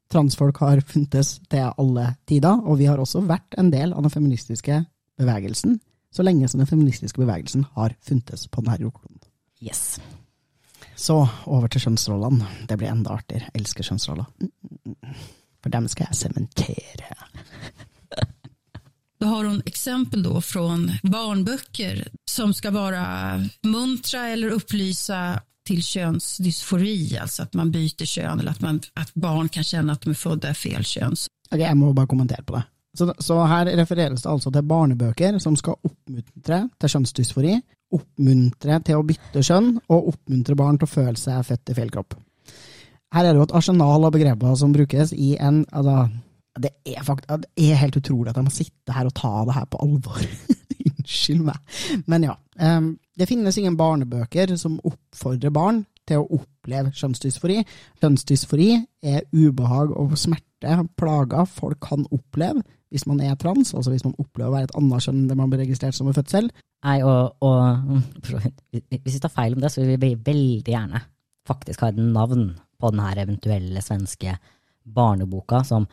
transfolk 0.09 0.63
har 0.63 0.81
funtes 0.87 1.35
til 1.51 1.67
alle 1.69 2.13
tider, 2.31 2.63
og 2.65 2.79
vi 2.79 2.87
har 2.89 3.01
også 3.03 3.25
vært 3.27 3.59
en 3.59 3.73
del 3.75 3.93
av 3.93 4.07
den 4.07 4.15
feministiske 4.15 4.85
bevegelsen 5.19 5.81
så 6.11 6.23
lenge 6.23 6.49
som 6.49 6.59
den 6.59 6.67
feministiske 6.67 7.21
bevegelsen 7.21 7.67
har 7.75 7.95
funtes 8.01 8.49
på 8.49 8.63
denne 8.63 8.79
jordkloden. 8.81 9.21
Yes. 9.63 10.01
Så 10.97 11.19
over 11.47 11.69
til 11.69 11.85
kjønnsrollene. 11.85 12.47
Det 12.69 12.79
blir 12.79 12.91
enda 12.91 13.15
artigere. 13.19 13.51
Jeg 13.51 13.61
elsker 13.63 13.87
kjønnsroller. 13.87 14.27
For 15.63 15.75
dem 15.75 15.89
skal 15.91 16.09
jeg 16.09 16.21
sementere. 16.23 17.28
Då 19.21 19.27
har 19.27 19.45
hon 19.45 19.63
exempel 19.67 20.23
då 20.23 20.41
från 20.41 20.93
barnböcker 21.03 22.09
som 22.31 22.55
ska 22.55 22.71
vara 22.71 23.05
muntra 23.63 24.27
eller 24.27 24.51
upplysa 24.51 25.41
till 25.67 25.83
könsdysfori, 25.83 27.19
alltså 27.19 27.43
att 27.43 27.55
man 27.55 27.71
byter 27.71 28.05
kön 28.05 28.41
eller 28.41 28.51
att, 28.51 28.61
man, 28.61 28.81
att 28.95 29.15
barn 29.15 29.49
kan 29.49 29.65
känna 29.65 29.93
att 29.93 30.01
de 30.01 30.11
är 30.11 30.15
födda 30.15 30.51
i 30.51 30.55
fel 30.55 30.85
kön. 30.85 31.17
Ok, 31.51 31.59
Jeg 31.61 31.77
må 31.77 31.93
bare 31.93 32.07
kommentere 32.07 32.43
på 32.43 32.55
det. 32.57 32.63
Så, 32.99 33.15
så 33.19 33.45
her 33.45 33.67
refereres 33.67 34.23
det 34.23 34.31
altså 34.31 34.51
til 34.53 34.65
barnebøker 34.65 35.39
som 35.39 35.57
skal 35.57 35.77
oppmuntre 35.85 36.63
til 36.81 36.93
kjønnsdysfori, 36.95 37.59
oppmuntre 37.95 38.81
til 38.85 38.99
å 38.99 39.05
bytte 39.07 39.43
kjønn, 39.45 39.75
og 39.89 40.09
oppmuntre 40.15 40.57
barn 40.59 40.81
til 40.81 40.89
å 40.89 40.93
føle 40.93 41.21
seg 41.21 41.45
født 41.47 41.73
i 41.73 41.77
feil 41.77 41.93
kropp. 41.93 42.17
Her 43.15 43.25
er 43.25 43.33
det 43.33 43.41
jo 43.41 43.47
et 43.47 43.55
arsenal 43.61 44.05
av 44.05 44.13
begreper 44.17 44.57
som 44.61 44.73
brukes 44.73 45.13
i 45.13 45.35
en 45.41 45.63
altså, 45.71 46.09
det, 46.63 46.73
er 46.87 47.05
fakt, 47.07 47.29
det 47.29 47.51
er 47.57 47.81
helt 47.81 47.99
utrolig 48.01 48.33
at 48.33 48.41
jeg 48.41 48.49
må 48.49 48.55
sitte 48.55 48.95
her 48.97 49.09
og 49.09 49.15
ta 49.17 49.33
det 49.49 49.57
her 49.57 49.69
på 49.71 49.81
alvor. 49.85 50.25
Unnskyld 50.89 51.45
meg. 51.47 51.77
Men 52.11 52.27
ja. 52.29 52.35
Um, 52.59 52.97
det 53.19 53.29
finnes 53.31 53.57
ingen 53.59 53.77
barnebøker 53.79 54.55
som 54.59 54.79
oppfordrer 54.87 55.55
barn 55.55 55.85
til 56.09 56.23
å 56.23 56.39
oppleve 56.39 56.93
kjønnsdysfori. 56.97 57.61
Kjønnsdysfori 58.03 58.71
er 59.07 59.27
ubehag 59.35 59.95
og 59.97 60.17
smerte, 60.19 60.81
plager 60.99 61.49
folk 61.51 61.81
kan 61.85 62.07
oppleve 62.15 62.65
hvis 62.89 63.05
man 63.05 63.21
er 63.21 63.35
trans, 63.37 63.75
altså 63.77 63.93
hvis 63.93 64.07
man 64.07 64.17
opplever 64.17 64.49
å 64.49 64.55
være 64.55 64.69
et 64.71 64.79
annet 64.79 65.05
kjønn 65.05 65.19
enn 65.21 65.29
det 65.29 65.37
man 65.37 65.51
blir 65.53 65.61
registrert 65.61 65.97
som 65.97 66.09
ved 66.09 66.17
fødsel. 66.17 66.49
Nei, 66.87 66.97
og, 67.05 67.37
og 67.45 68.73
hvis 68.73 69.19
vi 69.19 69.21
tar 69.21 69.35
feil 69.35 69.57
om 69.57 69.61
det, 69.61 69.71
så 69.75 69.85
vil 69.85 70.01
vi 70.01 70.15
veldig 70.25 70.73
gjerne 70.73 71.03
faktisk 71.49 71.85
ha 71.85 71.91
et 71.93 72.01
navn 72.01 72.51
på 72.79 72.93
denne 72.93 73.11
eventuelle 73.21 73.83
svenske 73.85 74.37
barneboka 74.89 75.61
som 75.67 75.85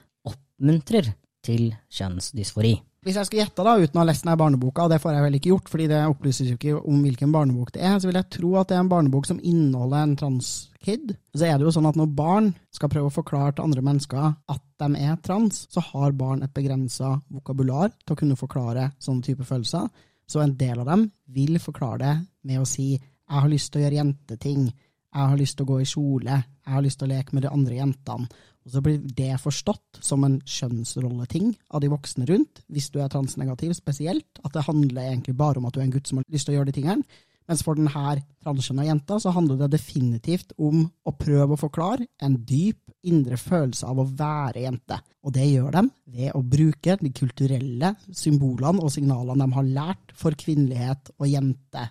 oppmuntrer 0.56 1.14
til 1.46 1.74
kjønnsdysfori. 1.94 2.76
Hvis 3.06 3.20
jeg 3.20 3.28
skulle 3.28 3.44
gjette, 3.44 3.62
da, 3.62 3.76
uten 3.78 4.00
å 4.00 4.02
ha 4.02 4.08
lest 4.10 4.24
denne 4.24 4.38
barneboka, 4.40 4.88
og 4.88 4.90
det 4.90 4.98
får 5.04 5.14
jeg 5.14 5.24
vel 5.28 5.36
ikke 5.38 5.50
gjort, 5.52 5.68
fordi 5.70 5.86
det 5.92 6.00
opplyses 6.10 6.48
jo 6.50 6.56
ikke 6.58 6.80
om 6.80 7.04
hvilken 7.06 7.34
barnebok 7.36 7.76
det 7.76 7.84
er, 7.86 8.00
så 8.02 8.10
vil 8.10 8.18
jeg 8.18 8.32
tro 8.34 8.56
at 8.58 8.72
det 8.72 8.80
er 8.80 8.82
en 8.82 8.90
barnebok 8.90 9.28
som 9.30 9.42
inneholder 9.46 10.00
en 10.08 10.16
transkid. 10.18 11.14
Så 11.38 11.46
er 11.46 11.54
det 11.54 11.68
jo 11.68 11.74
sånn 11.76 11.86
at 11.86 12.00
når 12.00 12.16
barn 12.18 12.50
skal 12.74 12.90
prøve 12.90 13.12
å 13.12 13.14
forklare 13.14 13.54
til 13.54 13.68
andre 13.68 13.84
mennesker 13.86 14.26
at 14.26 14.64
de 14.82 15.04
er 15.06 15.20
trans, 15.22 15.68
så 15.70 15.84
har 15.92 16.18
barn 16.18 16.42
et 16.48 16.56
begrensa 16.56 17.14
vokabular 17.30 17.94
til 18.02 18.16
å 18.16 18.20
kunne 18.24 18.40
forklare 18.40 18.90
sånne 18.98 19.30
type 19.30 19.46
følelser. 19.46 19.86
Så 20.26 20.42
en 20.42 20.58
del 20.58 20.82
av 20.82 20.90
dem 20.90 21.06
vil 21.30 21.62
forklare 21.62 22.02
det 22.02 22.16
med 22.50 22.64
å 22.64 22.66
si 22.66 22.98
'jeg 22.98 23.42
har 23.42 23.50
lyst 23.50 23.72
til 23.72 23.82
å 23.82 23.84
gjøre 23.86 24.02
jenteting', 24.02 24.66
'jeg 24.66 25.30
har 25.30 25.38
lyst 25.38 25.58
til 25.58 25.66
å 25.66 25.70
gå 25.70 25.82
i 25.82 25.86
kjole', 25.86 26.44
'jeg 26.66 26.74
har 26.74 26.82
lyst 26.82 27.00
til 27.00 27.08
å 27.08 27.14
leke 27.14 27.34
med 27.34 27.44
de 27.44 27.50
andre 27.50 27.76
jentene'. 27.76 28.30
Og 28.66 28.74
så 28.74 28.82
blir 28.82 28.98
det 29.18 29.36
forstått 29.44 30.00
som 30.02 30.26
en 30.26 30.40
kjønnsrolleting 30.42 31.54
av 31.70 31.84
de 31.84 31.92
voksne 31.92 32.26
rundt, 32.30 32.64
hvis 32.66 32.90
du 32.90 32.98
er 33.02 33.12
transnegativ 33.14 33.76
spesielt, 33.78 34.42
at 34.42 34.56
det 34.56 34.66
handler 34.66 35.12
egentlig 35.12 35.38
bare 35.38 35.62
om 35.62 35.70
at 35.70 35.76
du 35.76 35.84
er 35.84 35.86
en 35.86 35.94
gutt 35.94 36.10
som 36.10 36.20
har 36.22 36.26
lyst 36.34 36.50
til 36.50 36.56
å 36.56 36.60
gjøre 36.60 36.72
de 36.72 36.78
tingene. 36.80 37.06
Mens 37.46 37.62
for 37.62 37.78
denne 37.78 38.16
transkjønna 38.42 38.88
jenta 38.88 39.20
så 39.22 39.30
handler 39.36 39.60
det 39.60 39.76
definitivt 39.76 40.56
om 40.58 40.88
å 41.06 41.14
prøve 41.14 41.54
å 41.54 41.62
forklare 41.62 42.08
en 42.26 42.40
dyp 42.42 42.82
indre 43.06 43.38
følelse 43.38 43.86
av 43.86 44.02
å 44.02 44.08
være 44.10 44.64
jente. 44.64 44.98
Og 45.26 45.36
det 45.36 45.46
gjør 45.52 45.76
de 45.78 45.84
ved 46.16 46.32
å 46.34 46.42
bruke 46.42 46.98
de 47.02 47.12
kulturelle 47.14 47.94
symbolene 48.10 48.82
og 48.82 48.94
signalene 48.94 49.46
de 49.46 49.58
har 49.60 49.70
lært 49.78 50.16
for 50.18 50.38
kvinnelighet 50.42 51.14
og 51.20 51.30
jente. 51.30 51.86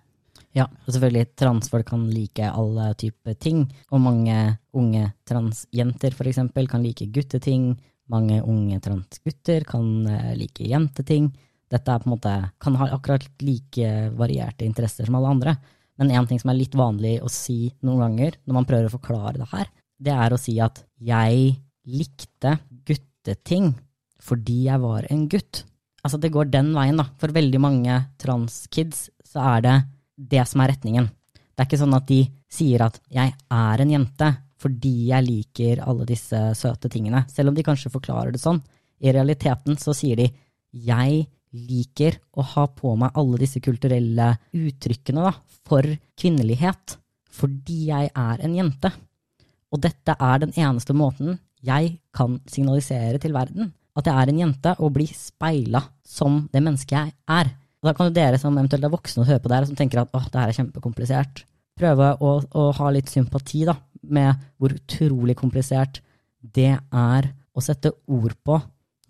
Ja, 0.54 0.68
og 0.70 0.92
selvfølgelig 0.94 1.32
transfolk 1.40 1.88
kan 1.90 2.04
like 2.14 2.46
alle 2.46 2.92
typer 2.98 3.34
ting, 3.34 3.64
og 3.90 4.02
mange 4.04 4.36
unge 4.74 5.08
transjenter 5.26 6.14
for 6.14 6.30
eksempel 6.30 6.68
kan 6.70 6.84
like 6.84 7.08
gutteting, 7.10 7.72
mange 8.10 8.38
unge 8.42 8.78
transgutter 8.84 9.64
kan 9.66 10.06
eh, 10.06 10.34
like 10.38 10.66
jenteting. 10.70 11.32
Dette 11.72 11.90
er 11.90 12.02
på 12.02 12.06
en 12.06 12.14
måte, 12.14 12.34
kan 12.62 12.76
ha 12.78 12.90
akkurat 12.94 13.24
like 13.42 13.94
varierte 14.14 14.66
interesser 14.66 15.08
som 15.08 15.16
alle 15.18 15.32
andre. 15.32 15.56
Men 15.98 16.12
en 16.14 16.28
ting 16.28 16.38
som 16.42 16.52
er 16.52 16.58
litt 16.58 16.74
vanlig 16.78 17.16
å 17.22 17.30
si 17.30 17.72
noen 17.86 18.04
ganger 18.04 18.38
når 18.44 18.58
man 18.58 18.68
prøver 18.68 18.88
å 18.90 18.94
forklare 18.94 19.40
det 19.40 19.50
her, 19.50 19.70
det 20.04 20.14
er 20.14 20.34
å 20.34 20.40
si 20.40 20.56
at 20.62 20.82
jeg 21.02 21.54
likte 21.86 22.58
gutteting 22.86 23.72
fordi 24.24 24.64
jeg 24.68 24.82
var 24.82 25.06
en 25.10 25.26
gutt. 25.30 25.64
Altså 26.04 26.18
det 26.20 26.32
går 26.34 26.50
den 26.52 26.70
veien, 26.76 26.98
da. 27.00 27.08
For 27.20 27.32
veldig 27.34 27.60
mange 27.60 27.98
transkids 28.20 29.08
så 29.24 29.42
er 29.56 29.64
det 29.64 29.76
det 30.16 30.44
som 30.48 30.62
er 30.62 30.74
retningen. 30.74 31.08
Det 31.54 31.62
er 31.62 31.68
ikke 31.68 31.82
sånn 31.82 31.96
at 31.96 32.08
de 32.08 32.22
sier 32.50 32.82
at 32.86 32.98
jeg 33.12 33.34
er 33.34 33.84
en 33.84 33.94
jente 33.94 34.30
fordi 34.64 35.10
jeg 35.10 35.26
liker 35.26 35.82
alle 35.84 36.06
disse 36.08 36.38
søte 36.56 36.88
tingene, 36.88 37.26
selv 37.28 37.50
om 37.50 37.56
de 37.56 37.64
kanskje 37.66 37.92
forklarer 37.92 38.32
det 38.32 38.40
sånn. 38.40 38.62
I 39.04 39.12
realiteten 39.12 39.76
så 39.80 39.92
sier 39.96 40.16
de 40.16 40.30
jeg 40.72 41.26
liker 41.54 42.16
å 42.34 42.42
ha 42.54 42.64
på 42.72 42.94
meg 42.98 43.14
alle 43.18 43.38
disse 43.42 43.60
kulturelle 43.62 44.32
uttrykkene 44.56 45.26
da, 45.26 45.34
for 45.68 45.86
kvinnelighet 46.18 46.96
fordi 47.34 47.88
jeg 47.90 48.10
er 48.14 48.42
en 48.46 48.56
jente. 48.56 48.90
Og 49.74 49.82
dette 49.82 50.14
er 50.14 50.42
den 50.42 50.54
eneste 50.54 50.94
måten 50.96 51.38
jeg 51.64 51.96
kan 52.14 52.38
signalisere 52.50 53.20
til 53.22 53.34
verden 53.34 53.72
at 53.94 54.08
jeg 54.08 54.14
er 54.18 54.30
en 54.30 54.40
jente, 54.40 54.72
og 54.82 54.94
bli 54.96 55.06
speila 55.06 55.80
som 56.02 56.44
det 56.52 56.62
mennesket 56.64 56.96
jeg 56.96 57.12
er. 57.30 57.52
Og 57.84 57.90
da 57.90 57.92
kan 57.92 58.08
jo 58.08 58.16
dere 58.16 58.38
som 58.40 58.54
eventuelt 58.56 58.86
er 58.88 58.92
voksne 58.94 59.20
og 59.20 59.28
hører 59.28 59.42
på 59.44 59.50
det 59.50 59.56
her, 59.58 59.66
som 59.68 59.76
tenker 59.76 60.00
at 60.00 60.14
åh, 60.16 60.28
det 60.32 60.40
her 60.40 60.48
er 60.48 60.56
kjempekomplisert, 60.56 61.42
prøve 61.76 62.06
å, 62.16 62.30
å 62.40 62.62
ha 62.78 62.92
litt 62.94 63.10
sympati 63.12 63.66
da, 63.68 63.74
med 64.08 64.40
hvor 64.56 64.72
utrolig 64.72 65.34
komplisert 65.36 66.00
det 66.40 66.70
er 66.80 67.28
å 67.52 67.64
sette 67.64 67.92
ord 68.08 68.32
på 68.40 68.56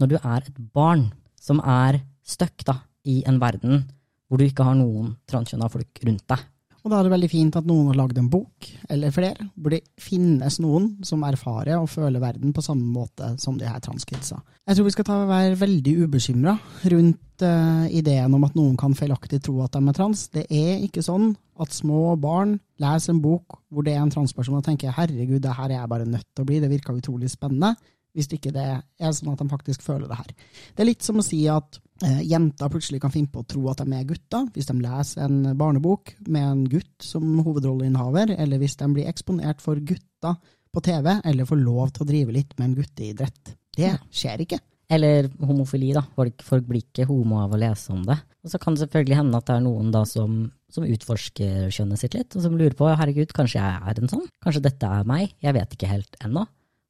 når 0.02 0.10
du 0.10 0.16
er 0.18 0.42
et 0.42 0.58
barn 0.74 1.06
som 1.38 1.62
er 1.62 2.00
stuck 2.26 2.66
i 3.06 3.20
en 3.30 3.38
verden 3.38 3.84
hvor 4.26 4.42
du 4.42 4.48
ikke 4.48 4.66
har 4.66 4.74
noen 4.74 5.14
transkjønna 5.30 5.70
folk 5.70 6.02
rundt 6.02 6.26
deg. 6.34 6.42
Og 6.84 6.92
da 6.92 6.98
er 6.98 7.06
det 7.06 7.14
veldig 7.14 7.28
fint 7.32 7.54
at 7.56 7.64
noen 7.64 7.86
har 7.88 7.96
lagd 7.96 8.18
en 8.20 8.26
bok, 8.28 8.66
eller 8.92 9.12
flere, 9.14 9.46
hvor 9.56 9.72
det 9.72 9.86
finnes 9.96 10.58
noen 10.60 10.90
som 11.08 11.22
erfarer 11.24 11.78
og 11.78 11.88
føler 11.88 12.20
verden 12.20 12.52
på 12.52 12.64
samme 12.64 12.84
måte 12.92 13.30
som 13.40 13.56
de 13.56 13.64
her 13.64 13.80
transkidsa. 13.80 14.42
Jeg 14.68 14.76
tror 14.76 14.88
vi 14.90 14.92
skal 14.92 15.06
ta, 15.08 15.16
være 15.30 15.56
veldig 15.62 15.94
ubekymra 16.04 16.58
rundt 16.92 17.44
uh, 17.46 17.86
ideen 17.88 18.36
om 18.36 18.44
at 18.44 18.58
noen 18.58 18.76
kan 18.80 18.92
feilaktig 18.98 19.40
tro 19.46 19.62
at 19.64 19.72
de 19.72 19.80
er 19.80 19.96
trans. 19.96 20.26
Det 20.36 20.44
er 20.52 20.84
ikke 20.84 21.04
sånn 21.04 21.32
at 21.56 21.72
små 21.72 22.18
barn 22.20 22.58
leser 22.82 23.14
en 23.14 23.24
bok 23.24 23.62
hvor 23.72 23.86
det 23.86 23.96
er 23.96 24.04
en 24.04 24.12
transperson 24.12 24.60
og 24.60 24.66
tenker 24.68 24.92
'herregud, 24.92 25.40
det 25.40 25.56
her 25.56 25.70
er 25.70 25.78
jeg 25.78 25.92
bare 25.94 26.04
nødt 26.04 26.28
til 26.34 26.44
å 26.44 26.48
bli', 26.50 26.60
det 26.60 26.72
virka 26.72 26.92
utrolig 26.92 27.32
spennende 27.32 27.72
hvis 28.14 28.30
ikke 28.36 28.52
det 28.54 28.66
er 28.78 29.14
sånn 29.14 29.32
at 29.32 29.42
de 29.42 29.48
faktisk 29.50 29.82
føler 29.84 30.06
det 30.10 30.18
her. 30.20 30.34
Det 30.74 30.84
er 30.84 30.90
litt 30.90 31.06
som 31.06 31.18
å 31.18 31.26
si 31.26 31.40
at 31.50 31.78
eh, 32.06 32.20
jenter 32.30 32.70
plutselig 32.72 33.02
kan 33.02 33.12
finne 33.14 33.32
på 33.32 33.42
å 33.42 33.48
tro 33.50 33.64
at 33.72 33.82
de 33.82 33.96
er 33.96 34.06
gutter, 34.08 34.46
hvis 34.54 34.70
de 34.70 34.76
leser 34.82 35.24
en 35.26 35.54
barnebok 35.58 36.14
med 36.28 36.46
en 36.46 36.66
gutt 36.70 36.94
som 37.04 37.26
hovedrolleinnehaver, 37.42 38.36
eller 38.38 38.62
hvis 38.62 38.78
de 38.80 38.90
blir 38.94 39.10
eksponert 39.10 39.64
for 39.64 39.82
gutter 39.82 40.38
på 40.74 40.82
TV, 40.84 41.10
eller 41.24 41.48
får 41.48 41.60
lov 41.62 41.90
til 41.94 42.06
å 42.06 42.08
drive 42.08 42.34
litt 42.34 42.54
med 42.58 42.70
en 42.70 42.78
gutteidrett. 42.78 43.56
Det 43.74 43.92
skjer 44.14 44.46
ikke. 44.46 44.60
Eller 44.94 45.30
homofili, 45.42 45.92
da. 45.96 46.02
Folk, 46.14 46.42
folk 46.44 46.66
blir 46.68 46.82
ikke 46.84 47.06
homo 47.08 47.40
av 47.42 47.54
å 47.54 47.60
lese 47.60 47.92
om 47.94 48.02
det. 48.06 48.18
Og 48.44 48.52
så 48.52 48.60
kan 48.60 48.76
det 48.76 48.84
selvfølgelig 48.84 49.18
hende 49.18 49.40
at 49.40 49.48
det 49.48 49.56
er 49.56 49.64
noen 49.64 49.88
da 49.94 50.04
som, 50.08 50.42
som 50.70 50.84
utforsker 50.86 51.70
kjønnet 51.72 52.02
sitt 52.02 52.16
litt, 52.18 52.36
og 52.36 52.44
som 52.44 52.58
lurer 52.58 52.76
på 52.78 52.90
herregud, 52.90 53.32
kanskje 53.34 53.62
jeg 53.62 53.80
er 53.80 54.02
en 54.02 54.12
sånn? 54.12 54.26
Kanskje 54.44 54.66
dette 54.66 54.90
er 54.98 55.08
meg? 55.08 55.32
Jeg 55.42 55.56
vet 55.56 55.74
ikke 55.76 55.90
helt 55.90 56.20
ennå. 56.22 56.44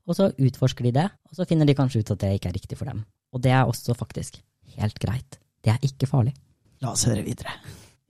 Og 0.04 0.18
så 0.18 0.30
utforsker 0.36 0.88
de 0.88 0.96
det, 0.98 1.06
og 1.30 1.38
så 1.38 1.46
finner 1.48 1.68
de 1.68 1.76
kanskje 1.76 2.02
ut 2.02 2.12
at 2.12 2.20
det 2.24 2.34
ikke 2.36 2.50
er 2.52 2.58
riktig 2.58 2.78
for 2.80 2.90
dem. 2.90 3.04
Og 3.34 3.42
det 3.42 3.54
er 3.54 3.64
også 3.64 3.96
faktisk 3.96 4.38
helt 4.76 5.00
greit. 5.00 5.40
Det 5.64 5.72
er 5.72 5.86
ikke 5.86 6.08
farlig. 6.10 6.34
La 6.84 6.92
oss 6.92 7.06
høre 7.08 7.24
videre. 7.24 7.54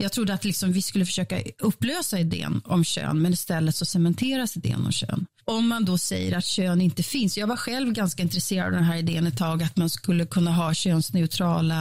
Jeg 0.03 0.11
trodde 0.11 0.35
at 0.35 0.45
liksom 0.45 0.73
vi 0.75 0.83
skulle 0.83 1.07
forsøke 1.07 1.39
å 1.39 1.69
oppløse 1.69 2.19
ideen 2.25 2.59
om 2.75 2.83
kjønn, 2.83 3.21
men 3.23 3.37
i 3.37 3.39
stedet 3.39 3.71
så 3.77 3.87
sementeres 3.87 4.57
ideen 4.59 4.83
om 4.83 4.93
kjønn. 4.95 5.23
Om 5.47 5.69
man 5.71 5.87
da 5.87 5.95
sier 6.01 6.35
at 6.35 6.49
kjønn 6.49 6.83
ikke 6.87 7.05
fins 7.05 7.37
Jeg 7.37 7.47
var 7.47 7.61
selv 7.61 7.93
ganske 7.95 8.25
interessert 8.25 8.65
av 8.65 8.79
denne 8.79 8.97
ideen 8.99 9.29
et 9.29 9.35
ett 9.35 9.39
tag, 9.39 9.63
at 9.63 9.79
man 9.79 9.93
skulle 9.93 10.27
kunne 10.27 10.55
ha 10.57 10.71
kjønnsnøytrale 10.75 11.79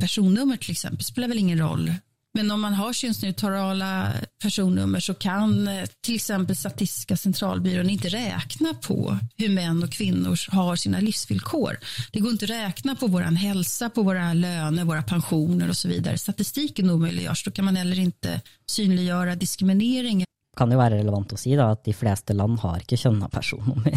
personnummer 0.00 0.56
f.eks. 0.56 0.86
spiller 1.04 1.28
vel 1.28 1.42
ingen 1.42 1.60
roll 1.60 1.90
men 2.34 2.50
om 2.50 2.60
man 2.60 2.74
har 2.74 2.92
könsneutrala 2.92 4.12
personnummer 4.42 5.00
så 5.00 5.14
kan 5.14 5.68
eh, 5.68 5.84
till 6.00 6.14
exempel 6.14 6.56
Statistiska 6.56 7.16
centralbyrån 7.16 7.90
inte 7.90 8.08
räkna 8.08 8.74
på 8.74 9.18
hur 9.36 9.48
män 9.48 9.82
och 9.82 9.90
kvinnor 9.90 10.38
har 10.50 10.76
sina 10.76 11.00
livsvillkor. 11.00 11.78
Det 12.12 12.20
går 12.20 12.30
inte 12.30 12.44
att 12.44 12.50
räkna 12.50 12.94
på 12.94 13.06
vår 13.06 13.20
hälsa, 13.20 13.90
på 13.90 14.02
våra 14.02 14.32
löner, 14.32 14.84
våra 14.84 15.02
pensioner 15.02 15.68
och 15.68 15.76
så 15.76 15.88
vidare. 15.88 16.18
Statistiken 16.18 16.90
omöjliggörs. 16.90 17.44
Då 17.44 17.50
kan 17.50 17.64
man 17.64 17.76
heller 17.76 17.98
inte 17.98 18.40
synliggöra 18.70 19.34
diskriminering. 19.34 20.24
Kan 20.56 20.72
jo 20.72 20.78
være 20.78 20.98
relevant 20.98 21.32
å 21.32 21.38
si 21.38 21.54
da, 21.56 21.70
at 21.74 21.84
de 21.86 21.94
fleste 21.94 22.34
land 22.34 22.60
har 22.62 22.82
ikke 22.82 22.98
kjønna 22.98 23.28
personnummer. 23.32 23.96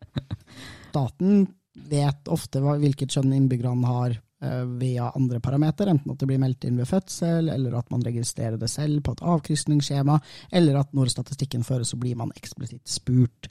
Staten 0.90 1.46
vet 1.90 2.28
ofte 2.28 2.62
hvilket 2.62 3.14
kjønn 3.14 3.34
innbyggerne 3.34 3.86
har 3.86 4.18
via 4.80 5.10
andre 5.16 5.40
parameter, 5.44 5.90
enten 5.92 6.14
at 6.14 6.20
det 6.20 6.28
blir 6.30 6.40
meldt 6.40 6.64
inn 6.64 6.78
ved 6.80 6.88
fødsel, 6.88 7.50
eller 7.52 7.74
at 7.76 7.90
man 7.92 8.04
registrerer 8.06 8.56
det 8.60 8.70
selv 8.72 9.02
på 9.04 9.12
et 9.12 9.22
avkrysningsskjema, 9.32 10.16
eller 10.56 10.78
at 10.80 10.94
når 10.96 11.12
statistikken 11.12 11.64
føres, 11.66 11.92
så 11.92 11.98
blir 12.00 12.16
man 12.16 12.32
eksplisitt 12.36 12.88
spurt. 12.88 13.50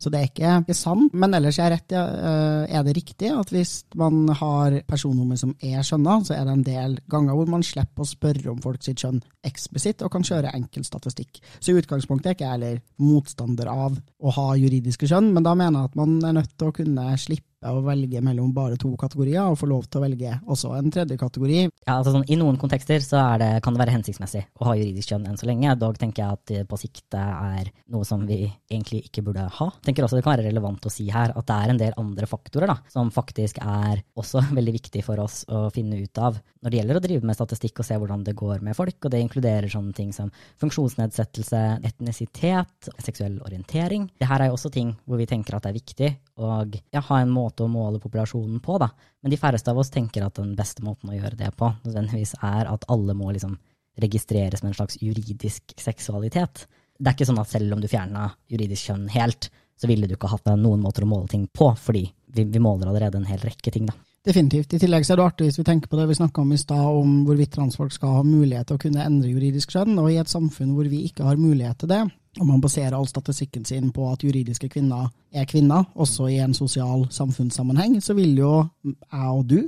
Så 0.00 0.08
det 0.12 0.20
er 0.20 0.28
ikke, 0.30 0.52
ikke 0.64 0.76
sant. 0.78 1.12
Men 1.12 1.34
ellers 1.36 1.58
er, 1.60 1.74
rett, 1.74 1.92
eh, 1.92 2.62
er 2.70 2.86
det 2.86 2.94
riktig 2.96 3.32
at 3.34 3.50
hvis 3.52 3.74
man 4.00 4.30
har 4.38 4.78
personnummer 4.88 5.36
som 5.40 5.52
er 5.60 5.84
skjønna, 5.84 6.20
så 6.24 6.36
er 6.38 6.46
det 6.46 6.54
en 6.54 6.64
del 6.66 6.96
ganger 7.10 7.36
hvor 7.36 7.50
man 7.52 7.66
slipper 7.66 8.06
å 8.06 8.08
spørre 8.08 8.54
om 8.54 8.62
folk 8.64 8.80
sitt 8.86 9.02
kjønn 9.02 9.20
eksplisitt, 9.46 10.04
og 10.06 10.12
kan 10.14 10.24
kjøre 10.26 10.54
enkel 10.56 10.86
statistikk. 10.86 11.42
Så 11.58 11.72
i 11.72 11.82
utgangspunktet 11.82 12.30
er 12.30 12.38
ikke 12.38 12.48
jeg 12.48 12.56
heller 12.56 12.80
motstander 13.02 13.70
av 13.72 13.98
å 13.98 14.34
ha 14.38 14.48
juridiske 14.60 15.10
kjønn, 15.10 15.34
men 15.34 15.44
da 15.44 15.56
mener 15.58 15.82
jeg 15.82 15.92
at 15.92 16.00
man 16.00 16.18
er 16.24 16.38
nødt 16.40 16.56
til 16.56 16.70
å 16.70 16.76
kunne 16.80 17.12
slippe 17.20 17.49
å 17.68 17.80
velge 17.84 18.22
mellom 18.24 18.52
bare 18.56 18.78
to 18.80 18.92
kategorier, 19.00 19.42
og 19.44 19.58
få 19.60 19.68
lov 19.68 19.86
til 19.88 20.00
å 20.00 20.04
velge 20.06 20.36
også 20.48 20.72
en 20.78 20.92
tredje 20.92 21.18
kategori. 21.20 21.58
Ja, 21.84 21.98
altså 21.98 22.14
sånn, 22.14 22.26
I 22.30 22.38
noen 22.40 22.58
kontekster 22.60 23.02
så 23.04 23.22
det, 23.40 23.50
kan 23.64 23.76
det 23.76 23.82
være 23.82 23.96
hensiktsmessig 23.98 24.46
å 24.60 24.68
ha 24.70 24.76
juridisk 24.78 25.12
kjønn 25.12 25.26
enn 25.28 25.38
så 25.40 25.48
lenge. 25.48 25.74
Dog 25.80 25.98
tenker 26.00 26.24
jeg 26.24 26.38
at 26.38 26.44
det 26.50 26.64
på 26.70 26.78
sikt 26.80 27.16
er 27.18 27.70
noe 27.92 28.06
som 28.08 28.24
vi 28.28 28.42
egentlig 28.70 29.04
ikke 29.08 29.24
burde 29.26 29.46
ha. 29.58 29.68
tenker 29.84 30.06
også 30.06 30.18
Det 30.18 30.24
kan 30.24 30.36
være 30.36 30.48
relevant 30.48 30.86
å 30.86 30.92
si 30.92 31.08
her 31.12 31.34
at 31.36 31.48
det 31.50 31.58
er 31.58 31.74
en 31.74 31.82
del 31.82 31.98
andre 32.00 32.28
faktorer 32.30 32.70
da, 32.70 32.78
som 32.92 33.12
faktisk 33.12 33.60
er 33.60 34.04
også 34.18 34.44
veldig 34.58 34.76
viktig 34.78 35.04
for 35.04 35.20
oss 35.22 35.42
å 35.48 35.68
finne 35.74 36.00
ut 36.00 36.22
av 36.22 36.40
når 36.60 36.72
det 36.72 36.80
gjelder 36.80 36.98
å 36.98 37.04
drive 37.04 37.28
med 37.28 37.36
statistikk 37.36 37.80
og 37.80 37.88
se 37.88 37.96
hvordan 37.96 38.24
det 38.24 38.36
går 38.36 38.64
med 38.64 38.76
folk. 38.76 38.98
og 39.04 39.12
Det 39.12 39.20
inkluderer 39.24 39.68
sånne 39.72 39.94
ting 39.96 40.10
som 40.12 40.28
funksjonsnedsettelse, 40.60 41.60
etnisitet, 41.88 42.90
seksuell 43.00 43.38
orientering. 43.46 44.10
Det 44.20 44.28
her 44.28 44.44
er 44.44 44.50
jo 44.50 44.58
også 44.58 44.72
ting 44.74 44.92
hvor 45.08 45.20
vi 45.20 45.28
tenker 45.30 45.56
at 45.56 45.64
det 45.64 45.72
er 45.72 45.78
viktig 45.78 46.10
å 46.40 46.64
ja, 46.92 47.02
ha 47.06 47.20
en 47.20 47.32
måte 47.32 47.64
å 47.64 47.70
måle 47.70 48.00
populasjonen 48.02 48.60
på. 48.64 48.78
da. 48.82 48.90
Men 49.22 49.32
de 49.32 49.38
færreste 49.40 49.72
av 49.72 49.80
oss 49.80 49.92
tenker 49.92 50.24
at 50.26 50.40
den 50.40 50.54
beste 50.58 50.84
måten 50.86 51.12
å 51.12 51.16
gjøre 51.16 51.38
det 51.38 51.52
på 51.58 51.70
nødvendigvis 51.84 52.36
er 52.40 52.70
at 52.70 52.86
alle 52.88 53.16
må 53.16 53.32
liksom 53.34 53.56
registreres 54.00 54.62
med 54.62 54.72
en 54.72 54.78
slags 54.80 55.00
juridisk 55.02 55.74
seksualitet. 55.78 56.66
Det 56.98 57.08
er 57.08 57.16
ikke 57.16 57.28
sånn 57.28 57.40
at 57.42 57.50
selv 57.50 57.74
om 57.74 57.80
du 57.82 57.88
fjerna 57.90 58.28
juridisk 58.50 58.90
kjønn 58.90 59.08
helt, 59.12 59.50
så 59.80 59.88
ville 59.88 60.08
du 60.08 60.14
ikke 60.16 60.30
hatt 60.30 60.48
noen 60.60 60.82
måter 60.84 61.06
å 61.06 61.08
måle 61.08 61.28
ting 61.28 61.46
på, 61.48 61.72
fordi 61.76 62.04
vi, 62.30 62.44
vi 62.44 62.62
måler 62.62 62.90
allerede 62.90 63.20
en 63.20 63.28
hel 63.28 63.40
rekke 63.40 63.72
ting. 63.72 63.88
da. 63.88 63.96
Definitivt. 64.24 64.74
I 64.76 64.80
tillegg 64.82 65.06
så 65.06 65.14
er 65.14 65.20
det 65.20 65.26
artig 65.30 65.46
hvis 65.48 65.58
vi 65.62 65.64
tenker 65.64 65.88
på 65.88 65.96
det 65.96 66.04
vi 66.10 66.18
snakka 66.18 66.42
om 66.42 66.50
i 66.52 66.58
stad, 66.60 66.88
om 67.00 67.22
hvorvidt 67.24 67.54
transfolk 67.54 67.94
skal 67.94 68.18
ha 68.18 68.24
mulighet 68.26 68.68
til 68.68 68.76
å 68.76 68.82
kunne 68.82 69.04
endre 69.06 69.32
juridisk 69.32 69.72
kjønn. 69.72 69.96
Og 70.02 70.10
i 70.12 70.18
et 70.20 70.32
samfunn 70.32 70.74
hvor 70.76 70.88
vi 70.92 71.06
ikke 71.08 71.24
har 71.24 71.40
mulighet 71.40 71.80
til 71.80 71.92
det, 71.92 72.02
og 72.38 72.46
man 72.46 72.62
baserer 72.62 72.94
all 72.94 73.08
statistikken 73.10 73.64
sin 73.66 73.90
på 73.94 74.06
at 74.12 74.22
juridiske 74.22 74.68
kvinner 74.70 75.08
er 75.34 75.48
kvinner, 75.50 75.88
også 75.94 76.28
i 76.30 76.38
en 76.42 76.54
sosial 76.54 77.08
samfunnssammenheng, 77.10 77.98
så 78.02 78.14
vil 78.14 78.38
jo 78.38 78.52
jeg 78.84 79.30
og 79.34 79.46
du 79.50 79.60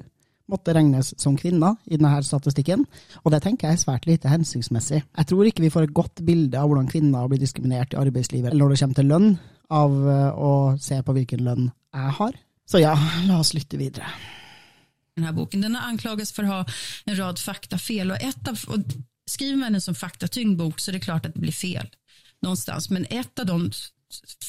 måtte 0.52 0.74
regnes 0.76 1.12
som 1.20 1.36
kvinner 1.38 1.78
i 1.88 1.96
denne 1.96 2.20
statistikken, 2.26 2.84
og 3.22 3.32
det 3.32 3.40
tenker 3.44 3.70
jeg 3.70 3.78
er 3.78 3.82
svært 3.82 4.06
lite 4.06 4.30
hensiktsmessig. 4.30 5.00
Jeg 5.02 5.28
tror 5.30 5.48
ikke 5.48 5.64
vi 5.64 5.72
får 5.72 5.88
et 5.88 5.96
godt 5.96 6.22
bilde 6.26 6.58
av 6.58 6.68
hvordan 6.70 6.90
kvinner 6.90 7.30
blir 7.30 7.40
diskriminert 7.40 7.94
i 7.94 8.00
arbeidslivet 8.00 8.52
eller 8.52 8.64
når 8.64 8.74
det 8.74 8.82
kommer 8.82 9.00
til 9.00 9.10
lønn, 9.14 9.32
av 9.72 9.94
eh, 10.12 10.30
å 10.36 10.52
se 10.82 10.98
på 11.00 11.14
hvilken 11.16 11.46
lønn 11.46 11.70
jeg 11.70 12.16
har. 12.18 12.34
Så 12.68 12.82
ja, 12.82 12.92
la 13.24 13.38
oss 13.40 13.54
lytte 13.56 13.78
videre. 13.80 14.10
Denne 15.16 15.32
boken 15.36 15.64
den 15.64 15.76
har 15.76 15.88
anklagats 15.88 16.32
for 16.32 16.44
å 16.44 16.58
ha 16.58 16.60
en 17.08 17.16
rad 17.16 17.40
faktafel 17.40 18.12
og, 18.12 18.18
och 18.68 18.94
skriver 19.30 19.56
man 19.56 19.72
den 19.72 19.80
som 19.80 19.94
faktatyngd 19.94 20.56
bok 20.58 20.80
så 20.80 20.90
er 20.90 20.98
det 20.98 21.04
klart 21.04 21.26
at 21.26 21.34
det 21.34 21.40
blir 21.40 21.56
fel 21.56 21.88
någonstans. 22.42 22.90
Men 22.90 23.06
ett 23.10 23.38
av 23.38 23.46
de 23.46 23.70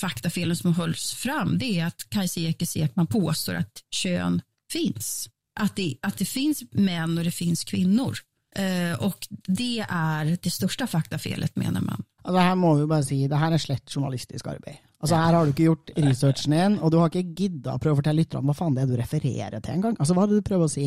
faktafelen 0.02 0.56
som 0.56 0.74
hölls 0.74 1.14
fram 1.14 1.58
det 1.58 1.80
är 1.80 1.86
att 1.86 2.10
Kajsa 2.10 2.40
Ekis 2.40 2.78
Ekman 2.78 3.08
påstår 3.08 3.56
att 3.56 3.84
kön 3.92 4.42
finns. 4.72 5.30
Att 5.60 5.76
det, 5.76 5.98
att 6.02 6.18
det 6.18 6.26
finns 6.26 6.64
män 6.72 7.18
och 7.18 7.24
det 7.24 7.32
finns 7.32 7.64
kvinnor. 7.64 8.18
Uh, 8.60 9.04
och 9.04 9.28
det 9.30 9.86
är 9.90 10.38
det 10.42 10.50
största 10.50 10.88
faktafelet 10.88 11.56
menar 11.56 11.82
man. 11.82 12.04
Det 12.24 12.40
her 12.40 12.56
må 12.56 12.76
vi 12.76 12.86
bare 12.86 13.04
si, 13.04 13.28
det 13.28 13.38
her 13.38 13.52
er 13.52 13.58
slett 13.58 13.90
journalistisk 13.90 14.48
arbeid. 14.48 14.78
Altså, 15.04 15.18
Her 15.20 15.34
har 15.34 15.46
du 15.46 15.52
ikke 15.52 15.66
gjort 15.66 15.90
researchen 15.98 16.54
din, 16.56 16.76
og 16.80 16.92
du 16.92 17.00
har 17.02 17.10
ikke 17.10 17.34
gidda 17.36 17.74
å 17.74 17.82
prøve 17.82 17.98
å 17.98 18.00
fortelle 18.00 18.22
lytterne 18.22 18.48
hva 18.48 18.56
faen 18.56 18.78
det 18.78 18.86
er 18.86 18.92
du 18.94 18.96
refererer 18.96 19.60
til 19.60 19.74
engang. 19.74 19.98
Altså, 20.00 20.16
hva 20.16 20.24
er 20.24 20.32
det 20.32 20.38
du 20.40 20.46
prøver 20.48 20.70
å 20.70 20.72
si? 20.72 20.86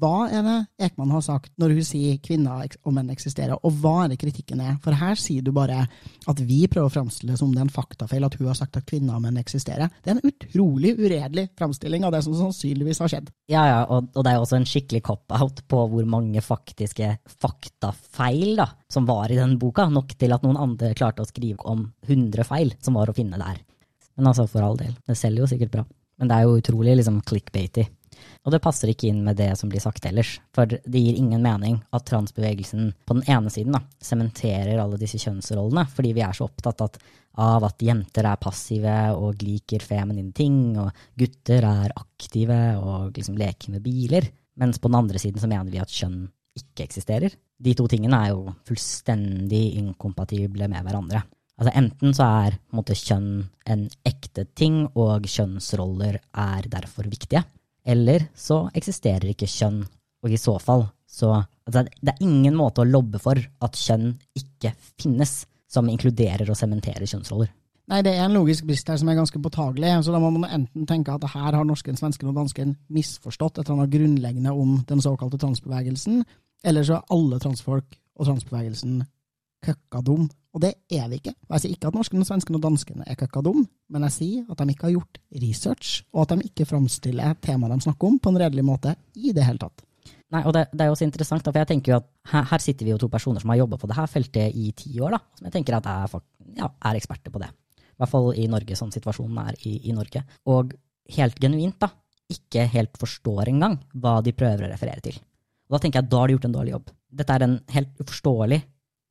Hva 0.00 0.28
er 0.32 0.44
det 0.46 0.56
Ekman 0.86 1.12
har 1.12 1.24
sagt 1.24 1.52
når 1.60 1.74
hun 1.76 1.86
sier 1.86 2.18
kvinner 2.24 2.64
og 2.82 2.94
menn 2.96 3.10
eksisterer, 3.12 3.58
og 3.58 3.80
hva 3.82 4.04
er 4.04 4.12
det 4.12 4.20
kritikken 4.22 4.62
er? 4.64 4.76
For 4.84 4.96
her 4.96 5.18
sier 5.20 5.44
du 5.44 5.52
bare 5.54 5.82
at 6.30 6.42
vi 6.42 6.62
prøver 6.70 6.88
å 6.88 6.94
framstille 6.94 7.34
det 7.34 7.40
som 7.40 7.52
det 7.52 7.60
er 7.60 7.66
en 7.66 7.74
faktafeil 7.74 8.26
at 8.26 8.36
hun 8.38 8.48
har 8.48 8.58
sagt 8.58 8.78
at 8.78 8.88
kvinner 8.88 9.18
og 9.18 9.24
menn 9.24 9.40
eksisterer. 9.40 9.92
Det 10.02 10.12
er 10.12 10.18
en 10.18 10.32
utrolig 10.32 10.94
uredelig 11.00 11.48
framstilling 11.58 12.06
av 12.08 12.14
det 12.14 12.22
som 12.26 12.36
sannsynligvis 12.38 13.02
har 13.04 13.12
skjedd. 13.12 13.32
Ja, 13.52 13.64
ja, 13.68 13.80
og, 13.84 14.08
og 14.14 14.24
det 14.24 14.32
er 14.32 14.38
jo 14.38 14.46
også 14.46 14.60
en 14.60 14.68
skikkelig 14.68 15.02
cop-out 15.10 15.64
på 15.68 15.84
hvor 15.92 16.08
mange 16.08 16.44
faktiske 16.44 17.16
faktafeil 17.42 18.56
da, 18.62 18.70
som 18.92 19.08
var 19.08 19.32
i 19.32 19.40
den 19.40 19.58
boka, 19.60 19.88
nok 19.92 20.16
til 20.18 20.34
at 20.34 20.46
noen 20.46 20.60
andre 20.60 20.94
klarte 20.98 21.24
å 21.24 21.28
skrive 21.28 21.60
om 21.68 21.88
100 22.08 22.48
feil 22.48 22.72
som 22.82 22.96
var 22.98 23.12
å 23.12 23.16
finne 23.16 23.40
der. 23.40 23.60
Men 24.16 24.28
altså, 24.30 24.46
for 24.50 24.64
all 24.64 24.78
del, 24.80 24.94
det 25.08 25.16
selger 25.18 25.44
jo 25.44 25.50
sikkert 25.50 25.74
bra. 25.76 25.84
Men 26.20 26.30
det 26.30 26.36
er 26.36 26.46
jo 26.46 26.58
utrolig 26.60 26.96
liksom 26.98 27.22
clickbaity. 27.26 27.86
Og 28.42 28.54
det 28.54 28.62
passer 28.64 28.90
ikke 28.90 29.08
inn 29.10 29.22
med 29.26 29.38
det 29.38 29.50
som 29.58 29.70
blir 29.70 29.82
sagt 29.82 30.06
ellers, 30.08 30.36
for 30.54 30.66
det 30.70 31.02
gir 31.02 31.18
ingen 31.18 31.42
mening 31.44 31.78
at 31.94 32.06
transbevegelsen 32.08 32.92
på 33.06 33.16
den 33.18 33.26
ene 33.30 33.52
siden 33.52 33.76
da, 33.76 33.82
sementerer 34.02 34.80
alle 34.82 35.00
disse 35.00 35.20
kjønnsrollene, 35.22 35.86
fordi 35.92 36.12
vi 36.16 36.24
er 36.26 36.36
så 36.36 36.48
opptatt 36.48 36.84
at, 36.86 37.00
av 37.42 37.66
at 37.68 37.82
jenter 37.84 38.28
er 38.28 38.42
passive 38.42 38.96
og 39.16 39.42
liker 39.42 39.84
feminine 39.84 40.34
ting, 40.36 40.78
og 40.82 40.90
gutter 41.18 41.66
er 41.68 41.96
aktive 41.96 42.60
og 42.82 43.12
liksom 43.16 43.38
leker 43.40 43.76
med 43.76 43.84
biler, 43.84 44.30
mens 44.60 44.78
på 44.78 44.90
den 44.90 45.00
andre 45.00 45.22
siden 45.22 45.40
så 45.40 45.50
mener 45.50 45.72
vi 45.72 45.80
at 45.82 45.92
kjønn 45.92 46.24
ikke 46.58 46.84
eksisterer. 46.84 47.32
De 47.62 47.72
to 47.78 47.86
tingene 47.88 48.18
er 48.18 48.34
jo 48.34 48.52
fullstendig 48.68 49.78
inkompatible 49.80 50.68
med 50.68 50.84
hverandre. 50.84 51.22
Altså 51.60 51.72
Enten 51.78 52.14
så 52.16 52.26
er 52.46 52.58
måte, 52.74 52.96
kjønn 52.98 53.44
en 53.70 53.84
ekte 54.08 54.46
ting, 54.58 54.84
og 54.98 55.28
kjønnsroller 55.30 56.18
er 56.18 56.68
derfor 56.72 57.08
viktige. 57.10 57.44
Eller 57.84 58.28
så 58.38 58.66
eksisterer 58.74 59.32
ikke 59.32 59.50
kjønn, 59.50 59.82
og 60.22 60.30
i 60.30 60.40
så 60.40 60.58
fall 60.62 60.86
så 61.12 61.32
altså, 61.66 61.82
Det 62.00 62.14
er 62.14 62.24
ingen 62.24 62.54
måte 62.56 62.82
å 62.82 62.88
lobbe 62.88 63.20
for 63.20 63.36
at 63.36 63.78
kjønn 63.78 64.14
ikke 64.38 64.72
finnes, 65.00 65.42
som 65.68 65.88
inkluderer 65.88 66.48
og 66.52 66.56
sementerer 66.56 67.08
kjønnsroller. 67.08 67.50
Nei, 67.90 67.98
det 68.06 68.12
er 68.14 68.26
en 68.26 68.36
logisk 68.36 68.64
brist 68.68 68.88
her 68.88 68.98
som 69.00 69.08
er 69.10 69.18
ganske 69.18 69.40
påtagelig. 69.42 69.90
så 70.04 70.12
Da 70.14 70.20
må 70.22 70.30
man 70.30 70.48
enten 70.48 70.86
tenke 70.86 71.12
at 71.12 71.24
her 71.34 71.56
har 71.56 71.64
norsken, 71.66 71.98
svensken 71.98 72.30
og 72.30 72.36
dansken 72.38 72.76
misforstått 72.88 73.58
et 73.58 73.66
eller 73.66 73.82
annet 73.82 73.94
grunnleggende 73.94 74.52
om 74.52 74.78
den 74.88 75.02
såkalte 75.02 75.40
transbevegelsen, 75.42 76.22
eller 76.64 76.86
så 76.86 77.00
er 77.00 77.10
alle 77.10 77.40
transfolk 77.42 77.98
og 78.16 78.28
transbevegelsen 78.28 79.02
køkka 79.66 80.02
dum. 80.06 80.28
Og 80.52 80.60
det 80.60 80.72
er 80.92 81.06
vi 81.08 81.18
ikke. 81.18 81.32
Og 81.48 81.54
jeg 81.56 81.62
sier 81.62 81.76
ikke 81.76 81.88
at 81.88 81.96
norskene, 81.96 82.26
svenskene 82.28 82.58
og 82.58 82.64
danskene 82.66 83.06
er 83.08 83.16
køkka 83.16 83.40
dum, 83.46 83.62
men 83.92 84.04
jeg 84.08 84.14
sier 84.18 84.50
at 84.52 84.60
de 84.60 84.74
ikke 84.74 84.88
har 84.88 84.94
gjort 84.98 85.20
research, 85.44 86.02
og 86.12 86.26
at 86.26 86.34
de 86.34 86.50
ikke 86.50 86.66
framstiller 86.68 87.38
temaet 87.44 87.72
de 87.72 87.86
snakker 87.86 88.10
om, 88.10 88.18
på 88.20 88.32
en 88.32 88.40
redelig 88.42 88.64
måte 88.68 88.92
i 89.16 89.32
det 89.32 89.46
hele 89.46 89.62
tatt. 89.62 89.84
Nei, 90.32 90.42
og 90.48 90.54
det, 90.56 90.66
det 90.72 90.84
er 90.84 90.88
jo 90.88 90.94
også 90.96 91.06
interessant, 91.06 91.44
for 91.44 91.60
jeg 91.60 91.68
tenker 91.68 91.92
jo 91.92 91.98
at 92.00 92.06
her, 92.32 92.46
her 92.52 92.62
sitter 92.64 92.88
vi 92.88 92.92
jo 92.92 93.00
to 93.00 93.08
personer 93.12 93.42
som 93.42 93.52
har 93.52 93.62
jobba 93.62 93.78
på 93.80 93.88
det 93.88 93.96
her 93.96 94.08
feltet 94.08 94.56
i 94.56 94.70
ti 94.76 94.92
år, 95.00 95.16
da, 95.16 95.20
som 95.38 95.48
jeg 95.48 95.56
tenker 95.56 95.76
at 95.76 95.88
er, 95.92 96.14
ja, 96.56 96.68
er 96.68 97.00
eksperter 97.00 97.32
på 97.32 97.42
det. 97.42 97.50
I 97.92 98.00
hvert 98.00 98.12
fall 98.12 98.30
i 98.40 98.46
Norge, 98.50 98.76
sånn 98.76 98.92
situasjonen 98.92 99.42
er 99.44 99.58
i, 99.68 99.74
i 99.88 99.96
Norge. 99.96 100.24
Og 100.52 100.72
helt 101.16 101.36
genuint, 101.40 101.76
da, 101.80 101.90
ikke 102.32 102.64
helt 102.72 102.96
forstår 103.00 103.52
engang 103.52 103.76
hva 103.92 104.18
de 104.24 104.32
prøver 104.36 104.66
å 104.66 104.72
referere 104.72 105.04
til. 105.04 105.20
Og 105.68 105.76
da 105.76 105.82
tenker 105.82 106.00
jeg 106.00 106.08
at 106.08 106.12
da 106.12 106.22
har 106.22 106.28
de 106.28 106.36
gjort 106.36 106.48
en 106.48 106.56
dårlig 106.56 106.74
jobb. 106.74 106.90
Dette 107.20 107.36
er 107.36 107.44
en 107.44 107.58
helt 107.72 108.00
uforståelig 108.00 108.60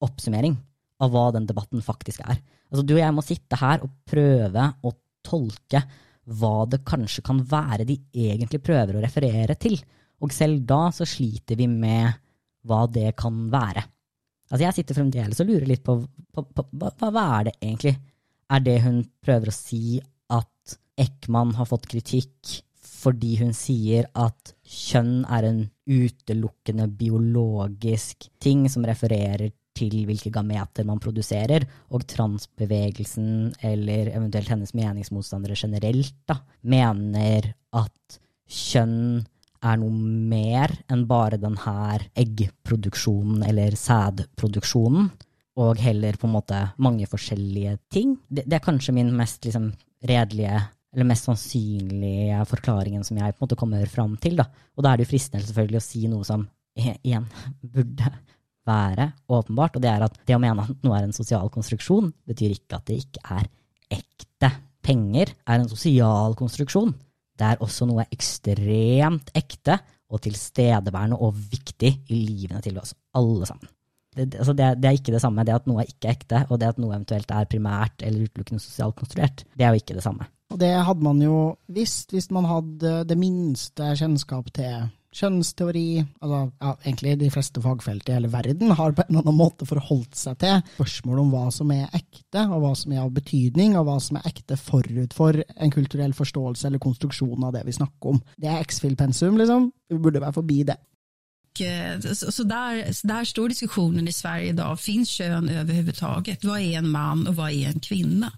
oppsummering 0.02 0.58
av 1.02 1.12
hva 1.14 1.30
den 1.36 1.48
debatten 1.50 1.84
faktisk 1.84 2.24
er. 2.26 2.40
Altså, 2.72 2.86
du 2.86 2.96
og 2.96 3.02
jeg 3.02 3.16
må 3.16 3.24
sitte 3.26 3.60
her 3.60 3.84
og 3.86 3.94
prøve 4.08 4.68
å 4.86 4.94
tolke 5.26 5.82
hva 6.40 6.66
det 6.70 6.84
kanskje 6.88 7.24
kan 7.26 7.42
være 7.50 7.88
de 7.90 7.98
egentlig 8.14 8.62
prøver 8.64 8.98
å 8.98 9.04
referere 9.04 9.58
til. 9.60 9.80
Og 10.22 10.34
selv 10.34 10.62
da 10.70 10.86
så 10.94 11.08
sliter 11.10 11.58
vi 11.60 11.68
med 11.70 12.14
hva 12.70 12.86
det 12.92 13.10
kan 13.18 13.48
være. 13.52 13.84
Altså 14.52 14.66
jeg 14.66 14.78
sitter 14.78 14.98
fremdeles 15.00 15.40
og 15.42 15.50
lurer 15.50 15.68
litt 15.70 15.84
på, 15.84 15.98
på, 16.32 16.44
på, 16.44 16.66
på 16.68 16.90
hva, 17.00 17.10
hva 17.10 17.28
er 17.40 17.50
det 17.50 17.56
egentlig? 17.62 17.96
Er 18.52 18.64
det 18.66 18.82
hun 18.84 19.00
prøver 19.24 19.50
å 19.50 19.56
si 19.56 20.02
at 20.32 20.76
Ekman 21.00 21.56
har 21.58 21.70
fått 21.70 21.88
kritikk 21.92 22.60
fordi 23.02 23.38
hun 23.40 23.56
sier 23.58 24.06
at 24.20 24.52
kjønn 24.62 25.24
er 25.26 25.48
en 25.48 25.62
utelukkende 25.90 26.86
biologisk 27.00 28.28
ting 28.44 28.68
som 28.70 28.86
refererer 28.86 29.50
til 29.78 30.04
hvilke 30.08 30.32
gameter 30.34 30.86
man 30.88 31.00
produserer, 31.02 31.66
og 31.92 32.06
transbevegelsen, 32.10 33.54
eller 33.64 34.12
eventuelt 34.12 34.52
hennes 34.52 34.74
meningsmotstandere 34.78 35.58
generelt, 35.58 36.16
da, 36.30 36.42
mener 36.62 37.54
at 37.80 38.20
kjønn 38.52 39.22
er 39.62 39.78
noe 39.78 39.94
mer 40.32 40.74
enn 40.92 41.06
bare 41.10 41.38
den 41.42 41.56
her 41.64 42.04
eggproduksjonen 42.18 43.46
eller 43.48 43.78
sædproduksjonen, 43.78 45.12
og 45.62 45.82
heller 45.84 46.18
på 46.18 46.28
en 46.28 46.36
måte 46.36 46.60
mange 46.82 47.06
forskjellige 47.12 47.76
ting. 47.94 48.16
Det, 48.28 48.48
det 48.48 48.58
er 48.58 48.66
kanskje 48.66 48.96
min 48.96 49.12
mest 49.16 49.44
liksom, 49.46 49.70
redelige 50.08 50.62
eller 50.92 51.08
mest 51.08 51.28
sannsynlige 51.28 52.40
forklaringen 52.50 53.04
som 53.08 53.20
jeg 53.20 53.36
på 53.36 53.40
en 53.40 53.46
måte 53.46 53.60
kommer 53.60 53.86
fram 53.88 54.18
til. 54.20 54.36
Da. 54.40 54.48
Og 54.76 54.84
da 54.84 54.92
er 54.92 55.00
det 55.00 55.08
jo 55.08 55.14
fristende 55.14 55.46
selvfølgelig 55.48 55.80
å 55.80 55.86
si 55.86 56.04
noe 56.12 56.28
som 56.28 56.48
igjen 56.76 57.28
burde 57.76 58.12
være 58.68 59.12
åpenbart, 59.32 59.78
og 59.78 59.84
det 59.84 59.90
er 59.92 60.06
at 60.06 60.20
det 60.28 60.36
å 60.38 60.42
mene 60.42 60.66
at 60.68 60.86
noe 60.86 60.98
er 60.98 61.08
en 61.08 61.16
sosial 61.16 61.50
konstruksjon, 61.54 62.12
betyr 62.30 62.56
ikke 62.56 62.78
at 62.78 62.88
det 62.90 63.00
ikke 63.04 63.24
er 63.38 63.48
ekte. 63.98 64.52
Penger 64.82 65.34
er 65.46 65.60
en 65.60 65.70
sosial 65.70 66.38
konstruksjon. 66.38 66.94
Det 67.38 67.48
er 67.48 67.62
også 67.64 67.88
noe 67.90 68.06
ekstremt 68.14 69.32
ekte 69.38 69.78
og 70.12 70.22
tilstedeværende 70.26 71.20
og 71.22 71.38
viktig 71.52 71.92
i 72.12 72.18
livene 72.26 72.62
til 72.64 72.80
oss 72.82 72.94
alle 73.18 73.48
sammen. 73.50 73.70
Det, 74.12 74.28
altså 74.36 74.54
det, 74.58 74.66
det, 74.82 74.90
er 74.90 74.98
ikke 74.98 75.14
det 75.16 75.22
samme. 75.24 75.46
Det 75.48 75.56
at 75.56 75.68
noe 75.70 75.84
er 75.84 75.92
ikke 75.92 76.12
ekte, 76.12 76.42
og 76.50 76.60
det 76.60 76.74
at 76.74 76.80
noe 76.84 76.92
eventuelt 76.98 77.32
er 77.32 77.48
primært 77.50 78.04
eller 78.04 78.28
utelukkende 78.28 78.64
sosialt 78.64 78.98
konstruert, 79.00 79.46
det 79.56 79.66
er 79.66 79.72
jo 79.72 79.82
ikke 79.82 79.96
det 79.96 80.04
samme. 80.04 80.28
Og 80.52 80.60
det 80.60 80.72
hadde 80.84 81.06
man 81.06 81.22
jo 81.24 81.38
visst 81.72 82.12
hvis 82.12 82.28
man 82.36 82.50
hadde 82.50 82.96
det 83.08 83.16
minste 83.20 83.94
kjennskap 83.96 84.52
til 84.58 84.90
kjønnsteori 85.16 85.86
altså, 86.24 86.40
ja, 86.62 86.72
Egentlig 86.86 87.16
de 87.20 87.30
fleste 87.34 87.64
fagfelt 87.64 88.10
i 88.10 88.16
hele 88.16 88.32
verden 88.32 88.72
har 88.78 88.94
på 88.96 89.04
en 89.04 89.12
eller 89.12 89.26
annen 89.26 89.40
måte 89.40 89.68
forholdt 89.68 90.16
seg 90.18 90.38
til 90.42 90.62
spørsmål 90.76 91.24
om 91.26 91.34
hva 91.34 91.46
som 91.54 91.72
er 91.76 91.90
ekte, 91.98 92.46
og 92.48 92.64
hva 92.64 92.72
som 92.80 92.96
er 92.96 93.04
av 93.04 93.12
betydning, 93.16 93.76
og 93.80 93.90
hva 93.90 93.98
som 94.04 94.20
er 94.20 94.30
ekte 94.32 94.58
forut 94.60 95.16
for 95.16 95.36
en 95.36 95.74
kulturell 95.74 96.16
forståelse 96.18 96.70
eller 96.70 96.84
konstruksjon 96.84 97.48
av 97.48 97.56
det 97.58 97.66
vi 97.68 97.76
snakker 97.76 98.16
om. 98.16 98.22
Det 98.40 98.50
er 98.52 98.64
X-Fill-pensum, 98.64 99.38
liksom. 99.42 99.70
Vi 99.92 100.00
burde 100.00 100.24
være 100.24 100.38
forbi 100.40 100.62
det. 100.72 100.80
Så 102.16 102.46
der, 102.48 102.86
der, 103.04 103.24
står 103.28 103.52
diskusjonen 103.52 104.08
i 104.08 104.12
Sverige 104.16 104.54
i 104.54 104.56
dag. 104.56 104.80
Fins 104.80 105.12
kjønn 105.18 105.50
overhodet? 105.52 106.46
Hva 106.48 106.62
er 106.62 106.80
en 106.80 106.88
mann, 106.90 107.26
og 107.28 107.36
hva 107.36 107.52
er 107.52 107.74
en 107.74 107.84
kvinne? 107.84 108.32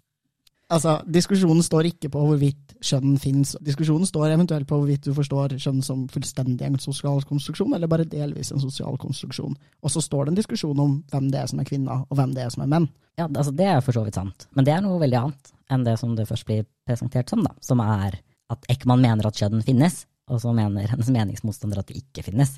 Altså, 0.71 0.95
Diskusjonen 1.12 1.63
står 1.65 1.89
ikke 1.91 2.10
på 2.13 2.21
hvorvidt 2.23 2.76
kjønn 2.84 3.17
finnes. 3.21 3.54
Diskusjonen 3.63 4.08
står 4.08 4.32
eventuelt 4.34 4.67
på 4.69 4.78
hvorvidt 4.80 5.06
du 5.06 5.13
forstår 5.15 5.58
kjønn 5.60 5.84
som 5.86 6.06
fullstendig 6.12 6.65
en 6.65 6.80
sosial 6.82 7.21
konstruksjon, 7.28 7.76
eller 7.76 7.91
bare 7.91 8.08
delvis 8.10 8.54
en 8.54 8.63
sosial 8.63 8.97
konstruksjon. 9.02 9.58
Og 9.84 9.93
så 9.93 10.02
står 10.04 10.26
det 10.26 10.34
en 10.34 10.39
diskusjon 10.39 10.80
om 10.80 10.95
hvem 11.12 11.30
det 11.34 11.41
er 11.41 11.52
som 11.52 11.62
er 11.62 11.67
kvinner, 11.67 12.06
og 12.08 12.19
hvem 12.19 12.34
det 12.36 12.45
er 12.45 12.54
som 12.54 12.65
er 12.65 12.71
menn. 12.71 12.88
Ja, 13.19 13.28
altså 13.28 13.52
Det 13.52 13.67
er 13.69 13.84
for 13.86 13.93
så 13.93 14.06
vidt 14.06 14.17
sant, 14.17 14.47
men 14.56 14.65
det 14.65 14.73
er 14.73 14.82
noe 14.82 15.02
veldig 15.02 15.19
annet 15.19 15.54
enn 15.73 15.84
det 15.86 15.97
som 16.02 16.15
det 16.17 16.26
først 16.30 16.47
blir 16.47 16.65
presentert 16.88 17.30
som, 17.30 17.43
da. 17.45 17.54
Som 17.62 17.82
er 17.84 18.17
at 18.54 18.65
Ekman 18.71 19.04
mener 19.04 19.28
at 19.28 19.38
kjønn 19.38 19.62
finnes, 19.65 20.06
og 20.32 20.41
så 20.41 20.54
mener 20.56 20.89
hennes 20.89 21.12
meningsmotstander 21.12 21.82
at 21.82 21.91
det 21.91 22.02
ikke 22.02 22.26
finnes. 22.32 22.56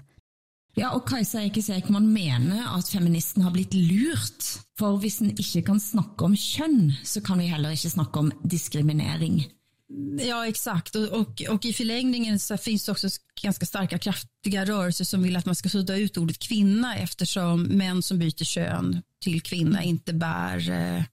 Ja, 0.76 0.92
og 0.92 1.06
Kajsa 1.08 1.46
Ekis 1.48 1.70
Ekman 1.72 2.08
mener 2.12 2.66
at 2.76 2.90
feministen 2.92 3.46
har 3.46 3.54
blitt 3.56 3.74
lurt. 3.74 4.48
For 4.76 5.00
hvis 5.00 5.22
en 5.24 5.32
ikke 5.32 5.64
kan 5.70 5.80
snakke 5.80 6.28
om 6.28 6.36
kjønn, 6.36 6.92
så 7.04 7.24
kan 7.24 7.40
vi 7.40 7.48
heller 7.48 7.76
ikke 7.76 7.94
snakke 7.94 8.26
om 8.26 8.32
diskriminering. 8.44 9.46
Ja, 10.20 10.48
exakt. 10.48 10.96
Och, 10.96 11.08
och, 11.08 11.42
och, 11.50 11.66
i 11.66 11.74
förlängningen 11.74 12.40
så 12.40 12.58
finns 12.58 12.86
det 12.86 12.92
också 12.92 13.08
ganska 13.42 13.66
starka 13.66 13.98
kraftiga 13.98 14.66
rörelser 14.66 15.06
som 15.06 15.24
vill 15.24 15.36
att 15.36 15.46
man 15.46 15.56
ska 15.56 15.70
sudda 15.70 15.98
ut 15.98 16.18
ordet 16.18 16.40
kvinna 16.40 16.98
eftersom 16.98 17.64
män 17.64 18.02
som 18.02 18.20
byter 18.20 18.44
kön 18.44 19.02
till 19.22 19.42
kvinna 19.42 19.84
inte 19.84 20.14
bär 20.14 20.70
eh, 20.70 21.04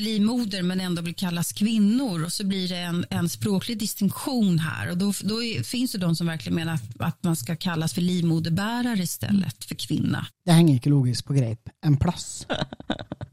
livmoder 0.00 0.62
men 0.62 0.80
ändå 0.80 1.02
vill 1.02 1.14
kallas 1.14 1.52
kvinnor 1.52 2.24
och 2.24 2.32
så 2.32 2.46
blir 2.46 2.68
det 2.68 2.78
en, 2.78 3.04
en 3.10 3.28
språklig 3.28 3.78
distinktion 3.78 4.58
här 4.58 4.90
och 4.90 4.98
då, 4.98 5.12
då 5.22 5.62
finns 5.64 5.92
det 5.92 5.98
de 5.98 6.16
som 6.16 6.26
verkligen 6.26 6.56
menar 6.56 6.74
att, 6.74 7.00
att, 7.00 7.24
man 7.24 7.36
ska 7.36 7.56
kallas 7.56 7.94
för 7.94 8.00
livmoderbärare 8.00 9.02
istället 9.02 9.64
för 9.64 9.74
kvinna. 9.74 10.26
Det 10.44 10.52
hänger 10.52 10.74
inte 10.74 10.88
logiskt 10.88 11.26
på 11.26 11.32
greip 11.32 11.68
en 11.80 11.96
plats. 11.96 12.46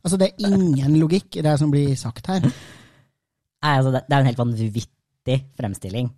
alltså 0.01 0.17
det 0.17 0.25
är 0.25 0.53
ingen 0.53 0.99
logik 0.99 1.35
i 1.35 1.41
det 1.41 1.57
som 1.57 1.71
blir 1.71 1.95
sagt 1.95 2.27
här. 2.27 2.41
Nej, 3.63 3.77
alltså 3.77 3.91
det, 3.91 4.05
det 4.07 4.15
är 4.15 4.19
en 4.19 4.25
helt 4.25 4.37
vanvittig 4.37 5.45
fremstilling 5.57 6.09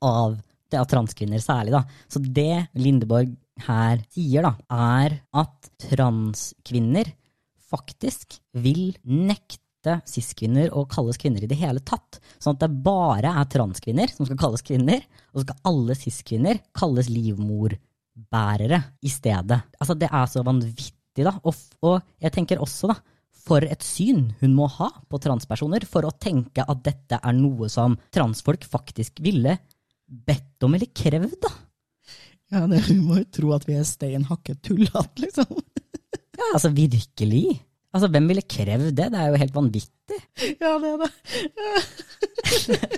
av 0.00 0.40
det 0.70 0.78
av 0.80 0.84
transkvinner 0.84 1.38
særlig. 1.38 1.72
Da. 1.72 1.84
Så 2.08 2.18
det 2.18 2.66
Lindeborg 2.72 3.34
her 3.66 4.00
sier, 4.10 4.42
da, 4.42 4.54
er 4.70 5.20
at 5.32 5.70
transkvinner 5.88 7.12
faktisk 7.74 8.38
vil 8.62 8.94
nekte 9.04 9.98
cis-kvinner 10.08 10.72
å 10.72 10.86
kalles 10.88 11.18
kvinner 11.20 11.44
i 11.44 11.50
det 11.50 11.58
hele 11.60 11.82
tatt. 11.84 12.20
Sånn 12.40 12.56
at 12.56 12.62
det 12.64 12.84
bare 12.86 13.34
er 13.40 13.50
transkvinner 13.52 14.12
som 14.12 14.28
skal 14.28 14.40
kalles 14.40 14.64
kvinner, 14.64 15.02
og 15.32 15.40
så 15.42 15.46
skal 15.48 15.72
alle 15.72 15.96
cis-kvinner 15.98 16.62
kalles 16.76 17.10
livmorbærere 17.12 18.80
i 19.04 19.12
stedet. 19.12 19.60
Altså, 19.80 19.98
det 19.98 20.08
er 20.08 20.30
så 20.30 20.44
vanvittig, 20.46 21.26
da. 21.26 21.34
Og, 21.44 21.58
og 21.84 21.98
jeg 22.22 22.32
tenker 22.34 22.62
også, 22.64 22.94
da, 22.94 22.98
for 23.44 23.64
et 23.68 23.84
syn 23.84 24.30
hun 24.40 24.56
må 24.56 24.70
ha 24.78 24.88
på 25.10 25.20
transpersoner 25.20 25.84
for 25.88 26.06
å 26.08 26.14
tenke 26.16 26.64
at 26.64 26.80
dette 26.86 27.20
er 27.20 27.36
noe 27.36 27.68
som 27.72 27.98
transfolk 28.14 28.64
faktisk 28.64 29.20
ville 29.24 29.58
bedt 30.08 30.64
om 30.64 30.76
eller 30.76 30.90
krevd, 30.96 31.36
da. 31.44 31.52
Ja, 32.52 32.66
det, 32.70 32.84
Hun 32.88 33.04
må 33.08 33.20
jo 33.22 33.28
tro 33.32 33.52
at 33.56 33.64
vi 33.68 33.76
er 33.78 33.86
stein 33.88 34.26
hakket 34.28 34.62
tullete, 34.64 35.24
liksom. 35.24 35.50
Ja, 36.34 36.46
altså 36.52 36.70
virkelig. 36.74 37.46
Altså, 37.94 38.08
Hvem 38.10 38.28
ville 38.30 38.42
krevd 38.42 38.90
det? 38.98 39.08
Det 39.12 39.20
er 39.20 39.28
jo 39.30 39.40
helt 39.42 39.54
vanvittig. 39.54 40.20
Ja, 40.60 40.72
det 40.82 40.88
er 40.90 40.98
det. 41.02 41.10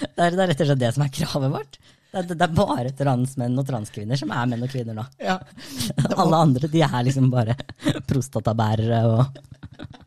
det, 0.00 0.22
er, 0.22 0.30
det 0.30 0.42
er 0.44 0.48
rett 0.52 0.62
og 0.62 0.68
slett 0.68 0.82
det 0.84 0.92
som 0.94 1.04
er 1.06 1.14
kravet 1.14 1.50
vårt. 1.56 1.80
Det 2.10 2.18
er, 2.18 2.26
det 2.34 2.42
er, 2.42 2.54
bare 2.54 2.90
transmenn 2.98 3.58
og 3.60 3.66
transkvinner 3.68 4.18
som 4.18 4.32
er 4.34 4.48
menn 4.50 4.64
og 4.66 4.70
kvinner 4.72 4.96
nå. 4.98 5.04
Ja. 5.22 5.36
Alle 6.22 6.40
andre 6.46 6.70
de 6.70 6.80
er 6.82 7.04
liksom 7.06 7.30
bare 7.30 7.54
prostatabærere 8.10 9.00
og 9.10 9.22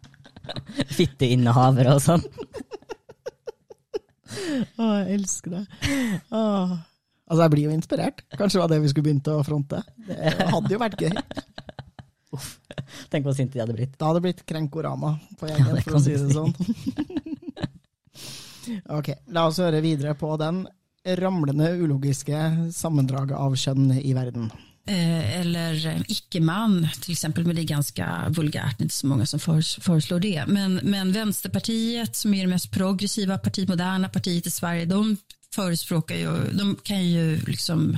fitteinnehavere 0.98 1.96
og 1.96 2.02
sånn. 2.04 2.26
Å, 4.80 4.84
jeg 4.84 5.20
elsker 5.20 5.60
det. 5.60 5.64
Åh. 6.36 6.74
Altså, 7.30 7.42
jeg 7.46 7.54
blir 7.54 7.70
jo 7.70 7.76
inspirert. 7.78 8.24
Kanskje 8.36 8.58
det 8.58 8.64
var 8.64 8.72
det 8.74 8.82
vi 8.84 8.92
skulle 8.92 9.08
begynt 9.10 9.30
å 9.32 9.40
fronte. 9.48 9.80
Det 10.10 10.34
hadde 10.52 10.74
jo 10.74 10.82
vært 10.82 11.02
gøy. 11.02 11.14
Uff. 12.34 12.50
Tenk 13.14 13.28
hvor 13.28 13.36
sinte 13.38 13.58
de 13.58 13.64
hadde 13.64 13.76
blitt. 13.78 13.96
Da 13.98 14.10
hadde 14.10 14.20
det 14.20 14.28
blitt 14.28 14.46
Krenkorama 14.50 15.16
på 15.40 15.50
gjengen, 15.50 15.78
ja, 15.78 15.86
for 15.86 16.00
å 16.00 16.04
si 16.04 16.18
det 16.18 16.34
sånn. 16.34 16.54
ok, 18.98 19.14
la 19.36 19.48
oss 19.50 19.62
høre 19.64 19.84
videre 19.86 20.16
på 20.20 20.34
den 20.42 20.66
ramlende 21.20 21.74
ulogiske 21.80 22.72
sammendraget 22.74 23.36
av 23.38 23.58
kjønn 23.60 23.92
i 24.00 24.14
verden. 24.16 24.52
Eh, 24.84 25.40
eller 25.40 25.78
ikke-mann, 26.12 26.82
f.eks., 26.90 27.14
exempel, 27.14 27.46
men 27.48 27.56
det 27.56 27.64
er 27.64 27.76
ganske 27.76 28.08
vulgært. 28.36 28.80
Det 28.80 28.88
er 28.88 28.90
ikke 28.90 28.98
så 28.98 29.12
mange 29.12 29.28
som 29.30 29.44
foreslår 29.44 30.24
det. 30.24 30.40
Men, 30.52 30.80
men 30.84 31.14
Vänsterpartiet, 31.16 32.18
som 32.20 32.34
er 32.36 32.48
det 32.48 32.56
mest 32.56 32.72
progressiva 32.74 33.38
partiet, 33.40 33.72
moderne 33.72 34.12
partiet 34.12 34.50
i 34.50 34.52
Sverige, 34.52 34.90
de 34.92 35.16
förespråkar 35.56 36.16
ju, 36.16 36.52
de 36.58 36.76
kan 36.84 37.06
ju 37.06 37.40
liksom 37.48 37.98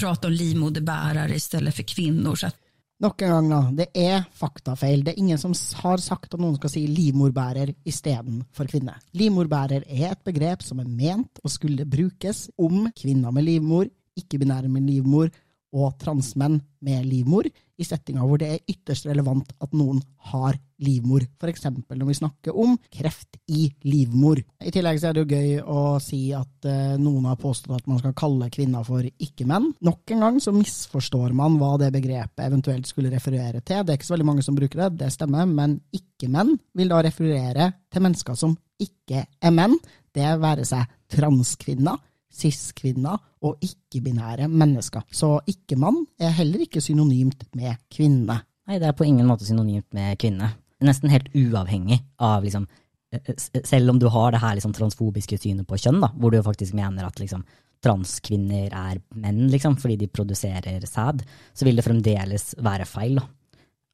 prata 0.00 0.26
om 0.26 0.32
livmoderbärare 0.32 1.34
istället 1.34 1.76
for 1.76 1.82
kvinner. 1.82 2.34
Så 2.34 2.46
att 2.46 2.56
Nok 3.00 3.22
en 3.22 3.30
gang, 3.30 3.48
da. 3.50 3.58
Det 3.70 3.86
er 3.94 4.24
faktafeil. 4.34 5.04
Det 5.04 5.12
er 5.12 5.20
ingen 5.22 5.38
som 5.38 5.52
har 5.82 6.00
sagt 6.02 6.32
at 6.34 6.40
noen 6.42 6.56
skal 6.58 6.72
si 6.72 6.80
livmorbærer 6.90 7.70
istedenfor 7.86 8.66
kvinne. 8.66 8.96
Livmorbærer 9.14 9.84
er 9.86 10.08
et 10.10 10.24
begrep 10.26 10.64
som 10.66 10.80
er 10.82 10.88
ment 10.90 11.38
å 11.46 11.52
skulle 11.52 11.86
brukes 11.86 12.48
om 12.58 12.88
kvinner 12.98 13.30
med 13.30 13.46
livmor, 13.46 13.86
ikke-binære 14.18 14.70
med 14.72 14.90
livmor 14.90 15.30
og 15.76 15.98
transmenn 16.00 16.60
med 16.84 17.06
livmor, 17.08 17.48
i 17.78 17.86
settinger 17.86 18.26
hvor 18.26 18.40
det 18.40 18.48
er 18.50 18.70
ytterst 18.70 19.06
relevant 19.06 19.50
at 19.62 19.74
noen 19.76 20.00
har 20.32 20.56
livmor, 20.82 21.22
f.eks. 21.38 21.66
når 21.70 22.06
vi 22.08 22.16
snakker 22.18 22.56
om 22.58 22.76
kreft 22.94 23.38
i 23.54 23.68
livmor. 23.86 24.40
I 24.62 24.72
tillegg 24.74 24.98
er 25.02 25.14
det 25.14 25.22
jo 25.24 25.36
gøy 25.36 25.52
å 25.62 25.82
si 26.02 26.20
at 26.34 26.68
uh, 26.68 26.96
noen 26.98 27.28
har 27.30 27.38
påstått 27.38 27.76
at 27.76 27.90
man 27.90 28.00
skal 28.02 28.16
kalle 28.18 28.50
kvinner 28.54 28.86
for 28.86 29.06
ikke-menn. 29.06 29.70
Nok 29.86 30.14
en 30.14 30.24
gang 30.26 30.40
så 30.42 30.54
misforstår 30.54 31.34
man 31.38 31.58
hva 31.60 31.76
det 31.82 31.92
begrepet 31.94 32.46
eventuelt 32.46 32.90
skulle 32.90 33.12
referere 33.14 33.62
til. 33.62 33.84
Det 33.84 33.94
er 33.94 34.00
ikke 34.00 34.10
så 34.10 34.16
veldig 34.16 34.30
mange 34.32 34.46
som 34.46 34.58
bruker 34.58 34.84
det, 34.84 34.90
det 35.04 35.12
stemmer, 35.14 35.46
men 35.50 35.78
ikke-menn 35.94 36.56
vil 36.78 36.90
da 36.94 37.02
referere 37.06 37.72
til 37.92 38.06
mennesker 38.06 38.38
som 38.38 38.58
ikke 38.78 39.24
er 39.26 39.54
menn, 39.54 39.74
det 40.14 40.28
være 40.42 40.66
seg 40.66 40.86
transkvinner, 41.10 41.98
cis-kvinner 42.34 43.18
og 43.44 43.62
ikke-binære 43.64 44.48
mennesker. 44.50 45.04
Så 45.10 45.38
ikke-mann 45.48 46.04
er 46.20 46.34
heller 46.36 46.64
ikke 46.64 46.82
synonymt 46.84 47.46
med 47.56 47.78
kvinne. 47.92 48.40
Nei, 48.68 48.80
det 48.80 48.90
er 48.90 48.96
på 48.96 49.06
ingen 49.08 49.28
måte 49.28 49.46
synonymt 49.48 49.88
med 49.96 50.18
kvinne. 50.20 50.52
Nesten 50.84 51.10
helt 51.10 51.30
uavhengig 51.34 51.98
av 52.22 52.44
liksom 52.44 52.68
eh, 53.12 53.32
eh, 53.32 53.62
Selv 53.66 53.90
om 53.90 53.98
du 53.98 54.06
har 54.12 54.30
det 54.30 54.42
her 54.42 54.54
liksom 54.58 54.74
transfobiske 54.76 55.40
synet 55.40 55.66
på 55.66 55.78
kjønn, 55.80 56.02
da, 56.04 56.12
hvor 56.14 56.30
du 56.30 56.42
faktisk 56.44 56.76
mener 56.78 57.08
at 57.08 57.18
liksom 57.18 57.42
transkvinner 57.82 58.74
er 58.74 59.00
menn, 59.14 59.46
liksom, 59.52 59.76
fordi 59.78 59.96
de 60.00 60.10
produserer 60.10 60.84
sæd, 60.86 61.22
så 61.54 61.66
vil 61.66 61.78
det 61.78 61.86
fremdeles 61.86 62.52
være 62.62 62.86
feil. 62.90 63.20
Da. 63.20 63.28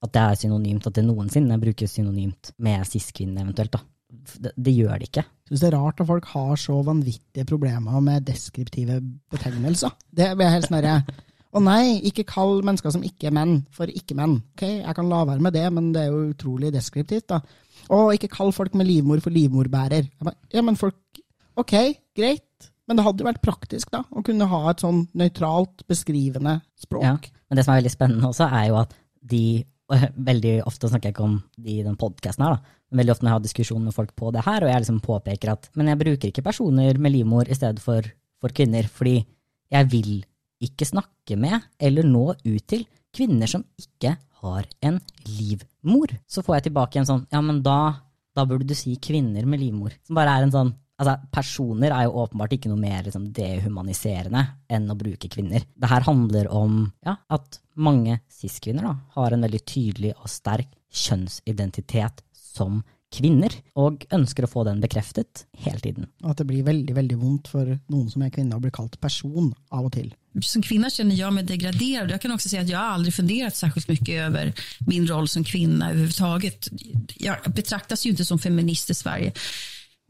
At 0.05 0.13
det 0.13 0.23
er 0.23 0.39
synonymt, 0.41 0.87
at 0.89 0.97
det 0.99 1.05
noensinne 1.07 1.61
brukes 1.61 1.97
synonymt 1.97 2.53
med 2.65 2.85
cis-kvinne 2.89 3.45
eventuelt. 3.45 3.77
da. 3.77 3.85
Det, 4.15 4.53
det, 4.57 4.75
gjør 4.75 4.99
det 5.01 5.09
ikke. 5.11 5.25
Syns 5.49 5.63
det 5.63 5.69
er 5.71 5.77
rart 5.77 6.01
at 6.03 6.09
folk 6.09 6.27
har 6.33 6.57
så 6.61 6.79
vanvittige 6.87 7.47
problemer 7.49 8.03
med 8.05 8.27
deskriptive 8.29 9.01
betegnelser. 9.33 9.95
Det 10.11 10.33
blir 10.39 10.53
helt 10.53 10.69
sånn 10.71 11.15
Å 11.55 11.63
nei, 11.63 12.01
ikke 12.11 12.27
kall 12.27 12.65
mennesker 12.67 12.91
som 12.91 13.05
ikke 13.07 13.29
er 13.31 13.37
menn, 13.37 13.61
for 13.71 13.87
ikke-menn. 13.87 14.41
Ok, 14.57 14.65
jeg 14.81 14.97
kan 14.97 15.11
la 15.11 15.21
være 15.29 15.45
med 15.45 15.55
det, 15.55 15.69
men 15.71 15.93
det 15.95 16.03
er 16.03 16.11
jo 16.11 16.33
utrolig 16.33 16.73
deskriptivt, 16.75 17.29
da. 17.31 17.39
Å, 17.95 18.09
ikke 18.17 18.33
kall 18.33 18.51
folk 18.57 18.75
med 18.75 18.89
livmor 18.89 19.23
for 19.23 19.35
livmorbærer. 19.35 20.09
Ja, 20.55 20.65
men 20.65 20.79
folk 20.81 20.99
Ok, 21.55 21.77
greit. 22.19 22.73
Men 22.89 22.99
det 22.99 23.05
hadde 23.07 23.23
jo 23.23 23.29
vært 23.29 23.45
praktisk, 23.45 23.93
da, 23.95 24.03
å 24.13 24.23
kunne 24.27 24.49
ha 24.51 24.65
et 24.73 24.83
sånn 24.83 25.05
nøytralt, 25.17 25.87
beskrivende 25.89 26.59
språk. 26.77 27.07
Ja. 27.07 27.45
Men 27.49 27.61
det 27.61 27.65
som 27.65 27.73
er 27.73 27.81
veldig 27.81 27.93
spennende 27.95 28.29
også, 28.29 28.49
er 28.51 28.67
jo 28.73 28.81
at 28.83 28.99
de 29.25 29.45
og 29.93 30.01
Veldig 30.31 30.55
ofte 30.65 30.89
snakker 30.89 31.11
jeg 31.11 31.15
ikke 31.17 31.27
om 31.27 31.35
de 31.61 31.75
i 31.77 31.85
den 31.85 31.99
podkasten 32.01 32.47
her, 32.47 32.57
da. 32.57 32.79
Veldig 32.95 33.15
ofte 33.15 33.27
når 33.27 33.33
jeg 33.33 33.39
har 33.39 33.47
diskusjon 33.49 33.87
med 33.87 33.97
folk 33.97 34.13
på 34.17 34.31
det 34.35 34.45
her, 34.47 34.65
og 34.65 34.71
jeg 34.71 34.85
liksom 34.85 35.01
påpeker 35.05 35.55
at 35.55 35.71
men 35.75 35.91
jeg 35.91 36.01
bruker 36.03 36.31
ikke 36.31 36.47
personer 36.47 37.01
med 37.01 37.15
livmor 37.15 37.51
i 37.51 37.57
stedet 37.59 37.83
for, 37.83 38.07
for 38.43 38.55
kvinner, 38.55 38.87
fordi 38.87 39.17
jeg 39.75 39.91
vil 39.91 40.13
ikke 40.65 40.87
snakke 40.89 41.37
med 41.41 41.59
eller 41.83 42.07
nå 42.07 42.29
ut 42.37 42.67
til 42.71 42.87
kvinner 43.15 43.51
som 43.51 43.65
ikke 43.81 44.15
har 44.45 44.69
en 44.85 45.01
livmor. 45.27 46.15
Så 46.31 46.45
får 46.45 46.59
jeg 46.59 46.69
tilbake 46.69 47.01
en 47.01 47.09
sånn 47.09 47.27
ja, 47.33 47.43
men 47.45 47.63
da, 47.65 47.97
da 48.37 48.47
burde 48.49 48.69
du 48.69 48.77
si 48.79 48.97
kvinner 49.03 49.47
med 49.49 49.63
livmor. 49.63 49.95
Som 50.07 50.19
bare 50.19 50.39
er 50.39 50.47
en 50.47 50.55
sånn 50.55 50.75
Altså, 50.95 51.17
Personer 51.35 51.91
er 51.91 52.05
jo 52.07 52.21
åpenbart 52.23 52.53
ikke 52.55 52.71
noe 52.71 52.79
mer 52.79 53.01
liksom, 53.03 53.25
dehumaniserende 53.35 54.45
enn 54.71 54.85
å 54.87 54.95
bruke 54.95 55.27
kvinner. 55.27 55.65
Det 55.75 55.89
her 55.91 56.05
handler 56.07 56.47
om 56.55 56.85
ja, 57.03 57.17
at 57.35 57.59
mange 57.75 58.21
cis-kvinner 58.31 58.87
har 59.17 59.35
en 59.35 59.43
veldig 59.43 59.61
tydelig 59.67 60.13
og 60.15 60.31
sterk 60.31 60.71
kjønnsidentitet 60.95 62.23
som 62.55 62.83
kvinner, 63.15 63.53
og 63.79 64.05
ønsker 64.15 64.47
å 64.47 64.51
få 64.51 64.65
den 64.67 64.81
bekreftet 64.83 65.45
hele 65.65 65.81
tiden. 65.83 66.09
At 66.27 66.41
det 66.41 66.49
blir 66.49 66.67
veldig 66.67 66.97
veldig 66.97 67.19
vondt 67.21 67.51
for 67.53 67.69
noen 67.93 68.09
som 68.11 68.25
er 68.25 68.33
kvinne, 68.35 68.57
å 68.57 68.63
bli 68.63 68.73
kalt 68.75 68.99
person 69.03 69.53
av 69.71 69.87
og 69.89 69.95
til. 69.95 70.11
Som 70.43 70.65
kvinne 70.67 70.91
kjenner 70.91 71.15
jeg 71.15 71.31
meg 71.35 71.47
degradert. 71.47 72.11
Jeg 72.11 72.23
kan 72.25 72.35
også 72.35 72.51
si 72.51 72.59
at 72.59 72.71
jeg 72.71 72.75
har 72.75 72.99
fundert 73.15 73.55
funderat 73.55 73.87
mye 73.87 74.25
over 74.25 74.25
över 74.25 74.67
min 74.89 75.07
roll 75.07 75.29
som 75.31 75.45
kvinne. 75.47 75.93
överhuvudtaget. 75.93 76.69
Jeg 77.21 77.55
betraktes 77.55 78.05
jo 78.05 78.13
ikke 78.13 78.27
som 78.27 78.39
feminist 78.39 78.91
i 78.91 78.99
Sverige. 78.99 79.33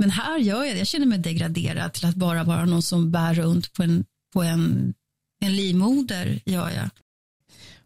Men 0.01 0.11
her 0.11 0.38
gjør 0.38 0.64
jeg 0.64 0.74
det. 0.74 0.78
Jeg 0.78 0.92
kjenner 0.95 1.12
meg 1.12 1.22
degradert 1.22 1.95
til 1.99 2.09
å 2.09 2.16
bare 2.18 2.47
være 2.49 2.66
noen 2.70 2.82
som 2.82 3.11
bærer 3.12 3.45
rundt 3.45 3.70
på 3.76 3.84
en, 3.84 4.01
på 4.32 4.42
en, 4.42 4.95
en 5.45 5.53
livmoder. 5.53 6.38
gjør 6.49 6.72
jag. 6.72 7.03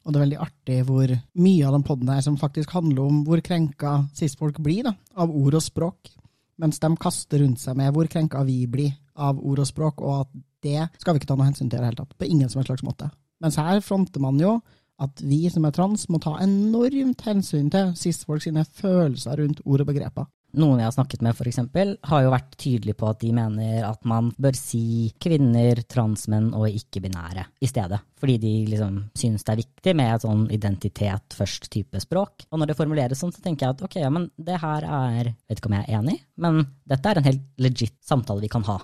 Og 0.09 0.15
det 0.15 0.17
er 0.17 0.25
veldig 0.25 0.41
artig 0.41 0.77
hvor 0.89 1.11
mye 1.37 1.65
av 1.69 1.75
den 1.77 1.85
podden 1.85 2.09
her 2.09 2.23
som 2.25 2.39
faktisk 2.41 2.73
handler 2.73 3.03
om 3.05 3.19
hvor 3.27 3.43
krenka 3.45 3.91
cis-folk 4.17 4.57
blir 4.65 4.87
da, 4.87 4.95
av 5.21 5.29
ord 5.37 5.59
og 5.59 5.61
språk, 5.61 6.09
mens 6.57 6.81
de 6.81 6.89
kaster 6.97 7.43
rundt 7.45 7.61
seg 7.61 7.77
med 7.77 7.93
hvor 7.93 8.09
krenka 8.09 8.41
vi 8.49 8.63
blir 8.73 8.95
av 9.21 9.37
ord 9.37 9.61
og 9.61 9.69
språk, 9.69 10.01
og 10.01 10.23
at 10.23 10.33
det 10.65 10.87
skal 10.97 11.13
vi 11.13 11.21
ikke 11.21 11.29
ta 11.29 11.37
noe 11.37 11.51
hensyn 11.51 11.69
til 11.69 11.77
i 11.77 11.83
det 11.83 11.91
hele 11.91 12.01
tatt, 12.01 12.17
på 12.17 12.25
ingen 12.25 12.49
som 12.49 12.63
helst 12.63 12.73
slags 12.73 12.87
måte. 12.89 13.11
Mens 13.45 13.61
her 13.61 13.85
fronter 13.85 14.25
man 14.25 14.41
jo 14.41 14.57
at 14.99 15.21
vi 15.23 15.45
som 15.53 15.69
er 15.69 15.77
trans, 15.77 16.09
må 16.09 16.19
ta 16.25 16.39
enormt 16.41 17.21
hensyn 17.29 17.69
til 17.71 17.93
cis-folk 18.01 18.43
sine 18.43 18.65
følelser 18.65 19.39
rundt 19.39 19.61
ord 19.69 19.85
og 19.85 19.93
begreper. 19.93 20.27
Noen 20.57 20.81
jeg 20.81 20.89
har 20.89 20.95
snakket 20.95 21.23
med, 21.25 21.37
eksempel, 21.51 21.91
har 22.09 22.23
jo 22.25 22.31
vært 22.33 22.55
tydelige 22.57 22.97
på 22.97 23.09
at 23.11 23.19
de 23.21 23.33
mener 23.37 23.83
at 23.85 24.07
man 24.09 24.31
bør 24.41 24.57
si 24.57 25.11
kvinner, 25.21 25.83
transmenn 25.85 26.55
og 26.57 26.71
ikke-binære 26.71 27.45
i 27.61 27.69
stedet. 27.69 28.01
Fordi 28.19 28.39
de 28.41 28.53
liksom 28.71 29.03
synes 29.19 29.45
det 29.45 29.53
er 29.53 29.61
viktig 29.61 29.95
med 30.01 30.15
et 30.15 30.25
sånn 30.25 30.47
identitet 30.55 31.37
først-type 31.37 32.01
språk. 32.01 32.47
Og 32.49 32.63
når 32.63 32.73
det 32.73 32.79
formuleres 32.79 33.21
sånn, 33.21 33.35
så 33.35 33.45
tenker 33.45 33.67
jeg 33.67 33.77
at 33.77 33.85
ok, 33.85 33.99
ja, 34.01 34.13
men 34.15 34.31
det 34.37 34.61
her 34.63 34.87
er 34.89 35.35
Vet 35.49 35.61
ikke 35.61 35.69
om 35.71 35.77
jeg 35.79 35.87
er 35.87 35.99
enig, 35.99 36.15
men 36.41 36.59
dette 36.89 37.11
er 37.11 37.19
en 37.21 37.27
helt 37.27 37.45
legit 37.61 37.95
samtale 38.05 38.43
vi 38.43 38.51
kan 38.53 38.65
ha. 38.69 38.79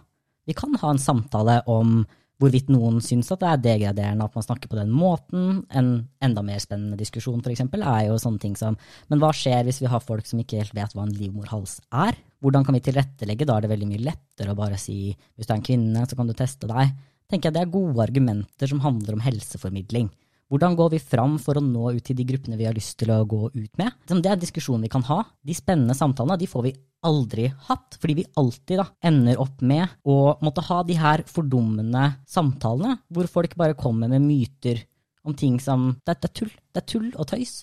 Vi 0.48 0.56
kan 0.56 0.76
ha 0.80 0.92
en 0.92 1.00
samtale 1.00 1.58
om 1.70 2.02
hvorvidt 2.42 2.70
noen 2.72 2.98
syns 3.04 3.30
at 3.32 3.42
det 3.42 3.50
er 3.50 3.62
degraderende 3.62 4.26
at 4.26 4.34
man 4.36 4.44
snakker 4.44 4.70
på 4.70 4.78
den 4.78 4.90
måten. 4.94 5.62
En 5.70 5.90
enda 6.24 6.42
mer 6.44 6.60
spennende 6.62 6.98
diskusjon 6.98 7.42
for 7.44 7.52
eksempel, 7.54 7.84
er 7.86 8.08
jo 8.08 8.18
sånne 8.20 8.42
ting 8.42 8.56
som 8.58 8.78
men 9.10 9.22
hva 9.22 9.30
skjer 9.36 9.66
hvis 9.66 9.80
vi 9.84 9.90
har 9.90 10.02
folk 10.02 10.26
som 10.28 10.40
ikke 10.42 10.60
helt 10.62 10.74
vet 10.76 10.96
hva 10.96 11.06
en 11.06 11.14
livmorhals 11.14 11.78
er? 11.94 12.18
Hvordan 12.44 12.66
kan 12.66 12.76
vi 12.76 12.82
tilrettelegge? 12.88 13.46
Da 13.46 13.56
er 13.56 13.64
det 13.64 13.72
veldig 13.72 13.90
mye 13.92 14.04
lettere 14.10 14.52
å 14.52 14.58
bare 14.58 14.80
si 14.80 15.14
hvis 15.14 15.46
du 15.46 15.52
er 15.52 15.58
en 15.60 15.66
kvinne, 15.66 16.04
så 16.08 16.18
kan 16.18 16.28
du 16.28 16.34
teste 16.36 16.70
deg. 16.70 16.92
Tenker 17.30 17.48
jeg 17.48 17.56
Det 17.56 17.62
er 17.62 17.74
gode 17.78 18.02
argumenter 18.04 18.70
som 18.70 18.82
handler 18.84 19.16
om 19.16 19.24
helseformidling. 19.24 20.10
Hvordan 20.54 20.76
går 20.78 20.92
vi 20.92 20.98
fram 21.02 21.32
for 21.42 21.58
å 21.58 21.60
nå 21.66 21.88
ut 21.96 22.04
til 22.06 22.14
de 22.14 22.24
gruppene 22.28 22.54
vi 22.54 22.66
har 22.68 22.76
lyst 22.76 22.94
til 23.00 23.10
å 23.10 23.24
gå 23.26 23.48
ut 23.50 23.72
med? 23.80 23.96
Det 24.06 24.20
er 24.20 24.36
en 24.36 24.42
diskusjon 24.44 24.84
vi 24.86 24.90
kan 24.92 25.02
ha. 25.08 25.16
De 25.42 25.56
spennende 25.56 25.96
samtalene 25.98 26.36
de 26.38 26.46
får 26.46 26.62
vi 26.68 26.72
aldri 27.02 27.48
hatt, 27.66 27.96
fordi 27.98 28.14
vi 28.20 28.26
alltid 28.38 28.78
da 28.78 28.84
ender 29.02 29.42
opp 29.42 29.64
med 29.66 29.96
å 30.06 30.36
måtte 30.46 30.62
ha 30.68 30.78
de 30.86 30.94
her 30.94 31.24
fordummende 31.26 32.04
samtalene, 32.30 33.00
hvor 33.10 33.26
folk 33.32 33.58
bare 33.58 33.74
kommer 33.74 34.12
med 34.12 34.22
myter 34.22 34.84
om 35.26 35.34
ting 35.34 35.58
som 35.58 35.90
det, 36.04 36.20
det 36.22 36.30
er 36.30 36.36
tull. 36.38 36.54
Det 36.70 36.84
er 36.84 36.88
tull 36.94 37.10
og 37.10 37.26
tøys. 37.34 37.56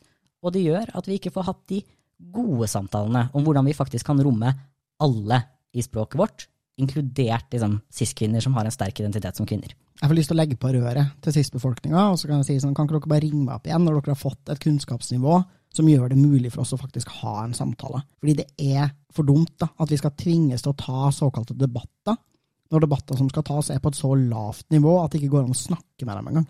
Og 0.44 0.52
det 0.52 0.68
gjør 0.68 0.92
at 1.00 1.08
vi 1.08 1.16
ikke 1.16 1.32
får 1.32 1.48
hatt 1.48 1.64
de 1.72 1.80
gode 2.36 2.68
samtalene 2.68 3.30
om 3.32 3.48
hvordan 3.48 3.72
vi 3.72 3.78
faktisk 3.78 4.12
kan 4.12 4.20
romme 4.20 4.52
alle 5.00 5.40
i 5.72 5.80
språket 5.80 6.20
vårt, 6.20 6.50
inkludert 6.82 7.54
liksom, 7.54 7.80
cis-kvinner 7.94 8.44
som 8.44 8.56
har 8.58 8.68
en 8.68 8.74
sterk 8.74 9.00
identitet 9.00 9.38
som 9.40 9.48
kvinner. 9.50 9.74
Jeg 10.02 10.10
får 10.10 10.18
lyst 10.18 10.32
til 10.32 10.38
å 10.38 10.42
legge 10.42 10.58
på 10.60 10.72
røret 10.74 11.16
til 11.22 11.36
cis-befolkninga, 11.36 12.08
og 12.12 12.20
så 12.20 12.30
kan 12.30 12.42
jeg 12.42 12.50
si 12.50 12.62
sånn, 12.64 12.74
kan 12.78 12.88
ikke 12.90 12.98
dere 12.98 13.14
bare 13.14 13.26
ringe 13.26 13.44
meg 13.44 13.58
opp 13.60 13.70
igjen 13.70 13.84
når 13.86 14.00
dere 14.00 14.16
har 14.16 14.22
fått 14.22 14.54
et 14.54 14.64
kunnskapsnivå 14.64 15.36
som 15.72 15.88
gjør 15.88 16.12
det 16.12 16.20
mulig 16.20 16.52
for 16.52 16.66
oss 16.66 16.74
å 16.76 16.80
faktisk 16.82 17.12
ha 17.22 17.38
en 17.46 17.56
samtale. 17.56 18.02
Fordi 18.20 18.36
det 18.42 18.48
er 18.60 18.90
for 19.14 19.28
dumt 19.28 19.54
da, 19.62 19.70
at 19.80 19.92
vi 19.92 20.00
skal 20.00 20.16
tvinges 20.20 20.66
til 20.66 20.74
å 20.74 20.80
ta 20.80 21.12
såkalte 21.16 21.56
debatter, 21.58 22.18
når 22.72 22.86
debatter 22.86 23.20
som 23.20 23.30
skal 23.32 23.46
tas 23.48 23.70
er 23.72 23.80
på 23.84 23.92
et 23.92 24.00
så 24.00 24.14
lavt 24.16 24.70
nivå 24.72 24.98
at 25.02 25.12
det 25.12 25.22
ikke 25.22 25.36
går 25.36 25.46
an 25.46 25.56
å 25.56 25.62
snakke 25.62 26.08
med 26.08 26.18
dem 26.18 26.32
engang. 26.32 26.50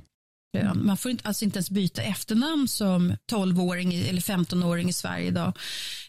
Man 0.76 0.98
får 0.98 1.12
inte, 1.12 1.28
alltså 1.28 1.46
inte 1.46 1.58
ens 1.58 1.70
byta 1.70 2.02
efternamn 2.02 2.68
som 2.68 3.16
12-åring 3.32 3.94
eller 3.94 4.22
15-åring 4.22 4.90
i 4.90 4.94
Sverige 4.94 5.28
idag 5.28 5.58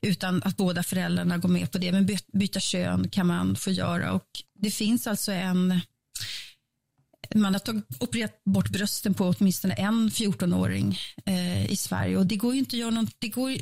utan 0.03 0.43
att 0.43 0.57
båda 0.57 0.83
föräldrarna 0.83 1.39
går 1.39 1.49
med 1.49 1.71
på 1.73 1.79
det. 1.79 1.93
Men 1.93 2.09
byta 2.33 2.61
kön 2.61 3.09
kan 3.09 3.27
man 3.27 3.57
få 3.57 3.71
göra 3.71 4.13
och 4.13 4.27
det 4.59 4.71
finns 4.71 5.07
alltså 5.07 5.33
en 5.33 5.81
man 7.35 7.55
har 7.55 7.59
tagit, 7.59 7.85
opererat 8.01 8.45
bort 8.45 8.69
brösten 8.69 9.15
på 9.15 9.35
åtminstone 9.39 9.75
en 9.75 10.11
14-åring 10.11 10.99
eh, 11.27 11.73
i 11.73 11.77
Sverige 11.77 12.17
och 12.17 12.27
det 12.27 12.37
går 12.37 12.55
inte 12.55 12.77
att 12.77 12.81
göra 12.81 12.91
något, 12.91 13.15
det 13.19 13.29
går, 13.29 13.57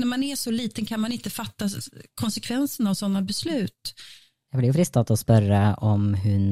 när 0.00 0.06
man 0.06 0.22
är 0.22 0.36
så 0.36 0.50
liten 0.50 0.86
kan 0.86 1.00
man 1.00 1.12
inte 1.12 1.30
fatta 1.30 1.68
konsekvenserna 2.14 2.90
av 2.90 2.94
sådana 2.94 3.22
beslut. 3.22 3.94
Jeg 4.52 4.60
blir 4.60 4.68
jo 4.68 4.76
frista 4.76 5.00
til 5.00 5.16
å 5.16 5.20
spørre 5.20 5.60
om 5.80 6.10
hun 6.12 6.48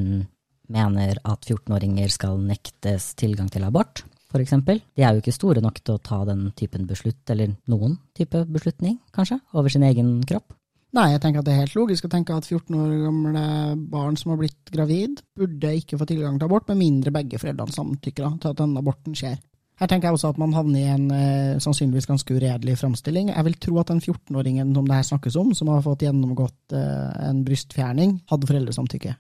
mener 0.71 1.19
at 1.27 1.49
14-åringer 1.49 2.13
skal 2.15 2.41
nektes 2.43 3.13
tilgang 3.19 3.51
til 3.53 3.67
abort, 3.67 4.05
f.eks. 4.31 4.55
De 4.63 5.03
er 5.03 5.13
jo 5.13 5.23
ikke 5.23 5.35
store 5.35 5.63
nok 5.65 5.83
til 5.83 5.97
å 5.97 6.03
ta 6.03 6.23
den 6.29 6.49
typen 6.59 6.87
beslutt, 6.89 7.23
eller 7.33 7.57
noen 7.71 7.99
type 8.17 8.45
beslutning, 8.53 9.01
kanskje, 9.17 9.41
over 9.57 9.73
sin 9.73 9.87
egen 9.87 10.21
kropp. 10.29 10.55
Nei, 10.97 11.13
jeg 11.13 11.21
tenker 11.23 11.43
at 11.43 11.47
det 11.47 11.53
er 11.55 11.61
helt 11.63 11.77
logisk 11.79 12.07
å 12.07 12.11
tenke 12.11 12.35
at 12.35 12.49
14 12.49 12.75
år 12.75 12.95
gamle 13.05 13.43
barn 13.93 14.17
som 14.19 14.33
har 14.33 14.41
blitt 14.41 14.73
gravid, 14.75 15.21
burde 15.39 15.75
ikke 15.79 15.99
få 16.01 16.09
tilgang 16.11 16.39
til 16.39 16.49
abort, 16.49 16.67
med 16.71 16.81
mindre 16.81 17.13
begge 17.15 17.39
foreldrene 17.39 17.77
samtykker 17.77 18.41
til 18.43 18.51
at 18.51 18.59
denne 18.59 18.83
aborten 18.83 19.15
skjer. 19.19 19.39
Her 19.81 19.89
tenker 19.89 20.11
jeg 20.11 20.19
også 20.19 20.35
at 20.35 20.39
man 20.41 20.53
havner 20.53 20.77
i 20.77 20.89
en 20.93 21.07
eh, 21.17 21.61
sannsynligvis 21.63 22.09
ganske 22.11 22.35
uredelig 22.37 22.77
framstilling. 22.83 23.31
Jeg 23.33 23.47
vil 23.47 23.57
tro 23.65 23.79
at 23.81 23.89
den 23.89 24.03
14-åringen 24.03 24.75
som 24.77 24.89
det 24.89 24.99
her 24.99 25.07
snakkes 25.09 25.39
om, 25.41 25.55
som 25.57 25.71
har 25.73 25.81
fått 25.87 26.05
gjennomgått 26.05 26.75
eh, 26.77 27.15
en 27.31 27.41
brystfjerning, 27.47 28.19
hadde 28.29 28.51
foreldresamtykke. 28.51 29.15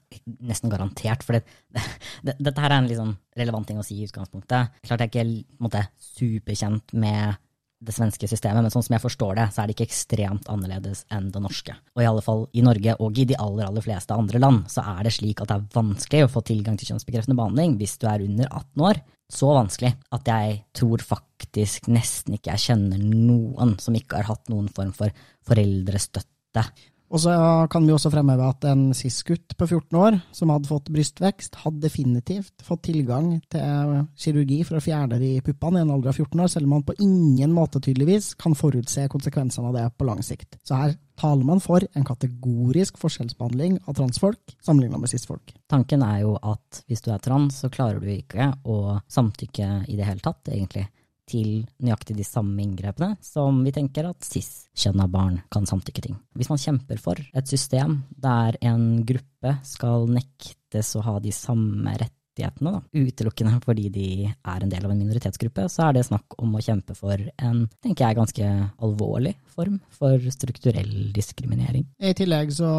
Nesten 0.51 0.73
garantert, 0.73 1.25
for 1.25 1.39
det, 1.39 1.45
det, 2.29 2.37
dette 2.37 2.61
her 2.61 2.75
er 2.75 2.83
en 2.83 2.91
sånn 2.93 3.15
relevant 3.41 3.71
ting 3.71 3.81
å 3.81 3.87
si 3.87 4.03
i 4.03 4.09
utgangspunktet. 4.11 4.77
Klart 4.85 5.07
jeg 5.07 5.09
er 5.09 5.33
ikke 5.33 5.65
måtte, 5.65 5.87
superkjent 6.13 6.93
med 7.01 7.41
det 7.81 7.95
svenske 7.97 8.29
systemet, 8.29 8.61
men 8.65 8.73
sånn 8.73 8.85
som 8.85 8.95
jeg 8.95 9.03
forstår 9.03 9.39
det, 9.39 9.47
så 9.55 9.63
er 9.63 9.69
det 9.69 9.77
ikke 9.77 9.87
ekstremt 9.89 10.49
annerledes 10.53 11.07
enn 11.17 11.31
det 11.33 11.41
norske. 11.41 11.77
Og 11.97 12.03
i 12.03 12.09
alle 12.09 12.25
fall 12.25 12.45
i 12.53 12.65
Norge 12.65 12.97
og 13.01 13.21
i 13.21 13.25
de 13.31 13.39
aller, 13.41 13.65
aller 13.65 13.85
fleste 13.85 14.17
andre 14.17 14.43
land, 14.43 14.67
så 14.73 14.85
er 14.97 15.07
det 15.07 15.15
slik 15.17 15.41
at 15.41 15.49
det 15.49 15.57
er 15.57 15.79
vanskelig 15.79 16.27
å 16.27 16.33
få 16.35 16.45
tilgang 16.45 16.77
til 16.81 16.93
kjønnsbekreftende 16.93 17.39
behandling 17.39 17.79
hvis 17.81 17.97
du 18.03 18.07
er 18.11 18.27
under 18.27 18.51
18 18.51 18.87
år. 18.91 19.01
Så 19.31 19.49
vanskelig 19.55 19.95
at 20.13 20.29
jeg 20.29 20.59
tror 20.77 21.05
faktisk 21.07 21.89
nesten 21.93 22.37
ikke 22.37 22.53
jeg 22.57 22.67
kjenner 22.69 23.01
noen 23.01 23.77
som 23.81 23.97
ikke 23.97 24.21
har 24.21 24.29
hatt 24.33 24.51
noen 24.53 24.69
form 24.75 24.93
for 24.97 25.15
foreldrestøtte 25.49 26.67
og 27.11 27.19
så 27.19 27.33
kan 27.71 27.87
vi 27.87 27.91
også 27.95 28.13
fremheve 28.13 28.47
at 28.47 28.65
en 28.71 28.91
cis-gutt 28.95 29.57
på 29.59 29.67
14 29.67 29.99
år 29.99 30.19
som 30.37 30.53
hadde 30.55 30.71
fått 30.71 30.93
brystvekst, 30.95 31.59
hadde 31.65 31.83
definitivt 31.83 32.63
fått 32.63 32.85
tilgang 32.87 33.33
til 33.51 34.05
kirurgi 34.15 34.61
for 34.69 34.79
å 34.79 34.85
fjerne 34.85 35.19
de 35.19 35.33
puppene 35.43 35.81
i 35.81 35.85
en 35.85 35.91
alder 35.97 36.13
av 36.13 36.21
14 36.21 36.45
år, 36.45 36.53
selv 36.53 36.69
om 36.69 36.77
man 36.77 36.87
på 36.87 36.95
ingen 37.03 37.51
måte 37.57 37.83
tydeligvis 37.83 38.37
kan 38.39 38.55
forutse 38.55 39.09
konsekvensene 39.11 39.73
av 39.73 39.79
det 39.81 39.89
på 39.99 40.07
lang 40.07 40.23
sikt. 40.23 40.61
Så 40.63 40.79
her 40.79 40.95
taler 41.21 41.45
man 41.45 41.61
for 41.61 41.83
en 41.83 42.07
kategorisk 42.07 43.03
forskjellsbehandling 43.03 43.81
av 43.91 43.99
transfolk 43.99 44.55
sammenlignet 44.63 45.03
med 45.03 45.11
cis-folk. 45.11 45.51
Tanken 45.69 46.07
er 46.07 46.23
jo 46.23 46.39
at 46.39 46.85
hvis 46.87 47.03
du 47.05 47.11
er 47.11 47.21
trans, 47.27 47.59
så 47.65 47.73
klarer 47.75 47.99
du 47.99 48.09
ikke 48.15 48.53
å 48.63 49.01
samtykke 49.11 49.73
i 49.91 49.99
det 49.99 50.07
hele 50.07 50.23
tatt, 50.23 50.47
egentlig 50.47 50.87
til 51.31 51.51
nøyaktig 51.83 52.17
de 52.19 52.27
samme 52.27 52.59
inngrepene 52.65 53.15
som 53.25 53.61
vi 53.65 53.73
tenker 53.75 54.09
at 54.11 54.27
cis-kjønna 54.27 55.07
barn 55.11 55.41
kan 55.53 55.69
samtykke 55.69 56.05
til. 56.07 56.17
Hvis 56.39 56.51
man 56.53 56.61
kjemper 56.61 57.01
for 57.03 57.21
et 57.21 57.51
system 57.51 58.01
der 58.11 58.59
en 58.67 59.05
gruppe 59.07 59.59
skal 59.67 60.09
nektes 60.11 60.97
å 60.99 61.05
ha 61.07 61.19
de 61.23 61.33
samme 61.35 61.95
rettighetene, 61.95 62.73
da, 62.73 62.81
utelukkende 62.95 63.61
fordi 63.65 63.89
de 63.93 64.09
er 64.31 64.65
en 64.65 64.73
del 64.73 64.85
av 64.87 64.93
en 64.95 65.01
minoritetsgruppe, 65.03 65.67
så 65.71 65.89
er 65.89 65.99
det 65.99 66.07
snakk 66.09 66.39
om 66.41 66.55
å 66.57 66.65
kjempe 66.65 66.97
for 66.99 67.17
en, 67.19 67.65
tenker 67.83 68.07
jeg, 68.07 68.19
ganske 68.19 68.51
alvorlig 68.81 69.35
form 69.55 69.81
for 69.95 70.31
strukturell 70.35 71.11
diskriminering. 71.17 71.89
I 71.99 72.15
tillegg 72.17 72.55
så, 72.57 72.71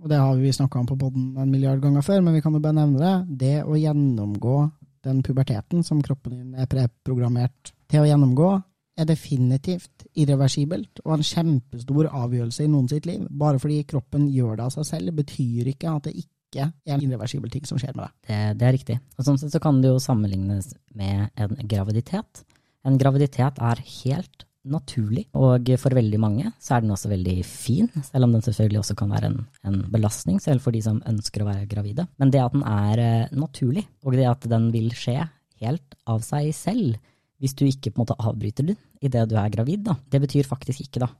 og 0.00 0.08
det 0.10 0.22
har 0.22 0.38
vi 0.40 0.54
snakka 0.54 0.80
om 0.80 0.88
på 0.88 0.98
poden 1.00 1.34
en 1.36 1.52
milliard 1.52 1.82
ganger 1.84 2.06
før, 2.06 2.24
men 2.24 2.38
vi 2.38 2.42
kan 2.44 2.56
jo 2.56 2.62
bare 2.64 2.80
nevne 2.80 3.02
det, 3.02 3.14
det 3.44 3.56
å 3.66 3.76
gjennomgå 3.78 4.58
den 5.04 5.22
puberteten 5.22 5.84
som 5.84 6.02
kroppen 6.02 6.38
din 6.38 6.54
er 6.56 6.68
preprogrammert 6.70 7.74
til 7.94 8.02
å 8.02 8.08
gjennomgå, 8.08 8.52
er 8.94 9.08
definitivt 9.08 10.04
irreversibelt 10.18 11.00
og 11.02 11.16
en 11.16 11.26
kjempestor 11.26 12.08
avgjørelse 12.14 12.62
i 12.62 12.70
noen 12.70 12.86
sitt 12.90 13.08
liv. 13.08 13.24
Bare 13.30 13.58
fordi 13.62 13.80
kroppen 13.90 14.28
gjør 14.30 14.58
det 14.58 14.68
av 14.68 14.72
seg 14.76 14.88
selv, 14.88 15.16
betyr 15.18 15.72
ikke 15.72 15.96
at 15.96 16.08
det 16.08 16.14
ikke 16.20 16.68
er 16.86 16.94
en 16.94 17.02
irreversibel 17.02 17.50
ting 17.50 17.66
som 17.66 17.80
skjer 17.80 17.94
med 17.96 18.04
deg. 18.04 18.16
Det, 18.28 18.40
det 18.60 18.66
er 18.68 18.76
riktig. 18.76 18.98
Og 19.18 19.26
sånn 19.26 19.38
sett 19.40 19.54
så 19.54 19.62
kan 19.62 19.80
det 19.82 19.90
jo 19.90 20.02
sammenlignes 20.02 20.74
med 20.94 21.26
en 21.34 21.56
graviditet. 21.70 22.44
En 22.86 22.98
graviditet 23.00 23.58
er 23.58 23.82
helt 24.04 24.46
naturlig, 24.64 25.26
og 25.36 25.68
for 25.76 25.92
veldig 25.92 26.18
mange 26.22 26.50
så 26.62 26.76
er 26.76 26.84
den 26.84 26.94
også 26.94 27.10
veldig 27.10 27.36
fin, 27.44 27.90
selv 28.06 28.24
om 28.24 28.32
den 28.32 28.44
selvfølgelig 28.46 28.80
også 28.80 28.96
kan 28.96 29.10
være 29.12 29.28
en, 29.28 29.40
en 29.68 29.80
belastning, 29.92 30.38
selv 30.40 30.64
for 30.64 30.72
de 30.72 30.80
som 30.84 31.02
ønsker 31.10 31.44
å 31.44 31.48
være 31.50 31.68
gravide. 31.68 32.06
Men 32.22 32.32
det 32.32 32.40
at 32.40 32.54
den 32.56 32.64
er 32.68 33.02
eh, 33.02 33.34
naturlig, 33.36 33.84
og 34.06 34.16
det 34.16 34.30
at 34.30 34.46
den 34.48 34.70
vil 34.72 34.88
skje 34.96 35.18
helt 35.60 35.98
av 36.08 36.24
seg 36.24 36.48
selv, 36.56 36.96
hvis 37.44 37.56
du 37.58 37.66
ikke 37.68 37.92
på 37.92 38.00
en 38.00 38.06
måte 38.06 38.16
avbryter 38.24 38.70
den 38.70 38.78
idet 39.04 39.28
du 39.28 39.36
er 39.36 39.52
gravid, 39.52 39.84
da. 39.84 39.98
Det 40.08 40.22
betyr 40.24 40.48
faktisk 40.48 40.80
ikke 40.86 41.04
da, 41.04 41.10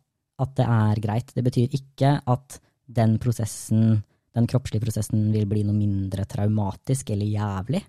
at 0.41 0.55
det 0.57 0.65
er 0.65 1.01
greit. 1.05 1.35
Det 1.37 1.45
betyr 1.45 1.77
ikke 1.77 2.17
at 2.33 2.61
den 2.89 3.19
prosessen, 3.21 3.99
den 4.35 4.49
kroppslige 4.49 4.87
prosessen 4.87 5.29
vil 5.35 5.45
bli 5.51 5.67
noe 5.67 5.77
mindre 5.77 6.25
traumatisk 6.29 7.13
eller 7.13 7.29
jævlig 7.29 7.85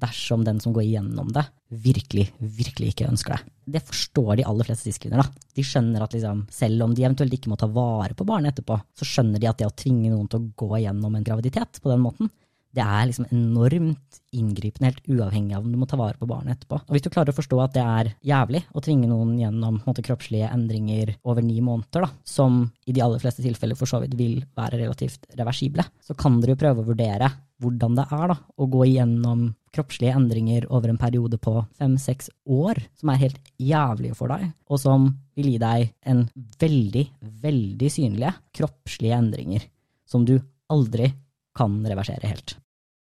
dersom 0.00 0.42
den 0.44 0.58
som 0.60 0.72
går 0.74 0.82
igjennom 0.82 1.28
det, 1.32 1.44
virkelig, 1.84 2.24
virkelig 2.38 2.92
ikke 2.92 3.06
ønsker 3.12 3.36
det. 3.36 3.52
Det 3.76 3.82
forstår 3.86 4.40
de 4.40 4.46
aller 4.50 4.66
fleste 4.66 4.90
cis-kvinner. 4.90 5.28
De 5.54 5.64
skjønner 5.64 6.02
at 6.02 6.16
liksom, 6.16 6.42
selv 6.52 6.82
om 6.86 6.94
de 6.96 7.04
eventuelt 7.04 7.36
ikke 7.36 7.52
må 7.52 7.58
ta 7.60 7.68
vare 7.70 8.16
på 8.18 8.26
barnet 8.26 8.52
etterpå, 8.52 8.80
så 8.98 9.06
skjønner 9.08 9.42
de 9.42 9.50
at 9.50 9.60
det 9.60 9.68
å 9.68 9.76
tvinge 9.84 10.10
noen 10.10 10.26
til 10.30 10.42
å 10.42 10.48
gå 10.64 10.80
igjennom 10.80 11.14
en 11.14 11.26
graviditet 11.26 11.78
på 11.82 11.92
den 11.92 12.02
måten, 12.02 12.32
det 12.74 12.82
er 12.82 13.06
liksom 13.08 13.28
enormt 13.30 14.20
inngripende, 14.34 14.90
helt 14.90 15.08
uavhengig 15.08 15.54
av 15.54 15.62
om 15.62 15.70
du 15.70 15.78
må 15.78 15.86
ta 15.88 15.98
vare 15.98 16.18
på 16.18 16.28
barnet 16.28 16.56
etterpå. 16.56 16.80
Og 16.82 16.96
hvis 16.96 17.04
du 17.04 17.10
klarer 17.12 17.30
å 17.30 17.36
forstå 17.36 17.60
at 17.62 17.76
det 17.76 17.84
er 17.84 18.12
jævlig 18.26 18.64
å 18.74 18.82
tvinge 18.82 19.10
noen 19.10 19.36
gjennom 19.38 19.80
måte, 19.86 20.02
kroppslige 20.04 20.50
endringer 20.50 21.14
over 21.22 21.44
ni 21.44 21.60
måneder, 21.64 22.06
da, 22.06 22.10
som 22.26 22.64
i 22.86 22.94
de 22.94 23.02
aller 23.04 23.22
fleste 23.22 23.44
tilfeller 23.44 23.78
for 23.78 23.90
så 23.90 24.02
vidt 24.02 24.16
vil 24.18 24.40
være 24.58 24.80
relativt 24.82 25.28
reversible, 25.38 25.86
så 26.02 26.16
kan 26.18 26.40
dere 26.40 26.56
jo 26.56 26.62
prøve 26.64 26.82
å 26.82 26.88
vurdere 26.90 27.30
hvordan 27.62 27.94
det 27.96 28.06
er 28.12 28.32
da, 28.32 28.38
å 28.58 28.66
gå 28.70 28.86
igjennom 28.88 29.46
kroppslige 29.74 30.14
endringer 30.18 30.66
over 30.74 30.90
en 30.90 30.98
periode 31.00 31.38
på 31.42 31.54
fem-seks 31.78 32.30
år, 32.50 32.80
som 32.98 33.10
er 33.10 33.22
helt 33.22 33.52
jævlige 33.62 34.18
for 34.18 34.34
deg, 34.34 34.50
og 34.70 34.82
som 34.82 35.06
vil 35.38 35.52
gi 35.54 35.60
deg 35.62 35.88
en 36.10 36.26
veldig, 36.60 37.06
veldig 37.44 37.90
synlige 37.90 38.34
kroppslige 38.54 39.22
endringer 39.22 39.70
som 40.10 40.26
du 40.26 40.36
aldri 40.70 41.10
kan 41.54 41.78
reversere 41.86 42.30
helt. 42.30 42.56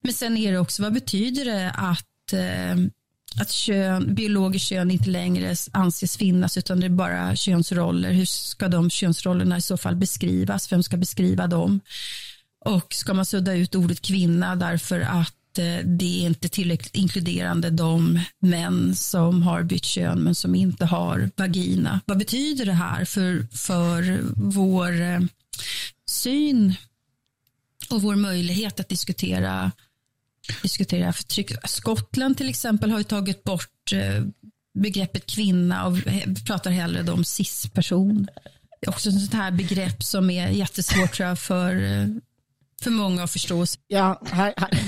Men 0.03 0.13
sen 0.13 0.37
är 0.37 0.53
det 0.53 0.59
också, 0.59 0.83
vad 0.83 0.93
betyder 0.93 1.45
det 1.45 1.71
att, 1.71 2.33
eh, 2.33 2.77
att 3.41 3.51
kön, 3.51 4.15
biologiskt 4.15 4.69
kön 4.69 4.91
inte 4.91 5.11
längre 5.11 5.57
anses 5.73 6.17
finnas 6.17 6.57
utan 6.57 6.81
det 6.81 6.87
är 6.87 6.91
bara 6.91 7.37
könsroller? 7.37 8.13
Hur 8.13 8.25
ska 8.25 8.69
de 8.69 8.91
könsrollerna 8.91 9.57
i 9.57 9.63
så 9.63 9.77
fall 9.77 9.97
beskrivas? 9.97 10.73
Vem 10.73 10.83
ska 10.83 10.97
beskriva 10.97 11.47
dem? 11.47 11.81
Och 12.65 12.95
ska 12.95 13.15
man 13.15 13.27
sudda 13.27 13.55
ut 13.55 13.75
ordet 13.75 14.01
kvinna 14.01 14.57
därför 14.57 15.01
att 15.01 15.59
eh, 15.59 15.87
det 15.87 16.23
är 16.23 16.27
inte 16.27 16.49
tillräckligt 16.49 16.97
inkluderande 16.97 17.71
de 17.71 18.21
män 18.39 18.97
som 18.97 19.43
har 19.43 19.63
bytt 19.63 19.85
kön 19.85 20.19
men 20.19 20.35
som 20.35 20.55
inte 20.55 20.85
har 20.85 21.31
vagina. 21.37 22.01
Vad 22.07 22.19
betyder 22.19 22.65
det 22.65 22.73
här 22.73 23.05
för, 23.05 23.47
för 23.57 24.21
vår 24.35 25.01
eh, 25.01 25.21
syn 26.11 26.75
och 27.91 28.03
vår 28.03 28.17
möjlighet 28.17 28.81
att 28.81 28.89
diskutera, 28.89 29.73
diskutera 30.63 31.13
förtryck. 31.13 31.53
Skottland 31.65 32.37
till 32.37 32.49
exempel 32.49 32.91
har 32.91 32.99
ju 32.99 33.05
tagit 33.05 33.45
bort 33.45 33.93
eh, 33.93 34.25
begreppet 34.75 35.27
kvinna 35.27 35.87
och 35.87 35.97
pratar 36.47 36.71
hellre 36.71 37.13
om 37.13 37.25
cis-person. 37.25 38.29
Det 38.81 38.87
är 38.87 38.91
också 38.91 39.09
ett 39.09 39.21
sånt 39.21 39.35
här 39.35 39.51
begrepp 39.51 40.03
som 40.03 40.31
är 40.31 40.49
jättesvårt 40.49 41.15
tror 41.15 41.29
jag, 41.29 41.39
för, 41.39 41.77
eh, 41.77 42.07
för 42.83 42.91
många 42.91 43.23
att 43.23 43.31
förstå. 43.31 43.65
Ja, 43.87 44.23
her, 44.33 44.55
här. 44.57 44.71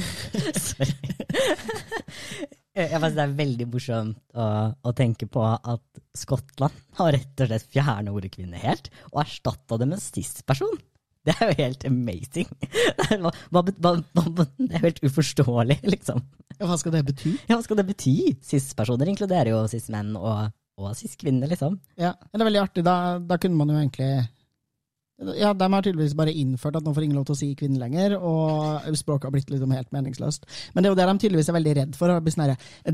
Jeg 2.73 2.89
synes 2.89 3.17
Det 3.17 3.25
er 3.25 3.35
veldig 3.37 3.67
morsomt 3.69 4.17
å, 4.33 4.45
å, 4.73 4.93
tenke 4.97 5.27
på 5.29 5.43
at 5.45 5.83
Skottland 6.17 6.73
har 6.97 7.13
rett 7.13 7.43
og 7.45 7.51
slett 7.51 7.67
fjernet 7.75 8.15
ordet 8.15 8.33
kvinne 8.33 8.57
helt, 8.63 8.89
og 9.13 9.21
erstatta 9.27 9.77
det 9.81 9.91
med 9.91 10.01
cis-person. 10.01 10.79
Det 11.27 11.37
er 11.39 11.53
jo 11.53 11.55
helt 11.61 11.85
amazing. 11.87 12.49
Hva, 13.23 13.31
hva, 13.55 13.63
hva, 13.63 13.93
det 14.59 14.73
er 14.73 14.81
jo 14.81 14.87
helt 14.89 15.05
uforståelig, 15.07 15.77
liksom. 15.87 16.19
Hva 16.59 16.79
skal 16.81 16.97
det 16.97 17.05
bety? 17.13 17.37
Ja, 17.47 17.55
hva 17.55 17.63
skal 17.63 17.79
det 17.79 17.87
bety? 17.93 18.15
Cis-personer 18.43 19.11
inkluderer 19.13 19.53
jo 19.53 19.61
cis-menn 19.71 20.17
og, 20.19 20.51
og 20.83 20.97
cis-kvinner, 20.99 21.47
liksom. 21.53 21.79
Ja, 21.95 22.17
det 22.27 22.43
er 22.43 22.49
veldig 22.51 22.63
artig. 22.65 22.85
Da, 22.87 22.97
da 23.23 23.39
kunne 23.39 23.61
man 23.61 23.71
jo 23.71 23.79
egentlig 23.79 24.11
ja, 25.39 25.53
De 25.55 25.69
har 25.73 25.85
tydeligvis 25.85 26.17
bare 26.19 26.35
innført 26.35 26.77
at 26.79 26.87
nå 26.87 26.95
får 26.95 27.07
ingen 27.07 27.19
lov 27.19 27.27
til 27.29 27.37
å 27.37 27.41
si 27.41 27.51
kvinne 27.59 27.81
lenger, 27.81 28.17
og 28.19 28.89
språket 28.99 29.29
har 29.29 29.35
blitt 29.35 29.53
liksom 29.53 29.75
helt 29.75 29.93
meningsløst. 29.95 30.49
Men 30.73 30.83
det 30.83 30.91
er 30.91 30.95
jo 30.95 31.01
det 31.01 31.09
de 31.11 31.23
tydeligvis 31.25 31.53
er 31.53 31.59
veldig 31.59 31.77
redd 31.81 31.99
for. 31.99 32.15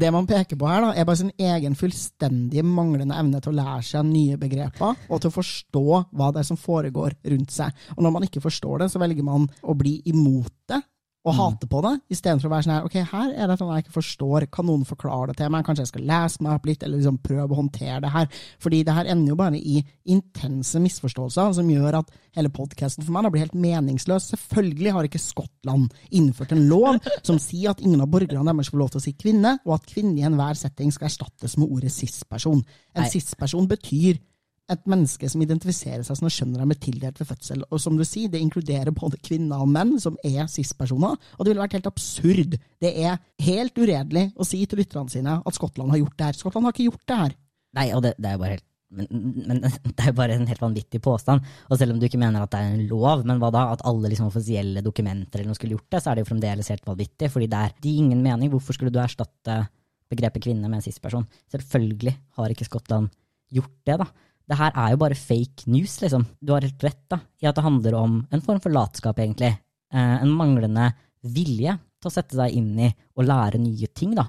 Det 0.03 0.13
man 0.15 0.29
peker 0.29 0.59
på 0.61 0.69
her, 0.71 0.85
da, 0.85 0.93
er 0.95 1.09
bare 1.09 1.23
sin 1.23 1.33
egen 1.39 1.79
fullstendig 1.79 2.65
manglende 2.67 3.17
evne 3.19 3.41
til 3.45 3.55
å 3.55 3.59
lære 3.61 3.87
seg 3.89 4.07
nye 4.09 4.39
begreper, 4.41 5.01
og 5.09 5.23
til 5.23 5.31
å 5.33 5.37
forstå 5.39 5.87
hva 6.13 6.31
det 6.35 6.43
er 6.43 6.51
som 6.51 6.61
foregår 6.61 7.19
rundt 7.33 7.55
seg. 7.55 7.89
Og 7.97 8.05
når 8.05 8.15
man 8.15 8.29
ikke 8.29 8.45
forstår 8.45 8.85
det, 8.85 8.93
så 8.93 9.03
velger 9.03 9.27
man 9.27 9.49
å 9.63 9.77
bli 9.79 9.99
imot 10.13 10.53
det, 10.71 10.83
og 11.27 11.35
mm. 11.35 11.39
hate 11.39 11.69
på 11.69 11.81
det, 11.85 11.93
istedenfor 12.15 12.49
å 12.49 12.53
være 12.53 12.65
sånn 12.65 12.75
her 12.77 12.87
Ok, 12.87 12.97
her 13.11 13.33
er 13.35 13.51
det 13.51 13.57
noe 13.61 13.75
jeg 13.75 13.85
ikke 13.85 13.97
forstår, 13.97 14.47
kan 14.55 14.69
noen 14.69 14.85
forklare 14.87 15.33
det 15.33 15.41
til 15.41 15.51
meg? 15.53 15.65
Kanskje 15.67 15.85
jeg 15.85 15.91
skal 15.91 16.07
lese 16.09 16.45
meg 16.45 16.55
opp 16.55 16.69
litt, 16.69 16.85
eller 16.87 17.01
liksom 17.01 17.19
prøve 17.25 17.49
å 17.51 17.59
håndtere 17.59 17.99
det 18.05 18.13
her? 18.15 18.29
Fordi 18.63 18.81
det 18.87 18.95
her 18.95 19.11
ender 19.11 19.33
jo 19.35 19.39
bare 19.41 19.59
i 19.59 19.83
intense 20.15 20.81
misforståelser, 20.85 21.57
som 21.59 21.73
gjør 21.73 21.99
at 22.01 22.15
hele 22.39 22.53
podkasten 22.55 23.05
for 23.05 23.17
meg 23.17 23.33
blir 23.35 23.45
helt 23.45 23.59
meningsløs. 23.59 24.31
Selvfølgelig 24.33 24.95
har 24.95 25.09
ikke 25.09 25.23
Skottland 25.23 25.91
innført 26.15 26.55
en 26.55 26.65
lov 26.71 27.03
som 27.27 27.43
sier 27.43 27.75
at 27.75 27.83
ingen 27.83 28.05
av 28.05 28.11
borgerne 28.13 28.47
deres 28.55 28.71
får 28.73 28.83
lov 28.85 28.95
til 28.95 29.03
å 29.03 29.07
si 29.09 29.17
kvinne, 29.19 29.59
og 29.67 29.77
at 29.81 29.91
kvinne 29.91 30.17
i 30.23 30.27
enhver 30.29 30.57
setting 30.59 30.95
skal 30.95 31.11
erstattes 31.11 31.59
med 31.59 31.69
ordet 31.69 31.93
cis-person. 31.95 32.63
En 32.95 33.11
cis-person 33.11 33.69
betyr 33.69 34.23
et 34.69 34.89
menneske 34.91 35.29
som 35.33 35.43
identifiserer 35.43 36.05
seg 36.05 36.19
som 36.19 36.29
skjønner 36.33 36.61
de 36.61 36.75
er 36.75 36.81
tildelt 36.83 37.21
ved 37.21 37.31
fødsel. 37.31 37.65
Og 37.73 37.81
som 37.83 37.97
du 37.97 38.05
sier, 38.05 38.29
det 38.33 38.41
inkluderer 38.45 38.93
både 38.95 39.21
kvinner 39.25 39.65
og 39.65 39.71
menn 39.73 39.95
som 40.03 40.19
er 40.27 40.49
cis-personer. 40.53 41.17
Og 41.37 41.45
det 41.45 41.53
ville 41.53 41.65
vært 41.65 41.79
helt 41.79 41.91
absurd. 41.91 42.59
Det 42.83 42.93
er 42.93 43.21
helt 43.47 43.81
uredelig 43.81 44.29
å 44.37 44.47
si 44.47 44.61
til 44.69 44.83
lytterne 44.83 45.13
sine 45.13 45.39
at 45.41 45.57
Skottland 45.57 45.95
har 45.95 46.03
gjort 46.03 46.19
det 46.19 46.29
her. 46.29 46.41
Skottland 46.41 46.69
har 46.69 46.77
ikke 46.77 46.91
gjort 46.91 47.07
det 47.09 47.21
her. 47.23 47.39
Nei, 47.79 47.87
og 47.97 48.05
det, 48.05 48.15
det 48.21 48.29
er 48.29 48.37
jo 48.37 48.43
bare 48.45 48.59
helt 48.59 48.67
men, 48.89 49.09
men, 49.45 49.59
det 49.97 50.01
er 50.01 50.13
jo 50.13 50.17
bare 50.17 50.37
en 50.39 50.47
helt 50.49 50.63
vanvittig 50.63 51.01
påstand. 51.05 51.49
Og 51.69 51.81
selv 51.81 51.93
om 51.93 51.99
du 52.01 52.07
ikke 52.09 52.21
mener 52.21 52.45
at 52.45 52.53
det 52.53 52.61
er 52.61 52.77
en 52.77 52.87
lov, 52.89 53.25
men 53.29 53.41
hva 53.41 53.51
da? 53.53 53.67
At 53.75 53.85
alle 53.89 54.13
liksom 54.13 54.31
offisielle 54.31 54.85
dokumenter 54.85 55.41
eller 55.41 55.53
noe 55.53 55.59
skulle 55.59 55.77
gjort 55.77 55.91
det, 55.93 56.03
så 56.05 56.13
er 56.13 56.17
det 56.17 56.25
jo 56.25 56.31
fremdeles 56.31 56.73
helt 56.73 56.89
vanvittig. 56.89 57.33
fordi 57.33 57.51
det 57.53 57.65
er 57.65 57.75
det 57.77 57.91
gir 57.91 58.05
ingen 58.05 58.23
mening. 58.25 58.53
Hvorfor 58.53 58.77
skulle 58.77 58.93
du 58.95 59.01
erstatte 59.03 59.61
begrepet 60.09 60.45
kvinne 60.45 60.69
med 60.69 60.81
en 60.81 60.87
cis-person? 60.87 61.29
Selvfølgelig 61.53 62.17
har 62.41 62.55
ikke 62.55 62.69
Skottland 62.69 63.13
gjort 63.53 63.77
det, 63.89 64.01
da 64.05 64.09
det 64.49 64.57
her 64.57 64.73
er 64.73 64.95
jo 64.95 65.01
bare 65.03 65.19
fake 65.19 65.69
news, 65.69 65.99
liksom. 66.03 66.25
Du 66.41 66.55
har 66.55 66.65
helt 66.65 66.85
rett 66.85 67.05
da, 67.11 67.21
i 67.43 67.49
at 67.49 67.59
det 67.59 67.67
handler 67.67 67.99
om 67.99 68.19
en 68.33 68.45
form 68.45 68.61
for 68.65 68.73
latskap, 68.73 69.21
egentlig. 69.21 69.53
Eh, 69.93 70.17
en 70.23 70.33
manglende 70.33 70.91
vilje 71.29 71.75
til 71.99 72.11
å 72.11 72.15
sette 72.15 72.39
seg 72.39 72.55
inn 72.57 72.73
i 72.81 72.89
og 73.19 73.27
lære 73.29 73.61
nye 73.61 73.91
ting 73.93 74.15
da, 74.17 74.25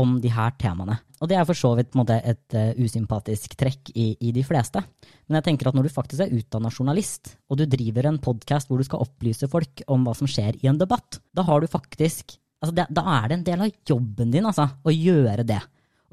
om 0.00 0.18
de 0.20 0.30
her 0.34 0.54
temaene. 0.60 0.98
Og 1.22 1.30
det 1.30 1.38
er 1.38 1.46
for 1.48 1.56
så 1.56 1.70
vidt 1.78 1.94
måte, 1.96 2.16
et 2.18 2.56
uh, 2.58 2.74
usympatisk 2.76 3.54
trekk 3.56 3.92
i, 3.94 4.10
i, 4.18 4.32
de 4.34 4.42
fleste. 4.44 4.82
Men 5.24 5.38
jeg 5.38 5.46
tenker 5.46 5.70
at 5.70 5.76
når 5.78 5.86
du 5.86 5.94
faktisk 5.94 6.24
er 6.24 6.34
utdanna 6.34 6.72
journalist, 6.74 7.36
og 7.48 7.60
du 7.60 7.64
driver 7.70 8.10
en 8.10 8.18
podkast 8.20 8.68
hvor 8.68 8.82
du 8.82 8.84
skal 8.84 9.04
opplyse 9.06 9.48
folk 9.48 9.84
om 9.88 10.04
hva 10.04 10.16
som 10.18 10.28
skjer 10.28 10.58
i 10.60 10.68
en 10.68 10.80
debatt, 10.80 11.22
da 11.32 11.46
har 11.46 11.62
du 11.62 11.70
faktisk 11.70 12.36
altså 12.64 12.74
det, 12.76 12.88
Da 12.96 13.04
er 13.20 13.28
det 13.28 13.38
en 13.38 13.46
del 13.46 13.64
av 13.64 13.72
jobben 13.88 14.34
din, 14.34 14.46
altså, 14.48 14.66
å 14.84 14.92
gjøre 14.92 15.46
det. 15.46 15.62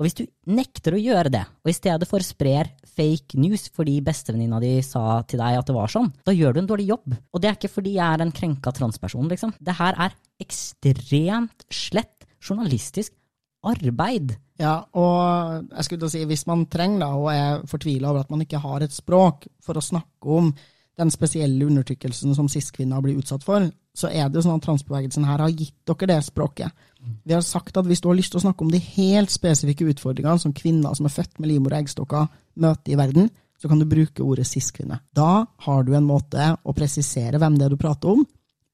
Og 0.01 0.07
hvis 0.07 0.15
du 0.17 0.23
nekter 0.49 0.95
å 0.97 0.99
gjøre 0.99 1.29
det, 1.29 1.43
og 1.61 1.69
i 1.69 1.75
stedet 1.77 2.07
for 2.09 2.25
sprer 2.25 2.71
fake 2.89 3.37
news 3.37 3.67
fordi 3.69 3.99
bestevenninna 4.01 4.57
di 4.63 4.71
sa 4.81 5.19
til 5.29 5.37
deg 5.43 5.59
at 5.59 5.67
det 5.69 5.75
var 5.77 5.91
sånn, 5.93 6.09
da 6.25 6.33
gjør 6.33 6.55
du 6.55 6.61
en 6.63 6.69
dårlig 6.71 6.87
jobb. 6.89 7.13
Og 7.29 7.43
det 7.43 7.51
er 7.51 7.59
ikke 7.59 7.69
fordi 7.69 7.93
jeg 7.99 8.07
er 8.07 8.23
en 8.25 8.33
krenka 8.33 8.73
transperson, 8.73 9.29
liksom. 9.29 9.53
Det 9.61 9.77
her 9.77 9.99
er 10.07 10.17
ekstremt 10.41 11.67
slett 11.69 12.25
journalistisk 12.41 13.13
arbeid. 13.69 14.33
Ja, 14.57 14.79
og 14.97 15.69
jeg 15.69 15.85
skulle 15.85 16.09
si, 16.09 16.23
hvis 16.25 16.47
man 16.49 16.65
trenger 16.73 17.05
da, 17.05 17.11
og 17.21 17.29
er 17.35 17.69
fortvila 17.69 18.09
over 18.09 18.25
at 18.25 18.33
man 18.33 18.41
ikke 18.41 18.63
har 18.65 18.81
et 18.81 18.97
språk 18.97 19.45
for 19.61 19.77
å 19.77 19.85
snakke 19.85 20.33
om 20.41 20.49
den 20.99 21.11
spesielle 21.13 21.65
undertrykkelsen 21.65 22.35
som 22.35 22.49
cis-kvinner 22.51 23.01
blir 23.03 23.19
utsatt 23.21 23.45
for, 23.45 23.69
så 23.97 24.09
er 24.11 24.29
det 24.29 24.39
jo 24.39 24.45
sånn 24.45 24.59
at 24.59 24.65
transbevegelsen 24.65 25.27
her 25.27 25.43
har 25.43 25.53
gitt 25.53 25.75
dere 25.87 26.09
det 26.13 26.19
språket. 26.25 26.71
Vi 27.27 27.33
har 27.33 27.43
sagt 27.45 27.77
at 27.79 27.87
hvis 27.87 28.03
du 28.03 28.09
har 28.09 28.17
lyst 28.17 28.35
til 28.35 28.41
å 28.41 28.45
snakke 28.45 28.65
om 28.65 28.71
de 28.71 28.81
helt 28.91 29.31
spesifikke 29.33 29.87
utfordringene 29.91 30.41
som 30.41 30.53
kvinner 30.55 30.93
som 30.97 31.07
er 31.07 31.15
født 31.15 31.39
med 31.39 31.51
livmor 31.51 31.73
og 31.73 31.79
eggstokker, 31.81 32.27
møter 32.61 32.93
i 32.93 32.99
verden, 32.99 33.31
så 33.61 33.69
kan 33.69 33.81
du 33.81 33.85
bruke 33.89 34.23
ordet 34.25 34.47
cis-kvinne. 34.49 34.99
Da 35.13 35.45
har 35.65 35.83
du 35.85 35.93
en 35.95 36.07
måte 36.07 36.51
å 36.63 36.75
presisere 36.77 37.41
hvem 37.41 37.57
det 37.59 37.67
er 37.67 37.73
du 37.75 37.81
prater 37.81 38.13
om, 38.13 38.23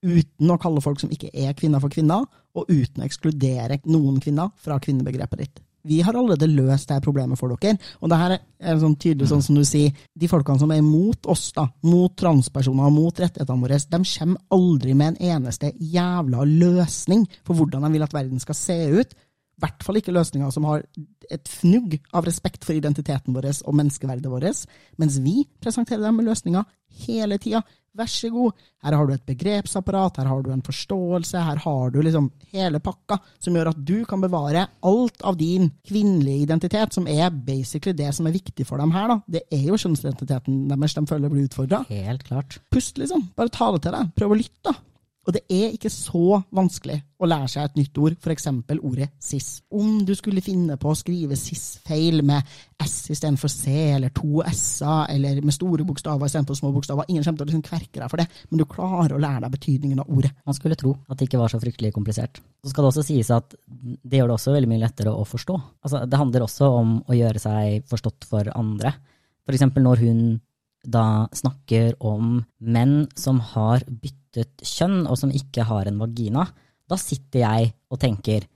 uten 0.06 0.52
å 0.54 0.60
kalle 0.62 0.84
folk 0.84 1.02
som 1.02 1.12
ikke 1.12 1.32
er 1.34 1.56
kvinner 1.58 1.82
for 1.84 1.92
kvinner, 1.94 2.28
og 2.56 2.70
uten 2.72 3.04
å 3.04 3.08
ekskludere 3.08 3.82
noen 3.90 4.22
kvinner 4.24 4.54
fra 4.64 4.80
kvinnebegrepet 4.82 5.44
ditt. 5.44 5.64
Vi 5.88 6.02
har 6.06 6.18
allerede 6.18 6.50
løst 6.52 6.90
det 6.92 7.02
problemet 7.06 7.40
for 7.40 7.54
dere. 7.56 7.78
Og 8.02 8.12
det 8.12 8.20
her 8.22 8.36
er 8.38 8.82
sånn 8.82 8.98
tydelig 9.00 9.30
sånn 9.32 9.44
som 9.46 9.58
du 9.58 9.64
sier, 9.68 9.96
de 10.18 10.30
folkene 10.32 10.62
som 10.62 10.74
er 10.74 10.84
mot 10.86 11.30
oss, 11.32 11.50
da, 11.56 11.68
mot 11.88 12.14
transpersoner 12.18 12.90
og 12.90 12.96
mot 12.98 13.22
rettighetene 13.24 13.64
våre, 13.64 13.80
de 13.80 14.02
kommer 14.04 14.58
aldri 14.58 14.98
med 14.98 15.16
en 15.16 15.38
eneste 15.38 15.72
jævla 15.78 16.44
løsning 16.48 17.26
for 17.48 17.58
hvordan 17.58 17.88
de 17.88 17.94
vil 17.96 18.06
at 18.06 18.16
verden 18.16 18.44
skal 18.44 18.58
se 18.58 18.78
ut. 19.00 19.18
I 19.58 19.66
hvert 19.66 19.82
fall 19.86 19.98
ikke 19.98 20.14
løsninger 20.14 20.52
som 20.54 20.68
har 20.70 20.84
et 21.34 21.50
fnugg 21.50 21.98
av 22.14 22.28
respekt 22.30 22.66
for 22.68 22.78
identiteten 22.78 23.34
vår 23.34 23.50
og 23.66 23.74
menneskeverdet 23.80 24.30
vårt, 24.30 24.68
mens 25.02 25.18
vi 25.24 25.42
presenterer 25.64 26.06
dem 26.06 26.20
med 26.20 26.30
løsninger 26.30 26.66
hele 27.08 27.40
tida. 27.42 27.64
Vær 27.98 28.10
så 28.12 28.30
god, 28.30 28.54
her 28.86 28.94
har 28.94 29.08
du 29.08 29.14
et 29.16 29.26
begrepsapparat, 29.26 30.20
her 30.22 30.28
har 30.30 30.44
du 30.46 30.52
en 30.54 30.62
forståelse, 30.62 31.42
her 31.42 31.62
har 31.64 31.94
du 31.94 31.98
liksom 32.06 32.28
hele 32.54 32.78
pakka, 32.84 33.18
som 33.42 33.58
gjør 33.58 33.72
at 33.72 33.80
du 33.90 33.96
kan 34.06 34.22
bevare 34.22 34.68
alt 34.86 35.26
av 35.26 35.40
din 35.40 35.72
kvinnelige 35.90 36.46
identitet, 36.46 36.94
som 36.94 37.10
er 37.10 37.34
basically 37.34 37.98
det 37.98 38.12
som 38.14 38.30
er 38.30 38.38
viktig 38.38 38.68
for 38.70 38.78
dem 38.78 38.94
her. 38.94 39.10
da. 39.10 39.18
Det 39.26 39.42
er 39.50 39.66
jo 39.72 39.80
kjønnsidentiteten 39.82 40.68
deres 40.70 40.94
de 41.00 41.06
føler 41.10 41.34
blir 41.34 41.50
utfordra. 41.50 41.82
Helt 41.90 42.28
klart. 42.30 42.60
Pust, 42.70 43.02
liksom. 43.02 43.32
Bare 43.34 43.50
ta 43.50 43.72
det 43.74 43.82
til 43.88 43.98
deg. 43.98 44.14
Prøv 44.22 44.36
å 44.36 44.40
lytte, 44.44 44.70
da. 44.70 44.78
Og 45.28 45.36
det 45.36 45.42
er 45.52 45.74
ikke 45.76 45.90
så 45.92 46.40
vanskelig 46.56 47.02
å 47.20 47.28
lære 47.28 47.50
seg 47.52 47.66
et 47.68 47.80
nytt 47.82 47.98
ord, 48.00 48.14
f.eks. 48.16 48.46
ordet 48.78 49.10
cis. 49.20 49.48
Om 49.76 50.06
du 50.08 50.14
skulle 50.16 50.44
finne 50.46 50.78
på 50.80 50.94
å 50.94 50.96
skrive 50.96 51.36
cis-feil 51.36 52.22
med 52.26 52.48
S 52.80 53.10
istedenfor 53.12 53.52
C, 53.52 53.74
eller 53.98 54.14
to 54.16 54.40
S-er, 54.48 55.10
eller 55.12 55.42
med 55.44 55.56
store 55.56 55.84
bokstaver 55.88 56.30
istedenfor 56.30 56.56
små 56.56 56.72
bokstaver, 56.78 57.10
ingen 57.12 57.26
kommer 57.26 57.42
til 57.42 57.48
å 57.48 57.50
liksom 57.52 57.66
kverke 57.68 58.00
deg 58.00 58.14
for 58.14 58.24
det, 58.24 58.28
men 58.48 58.62
du 58.62 58.68
klarer 58.72 59.18
å 59.18 59.20
lære 59.20 59.44
deg 59.44 59.58
betydningen 59.58 60.04
av 60.06 60.16
ordet. 60.16 60.32
Man 60.48 60.56
skulle 60.56 60.80
tro 60.80 60.96
at 61.10 61.20
det 61.20 61.28
ikke 61.28 61.44
var 61.44 61.52
så 61.52 61.60
fryktelig 61.60 61.92
komplisert. 61.98 62.40
Så 62.64 62.72
skal 62.72 62.88
det 62.88 62.94
også 62.94 63.08
sies 63.10 63.34
at 63.36 63.60
det 63.68 64.22
gjør 64.22 64.32
det 64.32 64.40
også 64.40 64.56
veldig 64.56 64.72
mye 64.72 64.86
lettere 64.86 65.12
å 65.12 65.28
forstå. 65.28 65.60
Altså, 65.84 66.06
det 66.08 66.24
handler 66.24 66.48
også 66.48 66.72
om 66.80 66.98
å 67.04 67.20
gjøre 67.20 67.44
seg 67.44 67.84
forstått 67.92 68.32
for 68.32 68.48
andre. 68.56 68.96
For 69.44 69.56
eksempel 69.56 69.84
når 69.84 70.08
hun 70.08 70.22
da 70.88 71.28
snakker 71.36 71.98
om 72.00 72.40
menn 72.64 73.08
som 73.20 73.42
har 73.54 73.84
byttet 73.88 74.64
kjønn, 74.64 75.06
og 75.10 75.20
som 75.20 75.34
ikke 75.36 75.66
har 75.68 75.90
en 75.90 76.00
vagina, 76.00 76.46
da 76.88 76.98
sitter 77.00 77.44
jeg 77.44 77.74
og 77.92 78.00
tenker, 78.02 78.48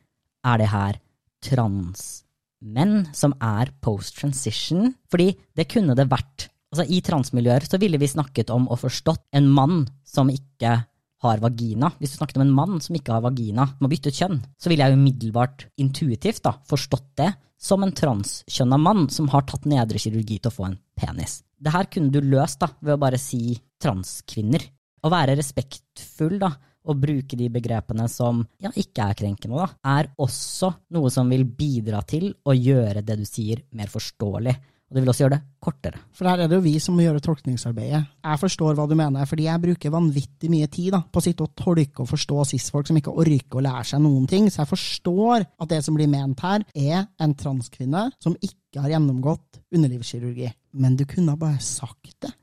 er 0.48 0.62
det 0.62 0.70
her 0.72 1.00
transmenn 1.44 3.10
som 3.18 3.36
er 3.44 3.74
post-transition? 3.84 4.94
Fordi 5.12 5.34
det 5.58 5.68
kunne 5.72 5.98
det 5.98 6.08
vært. 6.12 6.48
Altså, 6.72 6.88
I 6.88 7.02
transmiljøer 7.04 7.68
så 7.68 7.80
ville 7.82 8.00
vi 8.00 8.08
snakket 8.08 8.54
om 8.54 8.70
og 8.72 8.80
forstått 8.86 9.26
en 9.36 9.50
mann 9.52 9.84
som 10.08 10.32
ikke 10.32 10.78
har 11.22 11.42
vagina. 11.44 11.92
Hvis 12.00 12.16
du 12.16 12.20
snakket 12.20 12.40
om 12.40 12.46
en 12.48 12.56
mann 12.56 12.82
som 12.84 12.98
ikke 12.98 13.14
har 13.16 13.24
vagina, 13.26 13.68
som 13.76 13.86
har 13.86 13.94
byttet 13.94 14.18
kjønn, 14.18 14.42
så 14.58 14.72
ville 14.72 14.88
jeg 14.88 14.98
umiddelbart 14.98 15.68
intuitivt 15.82 16.44
da, 16.48 16.56
forstått 16.70 17.08
det 17.22 17.30
som 17.62 17.86
en 17.86 17.94
transkjønna 17.94 18.80
mann 18.82 19.06
som 19.14 19.30
har 19.34 19.46
tatt 19.50 19.68
nedre 19.70 20.02
kirurgi 20.02 20.40
til 20.40 20.50
å 20.50 20.56
få 20.56 20.68
en 20.72 20.80
penis. 20.98 21.42
Det 21.62 21.74
her 21.74 21.90
kunne 21.94 22.10
du 22.14 22.24
løst 22.26 22.62
da, 22.64 22.72
ved 22.82 22.96
å 22.96 23.02
bare 23.02 23.22
si 23.22 23.54
transkvinner. 23.82 24.66
Å 25.02 25.10
være 25.10 25.38
respektfull 25.38 26.40
da, 26.42 26.50
og 26.90 26.98
bruke 26.98 27.38
de 27.38 27.48
begrepene 27.54 28.08
som 28.10 28.42
ja, 28.62 28.72
ikke 28.74 29.06
er 29.06 29.18
krenkende, 29.20 29.62
da, 29.62 29.68
er 30.00 30.10
også 30.22 30.72
noe 30.96 31.12
som 31.14 31.30
vil 31.30 31.46
bidra 31.46 32.02
til 32.08 32.32
å 32.46 32.56
gjøre 32.58 33.04
det 33.06 33.20
du 33.20 33.26
sier, 33.30 33.62
mer 33.78 33.92
forståelig. 33.92 34.56
Og 34.92 34.98
det 34.98 35.06
vil 35.06 35.10
også 35.14 35.24
gjøre 35.24 35.38
det 35.38 35.44
kortere. 35.64 36.00
For 36.12 36.28
her 36.28 36.42
er 36.44 36.50
det 36.52 36.58
jo 36.58 36.64
vi 36.66 36.74
som 36.84 36.98
må 37.00 37.06
gjøre 37.06 37.22
tolkningsarbeidet. 37.24 38.02
Jeg 38.28 38.40
forstår 38.42 38.76
hva 38.76 38.88
du 38.90 38.96
mener, 39.00 39.30
fordi 39.30 39.46
jeg 39.48 39.64
bruker 39.64 39.94
vanvittig 39.94 40.50
mye 40.52 40.68
tid 40.68 40.92
da, 40.98 41.00
på 41.08 41.22
å 41.22 41.24
sitte 41.24 41.46
og 41.48 41.54
tolke 41.56 42.04
og 42.04 42.10
forstå 42.12 42.44
cis-folk 42.50 42.92
som 42.92 43.00
ikke 43.00 43.14
orker 43.24 43.62
å 43.62 43.64
lære 43.64 43.86
seg 43.94 44.04
noen 44.04 44.28
ting. 44.28 44.50
Så 44.52 44.66
jeg 44.66 44.72
forstår 44.74 45.48
at 45.48 45.72
det 45.72 45.80
som 45.86 45.96
blir 45.96 46.12
ment 46.12 46.44
her, 46.44 46.68
er 46.76 47.08
en 47.24 47.38
transkvinne 47.40 48.10
som 48.20 48.36
ikke 48.36 48.84
har 48.84 48.92
gjennomgått 48.98 49.62
underlivskirurgi. 49.72 50.52
Men 50.84 51.00
du 51.00 51.08
kunne 51.08 51.40
bare 51.40 51.64
sagt 51.64 52.18
det. 52.20 52.36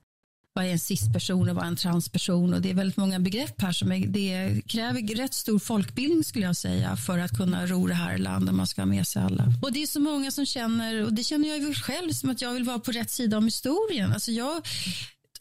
Vad 0.59 0.67
är 0.67 0.73
en 0.73 0.79
cis-person 0.79 1.49
och 1.49 1.57
vad 1.57 1.65
är 1.65 1.69
en 1.69 1.77
transperson? 1.77 2.55
Och 2.55 2.63
det 2.63 2.71
är 2.71 2.75
väldigt 2.75 2.97
många 2.97 3.21
begrepp 3.21 3.63
här 3.63 3.73
som 3.73 3.93
är, 3.93 4.07
det 4.07 4.63
kräver 4.67 5.17
rätt 5.17 5.35
stor 5.35 5.59
folkbildning 5.59 6.25
skulle 6.25 6.47
jag 6.47 6.57
säga 6.57 6.97
för 6.97 7.19
att 7.19 7.37
kunna 7.37 7.67
ro 7.67 7.87
det 7.87 7.95
här 7.95 8.19
landet 8.19 8.55
man 8.55 8.67
ska 8.67 8.81
ha 8.81 8.87
med 8.87 9.07
sig 9.07 9.23
alla. 9.23 9.53
Och 9.63 9.73
det 9.73 9.83
är 9.83 9.87
så 9.87 10.01
många 10.01 10.31
som 10.31 10.47
känner, 10.47 11.05
och 11.05 11.13
det 11.13 11.25
känner 11.25 11.49
jag 11.49 11.77
själv, 11.77 12.13
som 12.13 12.31
att 12.31 12.43
jag 12.43 12.53
vill 12.53 12.65
vara 12.65 12.79
på 12.79 12.93
rätt 12.93 13.11
sida 13.11 13.39
om 13.39 13.45
historien. 13.45 14.13
Alltså 14.13 14.31
jag, 14.33 14.67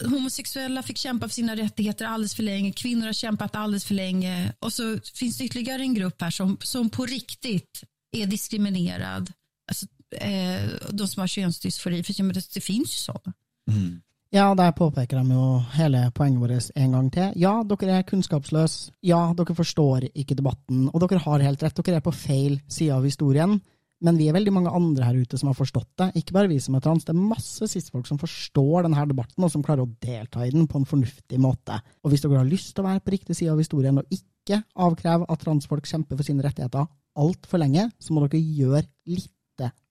homosexuella 0.03 0.83
fick 0.83 0.97
kämpa 0.97 1.27
för 1.27 1.35
sina 1.35 1.55
rättigheter 1.55 2.05
alldeles 2.05 2.35
för 2.35 2.43
länge, 2.43 2.71
kvinnor 2.71 3.05
har 3.05 3.13
kämpat 3.13 3.55
alldeles 3.55 3.85
för 3.85 3.95
länge 3.95 4.53
och 4.59 4.73
så 4.73 4.99
finns 5.13 5.37
det 5.37 5.43
ytterligare 5.43 5.81
en 5.81 5.93
grupp 5.93 6.21
här 6.21 6.31
som, 6.31 6.57
som 6.61 6.89
på 6.89 7.05
riktigt 7.05 7.83
är 8.17 8.27
diskriminerad. 8.27 9.31
Alltså, 9.67 9.85
eh, 10.11 10.69
de 10.89 11.07
som 11.07 11.19
har 11.19 11.27
könsdysfori, 11.27 12.03
för 12.03 12.53
det 12.53 12.61
finns 12.61 12.93
ju 12.93 12.97
sådana. 12.97 13.33
Mm. 13.71 14.01
Ja, 14.35 14.49
der 14.59 14.73
påpeker 14.75 15.21
de 15.21 15.35
jo 15.37 15.45
hele 15.77 16.01
poenget 16.11 16.41
vårt 16.41 16.71
en 16.75 16.91
gang 16.91 17.07
til. 17.13 17.31
Ja, 17.39 17.61
dere 17.63 17.99
er 18.01 18.07
kunnskapsløse. 18.07 18.91
Ja, 19.07 19.21
dere 19.37 19.55
forstår 19.55 20.09
ikke 20.11 20.35
debatten. 20.35 20.89
Og 20.91 20.99
dere 20.99 21.21
har 21.23 21.45
helt 21.45 21.63
rett, 21.63 21.79
dere 21.79 22.01
er 22.01 22.03
på 22.03 22.11
feil 22.11 22.59
side 22.67 22.97
av 22.97 23.07
historien. 23.07 23.55
Men 24.03 24.17
vi 24.19 24.27
er 24.29 24.35
veldig 24.35 24.51
mange 24.53 24.73
andre 24.75 25.07
her 25.07 25.15
ute 25.17 25.39
som 25.39 25.49
har 25.49 25.57
forstått 25.57 25.89
det. 25.97 26.09
Ikke 26.19 26.35
bare 26.35 26.51
vi 26.51 26.59
som 26.61 26.75
er 26.77 26.83
trans. 26.85 27.07
Det 27.07 27.15
er 27.15 27.29
masse 27.31 27.65
cis-folk 27.71 28.05
som 28.05 28.19
forstår 28.21 28.85
denne 28.85 29.07
debatten, 29.09 29.41
og 29.41 29.49
som 29.53 29.63
klarer 29.65 29.87
å 29.87 29.93
delta 30.03 30.43
i 30.45 30.51
den 30.53 30.67
på 30.69 30.81
en 30.81 30.89
fornuftig 30.89 31.39
måte. 31.41 31.79
Og 32.03 32.11
hvis 32.11 32.25
dere 32.25 32.43
har 32.43 32.51
lyst 32.51 32.75
til 32.75 32.83
å 32.83 32.89
være 32.91 33.01
på 33.05 33.15
riktig 33.15 33.39
side 33.39 33.55
av 33.55 33.63
historien, 33.63 33.97
og 33.97 34.11
ikke 34.13 34.61
avkreve 34.75 35.25
at 35.31 35.41
transfolk 35.41 35.87
kjemper 35.89 36.19
for 36.19 36.27
sine 36.27 36.45
rettigheter 36.45 36.85
altfor 37.17 37.63
lenge, 37.63 37.87
så 37.97 38.13
må 38.13 38.27
dere 38.27 38.43
gjøre 38.43 38.85
litt 39.09 39.31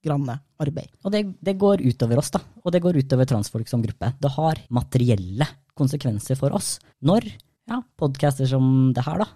grann 0.07 0.29
arbeid. 0.31 0.93
Og 1.05 1.13
det, 1.13 1.23
det, 1.43 1.57
går 1.59 1.83
utover 1.87 2.21
oss, 2.21 2.31
da. 2.35 2.41
Og 2.65 2.73
det 2.73 2.83
går 2.85 3.01
utover 3.03 3.29
transfolk 3.29 3.69
som 3.71 3.83
gruppe. 3.85 4.13
Det 4.21 4.33
har 4.37 4.63
materielle 4.75 5.49
konsekvenser 5.77 6.39
for 6.39 6.55
oss 6.57 6.77
når 7.05 7.27
ja, 7.69 7.81
podcaster 7.99 8.49
som 8.49 8.93
det 8.97 9.05
her 9.07 9.21
da, 9.25 9.29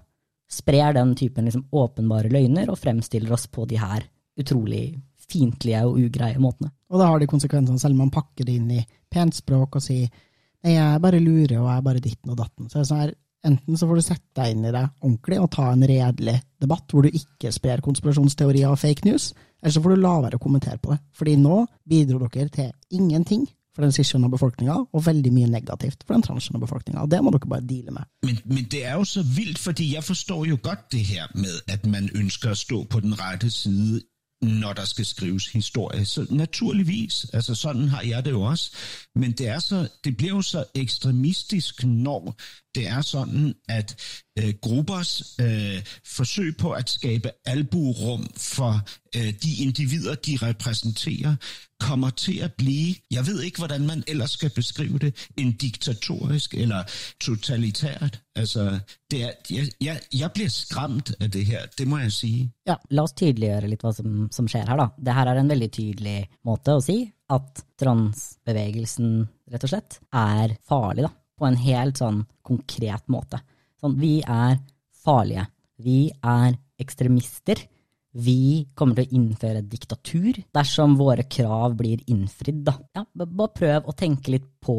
sprer 0.50 0.94
den 0.96 1.14
typen 1.18 1.46
liksom, 1.46 1.66
åpenbare 1.70 2.30
løgner 2.32 2.70
og 2.70 2.78
fremstiller 2.80 3.32
oss 3.34 3.46
på 3.50 3.66
de 3.70 3.78
her 3.80 4.06
utrolig 4.40 4.84
fiendtlige 5.30 5.82
og 5.86 5.98
ugreie 6.00 6.40
måtene. 6.42 6.72
Og 6.90 6.98
da 6.98 7.10
har 7.10 7.20
de 7.20 7.28
konsekvensene, 7.30 7.78
selv 7.78 7.94
om 7.94 8.06
man 8.06 8.14
pakker 8.14 8.46
det 8.46 8.56
inn 8.58 8.70
i 8.74 8.84
pent 9.10 9.36
språk 9.36 9.78
og 9.78 9.84
sier 9.84 10.08
nei, 10.64 10.74
jeg 10.74 11.02
bare 11.02 11.22
lurer 11.22 11.60
og 11.60 11.68
jeg 11.70 11.86
bare 11.86 12.02
ditten 12.02 12.32
og 12.32 12.40
datten. 12.40 12.70
Så 12.70 12.82
sånn 12.86 13.04
her, 13.04 13.12
Enten 13.40 13.78
så 13.78 13.86
får 13.88 13.96
du 13.96 14.04
sette 14.04 14.36
deg 14.36 14.52
inn 14.52 14.66
i 14.68 14.72
det 14.74 14.82
ordentlig 15.00 15.38
og 15.40 15.52
ta 15.54 15.70
en 15.72 15.84
redelig 15.88 16.34
debatt 16.60 16.92
hvor 16.92 17.06
du 17.06 17.14
ikke 17.16 17.52
sprer 17.54 17.80
konspirasjonsteorier 17.84 18.68
og 18.68 18.80
fake 18.82 19.06
news, 19.08 19.30
eller 19.60 19.72
så 19.74 19.82
får 19.82 19.94
du 19.94 20.02
la 20.02 20.16
være 20.24 20.40
å 20.40 20.42
kommentere 20.42 20.80
på 20.82 20.92
det. 20.94 21.00
Fordi 21.16 21.36
nå 21.40 21.64
bidro 21.88 22.20
dere 22.26 22.48
til 22.48 22.70
ingenting 22.96 23.46
for 23.74 23.84
den 23.86 23.92
cis-kjønna 23.94 24.28
befolkninga, 24.32 24.76
og 24.92 25.04
veldig 25.06 25.30
mye 25.32 25.48
negativt 25.50 26.02
for 26.04 26.16
den 26.16 26.24
transkjønna 26.26 26.60
befolkninga. 26.64 27.06
Det 27.06 27.20
må 27.22 27.30
dere 27.34 27.50
bare 27.52 27.66
deale 27.66 27.94
med. 27.94 28.08
Men, 28.26 28.40
men, 28.44 28.64
det 28.70 28.84
er 28.84 28.98
jo 28.98 29.06
så 29.06 29.22
vilt, 29.22 29.58
fordi 29.58 29.92
jeg 29.94 30.04
forstår 30.04 30.46
jo 30.50 30.58
godt 30.62 30.92
det 30.92 31.04
her 31.06 31.30
med 31.34 31.70
at 31.70 31.86
man 31.86 32.10
ønsker 32.14 32.50
å 32.50 32.58
stå 32.58 32.84
på 32.90 33.00
den 33.04 33.14
rette 33.20 33.50
side 33.50 34.02
når 34.42 34.72
der 34.72 34.84
skal 34.84 35.04
skrives 35.04 35.46
historie. 35.52 36.04
Så 36.04 36.26
naturligvis, 36.30 37.26
altså 37.32 37.54
Sånn 37.54 37.88
har 37.92 38.02
jeg 38.02 38.24
det 38.24 38.32
jo 38.32 38.42
også. 38.42 38.70
Men 39.14 39.32
det, 39.36 39.48
er 39.48 39.58
så, 39.60 39.84
det 40.04 40.16
blir 40.16 40.28
jo 40.28 40.42
så 40.42 40.64
ekstremistisk, 40.74 41.84
når 41.84 42.32
det 42.74 42.88
er 42.88 43.00
sådan, 43.00 43.54
at 43.68 43.96
øh, 44.38 44.54
gruppers 44.60 45.36
øh, 45.40 45.82
forsøg 46.04 46.56
på 46.56 46.70
at 46.70 46.90
skabe 46.90 47.30
alburum 47.44 48.26
for 48.36 48.80
øh, 49.16 49.34
de 49.42 49.62
individer, 49.64 50.14
de 50.14 50.38
repræsenterer, 50.42 51.36
kommer 51.80 52.10
til 52.10 52.38
at 52.38 52.52
blive, 52.52 52.94
jeg 53.10 53.26
ved 53.26 53.42
ikke, 53.42 53.58
hvordan 53.58 53.86
man 53.86 54.04
ellers 54.08 54.30
skal 54.30 54.50
beskrive 54.50 54.98
det, 54.98 55.28
en 55.36 55.52
diktatorisk 55.52 56.54
eller 56.54 56.82
totalitært. 57.20 58.20
Altså, 58.36 58.78
det 59.10 59.22
er, 59.22 59.30
jeg, 59.50 59.66
jeg, 59.80 60.00
jeg 60.14 60.32
bliver 60.32 60.48
skræmt 60.48 61.14
af 61.20 61.30
det 61.30 61.46
her, 61.46 61.66
det 61.78 61.88
må 61.88 61.98
jeg 61.98 62.12
sige. 62.12 62.52
Ja, 62.66 62.76
la 62.90 63.02
oss 63.02 63.16
tydeliggjøre 63.16 63.70
litt 63.72 63.82
hva 63.82 63.92
som, 63.96 64.28
som 64.32 64.48
skjer 64.48 64.68
her, 64.68 64.76
da. 64.76 64.90
Det 65.06 65.14
her 65.14 65.32
er 65.32 65.40
en 65.40 65.54
veldig 65.54 65.70
tydelig 65.72 66.18
måte 66.44 66.76
å 66.76 66.84
si 66.84 67.00
at 67.30 67.64
transbevegelsen, 67.80 69.24
rett 69.50 69.66
og 69.66 69.72
slett, 69.72 69.98
er 70.12 70.56
farlig, 70.68 71.08
da 71.08 71.14
på 71.40 71.48
en 71.48 71.58
helt 71.60 72.00
sånn 72.00 72.22
konkret 72.46 73.06
måte. 73.12 73.40
Sånn, 73.80 73.96
vi 74.00 74.18
er 74.20 74.58
farlige. 75.00 75.46
Vi 75.80 76.10
er 76.12 76.56
ekstremister. 76.80 77.62
Vi 78.10 78.66
kommer 78.74 78.98
til 78.98 79.06
å 79.06 79.16
innføre 79.20 79.62
diktatur 79.62 80.40
dersom 80.52 80.96
våre 80.98 81.24
krav 81.30 81.76
blir 81.78 82.02
innfridd. 82.10 82.64
Da. 82.66 82.76
Ja, 82.96 83.06
bare 83.22 83.54
prøv 83.54 83.88
å 83.88 83.96
tenke 83.96 84.34
litt 84.34 84.48
på 84.60 84.76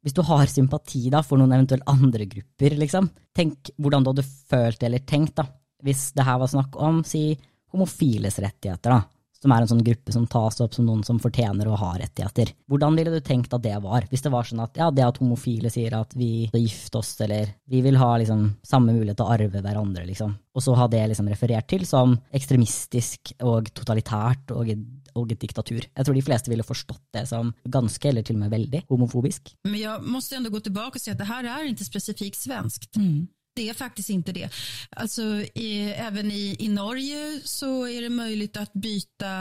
hvis 0.00 0.16
du 0.16 0.22
har 0.24 0.48
sympati 0.48 1.10
da 1.12 1.20
for 1.24 1.36
noen 1.36 1.52
eventuelt 1.52 1.84
andre 1.90 2.24
grupper, 2.24 2.72
liksom, 2.80 3.10
tenk 3.36 3.68
hvordan 3.76 4.04
du 4.04 4.08
hadde 4.14 4.24
følt 4.24 4.84
eller 4.86 5.02
tenkt 5.04 5.34
da, 5.36 5.44
hvis 5.84 6.06
det 6.16 6.24
her 6.24 6.38
var 6.40 6.48
snakk 6.48 6.78
om, 6.80 7.02
si, 7.04 7.34
homofiles 7.74 8.38
rettigheter, 8.40 8.96
da 8.96 9.19
som 9.42 9.54
er 9.54 9.64
en 9.64 9.70
sånn 9.70 9.84
gruppe 9.84 10.12
som 10.14 10.26
tas 10.30 10.60
opp 10.60 10.76
som 10.76 10.86
noen 10.88 11.02
som 11.06 11.20
fortjener 11.22 11.68
å 11.68 11.78
ha 11.80 11.94
rettigheter. 12.00 12.52
Hvordan 12.70 12.98
ville 12.98 13.14
du 13.14 13.20
tenkt 13.24 13.54
at 13.56 13.64
det 13.64 13.76
var, 13.82 14.06
hvis 14.10 14.24
det 14.26 14.32
var 14.34 14.48
sånn 14.48 14.62
at 14.64 14.76
ja, 14.80 14.90
det 14.92 15.06
at 15.06 15.20
homofile 15.22 15.72
sier 15.72 15.96
at 15.96 16.14
vi 16.18 16.46
skal 16.50 16.64
gifte 16.66 17.00
oss, 17.00 17.14
eller 17.24 17.54
vi 17.70 17.82
vil 17.84 17.98
ha 18.00 18.12
liksom 18.20 18.46
samme 18.66 18.94
mulighet 18.96 19.20
til 19.20 19.28
å 19.28 19.34
arve 19.36 19.64
hverandre, 19.64 20.06
liksom, 20.08 20.36
og 20.54 20.64
så 20.64 20.76
ha 20.76 20.88
det 20.92 21.02
liksom 21.12 21.30
referert 21.32 21.70
til 21.70 21.86
som 21.88 22.16
ekstremistisk 22.36 23.34
og 23.46 23.72
totalitært 23.76 24.52
og 24.56 24.74
og 25.18 25.32
et 25.32 25.42
diktatur. 25.42 25.82
Jeg 25.82 26.06
tror 26.06 26.16
de 26.16 26.24
fleste 26.24 26.52
ville 26.52 26.66
forstått 26.66 27.02
det 27.16 27.24
som 27.30 27.52
ganske, 27.64 28.08
eller 28.08 28.26
til 28.26 28.38
og 28.38 28.44
med 28.44 28.54
veldig, 28.54 28.84
homofobisk. 28.90 29.54
Men 29.66 29.80
jeg 29.80 30.06
måste 30.06 30.36
ändå 30.38 30.52
gå 30.54 30.60
tilbake 30.66 31.00
og 31.00 31.02
si 31.02 31.12
at 31.12 31.18
det 31.18 31.28
her 31.30 31.48
er 31.50 31.68
ikke 31.70 31.88
spesifikt 31.88 32.40
svenskt. 32.40 32.96
Mm. 32.96 33.28
Det 33.60 33.68
är 33.68 33.74
faktiskt 33.74 34.10
inte 34.10 34.32
det. 34.32 34.48
Alltså, 34.90 35.22
i, 35.54 35.94
även 35.96 36.30
i, 36.30 36.56
i 36.58 36.68
Norge 36.68 37.40
så 37.44 37.88
är 37.88 38.02
det 38.02 38.10
möjligt 38.10 38.56
att 38.56 38.72
byta 38.72 39.32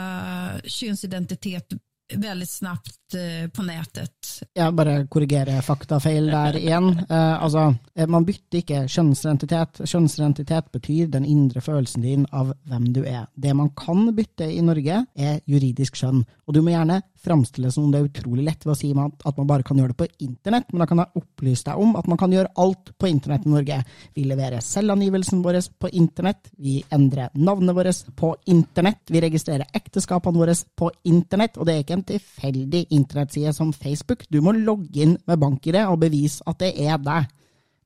könsidentitet 0.64 1.74
veldig 2.14 2.48
snabbt 2.48 3.14
eh, 3.14 3.50
på 3.50 3.64
nettet. 3.64 4.44
Jeg 4.54 4.74
bare 4.74 5.08
korrigerer 5.08 5.62
faktafeil 5.62 6.28
der 6.28 6.58
igjen. 6.58 6.90
Eh, 7.10 7.44
altså, 7.44 7.74
man 8.08 8.26
bytter 8.26 8.60
ikke 8.60 8.82
kjønnsidentitet. 8.88 9.80
Kjønnsidentitet 9.86 10.68
betyr 10.72 11.08
den 11.08 11.26
indre 11.26 11.62
følelsen 11.62 12.04
din 12.04 12.28
av 12.32 12.52
hvem 12.68 12.92
du 12.94 13.02
er. 13.06 13.26
Det 13.34 13.56
man 13.56 13.72
kan 13.78 14.12
bytte 14.16 14.46
i 14.52 14.60
Norge, 14.62 15.06
er 15.16 15.40
juridisk 15.48 15.96
skjønn. 15.96 16.26
Og 16.46 16.54
du 16.54 16.62
må 16.62 16.76
gjerne 16.76 17.00
framstille 17.24 17.68
det 17.68 17.74
som 17.76 17.86
om 17.86 17.92
det 17.94 18.00
er 18.00 18.08
utrolig 18.10 18.46
lett 18.48 18.66
ved 18.66 18.74
å 18.74 18.78
si 18.78 18.90
at 18.94 19.38
man 19.38 19.48
bare 19.50 19.66
kan 19.68 19.80
gjøre 19.80 19.94
det 19.94 20.00
på 20.00 20.08
internett, 20.26 20.70
men 20.72 20.84
da 20.84 20.88
kan 20.90 21.02
jeg 21.02 21.22
opplyse 21.22 21.68
deg 21.68 21.82
om 21.84 21.96
at 22.00 22.08
man 22.12 22.20
kan 22.22 22.34
gjøre 22.34 22.52
alt 22.64 22.92
på 23.00 23.10
internett 23.10 23.48
i 23.48 23.54
Norge. 23.54 23.80
Vi 24.16 24.26
leverer 24.30 24.64
selvangivelsen 24.64 25.44
vår 25.46 25.60
på 25.80 25.92
internett, 26.00 26.52
vi 26.58 26.78
endrer 26.96 27.34
navnet 27.36 27.76
vårt 27.78 28.14
på 28.20 28.32
internett, 28.52 29.04
vi 29.10 29.24
registrerer 29.24 29.70
ekteskapene 29.76 30.40
våre 30.40 30.56
på 30.78 30.92
internett, 31.10 31.58
og 31.58 31.68
det 31.68 31.76
er 31.76 31.84
ikke 31.86 31.98
en 32.00 32.08
tilfeldig 32.14 32.86
internettside 32.96 33.54
som 33.56 33.74
Facebook. 33.76 34.26
Du 34.30 34.42
må 34.46 34.56
logge 34.58 35.04
inn 35.06 35.18
med 35.28 35.42
bank-ID 35.42 35.82
og 35.86 36.00
bevise 36.04 36.46
at 36.50 36.62
det 36.64 36.74
er 36.80 36.98
deg. 37.04 37.30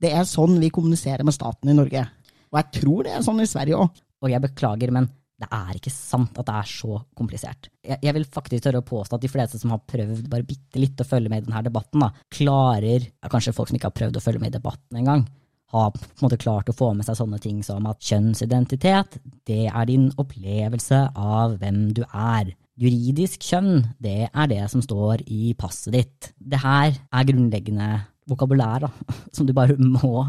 Det 0.03 0.11
er 0.11 0.27
sånn 0.27 0.59
vi 0.59 0.71
kommuniserer 0.73 1.23
med 1.23 1.35
staten 1.35 1.71
i 1.71 1.77
Norge. 1.77 2.05
Og 2.51 2.59
jeg 2.59 2.81
tror 2.81 3.05
det 3.05 3.13
er 3.15 3.25
sånn 3.25 3.41
i 3.41 3.49
Sverige 3.49 3.79
òg. 3.81 4.01
Og 4.23 4.31
jeg 4.31 4.43
beklager, 4.43 4.91
men 4.95 5.09
det 5.41 5.49
er 5.49 5.77
ikke 5.77 5.91
sant 5.91 6.37
at 6.39 6.47
det 6.47 6.55
er 6.55 6.67
så 6.69 6.97
komplisert. 7.17 7.69
Jeg, 7.83 7.99
jeg, 8.05 8.15
vil 8.15 8.25
faktisk 8.35 8.65
tørre 8.65 8.83
å 8.83 8.87
påstå 8.87 9.17
at 9.17 9.23
de 9.25 9.31
fleste 9.31 9.59
som 9.59 9.73
har 9.73 9.81
prøvd 9.89 10.27
bare 10.31 10.47
bitte 10.47 10.81
litt 10.81 11.01
å 11.01 11.07
følge 11.07 11.31
med 11.31 11.43
i 11.43 11.47
denne 11.47 11.63
debatten, 11.65 12.03
da, 12.05 12.11
klarer, 12.33 13.07
ja, 13.09 13.31
kanskje 13.31 13.55
folk 13.57 13.71
som 13.71 13.79
ikke 13.79 13.89
har 13.89 13.97
prøvd 13.97 14.19
å 14.19 14.23
følge 14.23 14.43
med 14.43 14.53
i 14.53 14.57
debatten 14.57 15.01
engang, 15.01 15.25
har 15.73 15.89
på 15.95 16.03
en 16.05 16.25
måte 16.27 16.37
klart 16.41 16.69
å 16.69 16.75
få 16.77 16.91
med 16.93 17.07
seg 17.07 17.17
sånne 17.17 17.39
ting 17.41 17.63
som 17.65 17.87
at 17.89 18.03
kjønnsidentitet, 18.05 19.17
det 19.49 19.65
er 19.71 19.89
din 19.89 20.11
opplevelse 20.21 20.99
av 21.17 21.57
hvem 21.61 21.87
du 21.97 22.03
er. 22.05 22.53
Juridisk 22.79 23.43
kjønn, 23.45 23.81
det 24.01 24.29
er 24.29 24.49
det 24.49 24.61
som 24.69 24.81
står 24.85 25.25
i 25.33 25.53
passet 25.57 25.93
ditt. 25.97 26.31
Det 26.37 26.61
her 26.61 26.93
er 26.93 27.29
grunnleggende 27.29 27.89
vokabulær 28.29 28.85
da, 28.85 28.91
som 29.35 29.49
du 29.49 29.53
bare 29.57 29.77
må 29.81 30.27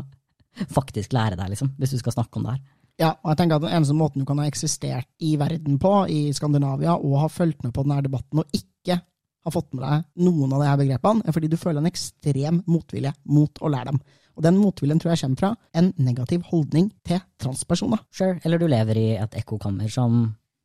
faktisk 0.71 1.13
lære 1.13 1.37
deg, 1.37 1.53
liksom, 1.53 1.75
hvis 1.79 1.93
du 1.93 2.01
skal 2.01 2.17
snakke 2.17 2.41
om 2.41 2.49
det 2.49 2.57
her. 2.57 2.65
Ja, 3.01 3.17
og 3.25 3.33
jeg 3.33 3.41
tenker 3.41 3.59
at 3.59 3.65
Den 3.65 3.75
eneste 3.75 3.97
måten 3.99 4.23
du 4.23 4.29
kan 4.29 4.39
ha 4.39 4.47
eksistert 4.47 5.09
i 5.19 5.35
verden 5.41 5.81
på, 5.83 5.93
i 6.07 6.29
Skandinavia, 6.37 6.95
og 6.95 7.25
ha 7.25 7.31
fulgt 7.33 7.65
med 7.65 7.75
på 7.75 7.83
denne 7.83 8.05
debatten 8.07 8.43
og 8.45 8.55
ikke 8.55 9.01
ha 9.45 9.53
fått 9.53 9.75
med 9.75 9.83
deg 9.85 10.05
noen 10.25 10.55
av 10.55 10.63
de 10.63 10.69
her 10.71 10.79
begrepene, 10.81 11.25
er 11.27 11.35
fordi 11.37 11.51
du 11.53 11.59
føler 11.61 11.83
en 11.83 11.91
ekstrem 11.91 12.63
motvilje 12.71 13.13
mot 13.29 13.61
å 13.61 13.73
lære 13.73 13.91
dem. 13.91 13.99
Og 14.35 14.47
den 14.47 14.57
motviljen 14.59 15.03
tror 15.03 15.13
jeg 15.13 15.23
kommer 15.25 15.43
fra 15.43 15.51
en 15.79 15.91
negativ 16.03 16.47
holdning 16.49 16.89
til 17.07 17.21
transpersoner. 17.43 18.01
Sure, 18.15 18.39
eller 18.43 18.63
du 18.63 18.67
lever 18.71 18.99
i 18.99 19.11
et 19.19 19.37
ekkokammer 19.43 19.91
som 19.93 20.25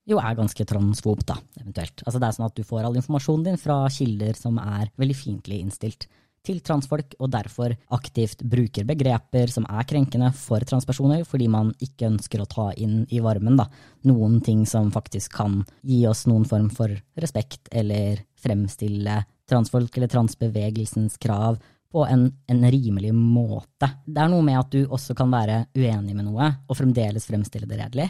jo 0.09 0.17
er 0.21 0.37
ganske 0.37 0.65
transfob, 0.65 1.21
da, 1.27 1.35
eventuelt. 1.59 2.01
Altså 2.05 2.21
det 2.21 2.29
er 2.29 2.37
sånn 2.37 2.47
at 2.47 2.57
du 2.57 2.63
får 2.65 2.87
all 2.87 2.97
informasjonen 2.97 3.49
din 3.51 3.59
fra 3.61 3.83
kilder 3.93 4.37
som 4.37 4.57
er 4.61 4.89
veldig 4.97 5.17
fiendtlig 5.17 5.59
innstilt 5.65 6.07
til 6.45 6.61
transfolk, 6.65 7.15
og 7.19 7.31
derfor 7.33 7.73
aktivt 7.95 8.43
bruker 8.47 8.87
begreper 8.87 9.51
som 9.51 9.67
er 9.69 9.87
krenkende 9.89 10.31
for 10.37 10.63
transpersoner, 10.67 11.25
fordi 11.27 11.49
man 11.51 11.73
ikke 11.83 12.09
ønsker 12.11 12.43
å 12.43 12.49
ta 12.49 12.69
inn 12.77 13.03
i 13.09 13.21
varmen 13.23 13.59
da, 13.59 13.67
noen 14.09 14.39
ting 14.45 14.65
som 14.69 14.91
faktisk 14.93 15.35
kan 15.39 15.61
gi 15.81 16.05
oss 16.09 16.25
noen 16.29 16.47
form 16.47 16.69
for 16.73 16.93
respekt, 17.19 17.67
eller 17.71 18.23
fremstille 18.39 19.21
transfolk 19.49 19.97
eller 19.97 20.11
transbevegelsens 20.11 21.17
krav 21.17 21.57
på 21.89 22.05
en, 22.05 22.27
en, 22.47 22.71
rimelig 22.71 23.13
måte. 23.13 23.89
Det 24.05 24.21
er 24.21 24.29
noe 24.29 24.45
med 24.45 24.59
at 24.59 24.73
du 24.73 24.83
også 24.85 25.15
kan 25.17 25.31
være 25.33 25.63
uenig 25.77 26.13
med 26.13 26.27
noe, 26.27 26.51
og 26.69 26.77
fremdeles 26.77 27.25
fremstille 27.25 27.69
det 27.69 27.79
redelig. 27.79 28.09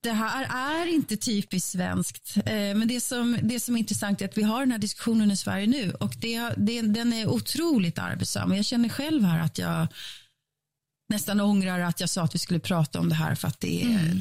Det 0.00 0.14
her 0.16 0.46
er 0.48 0.88
ikke 0.94 1.18
typisk 1.20 1.74
svenskt, 1.74 2.38
eh, 2.46 2.70
men 2.76 2.88
det 2.88 3.02
som, 3.04 3.34
det 3.42 3.58
som 3.60 3.76
er 3.76 3.82
interessant 3.82 4.22
er 4.22 4.30
at 4.30 4.38
vi 4.38 4.46
har 4.48 4.64
denne 4.64 4.80
diskusjonen 4.80 5.32
i 5.32 5.36
Sverige 5.36 5.68
nå, 5.68 5.82
og 6.00 6.16
det, 6.22 6.36
det, 6.56 6.78
den 6.94 7.12
er 7.18 7.28
otroligt 7.28 8.00
arbeidsam. 8.00 8.54
Jeg 8.56 8.70
kjenner 8.70 8.96
selv 8.96 9.28
här 9.28 9.44
at 9.44 9.60
jeg 9.60 10.00
nesten 11.12 11.42
ångrar 11.42 11.84
at 11.84 12.00
jeg 12.00 12.08
sa 12.08 12.24
at 12.24 12.34
vi 12.34 12.40
skulle 12.40 12.64
prate 12.64 13.00
om 13.00 13.10
det 13.10 13.18
her, 13.18 13.36
for 13.36 13.52
det, 13.60 13.76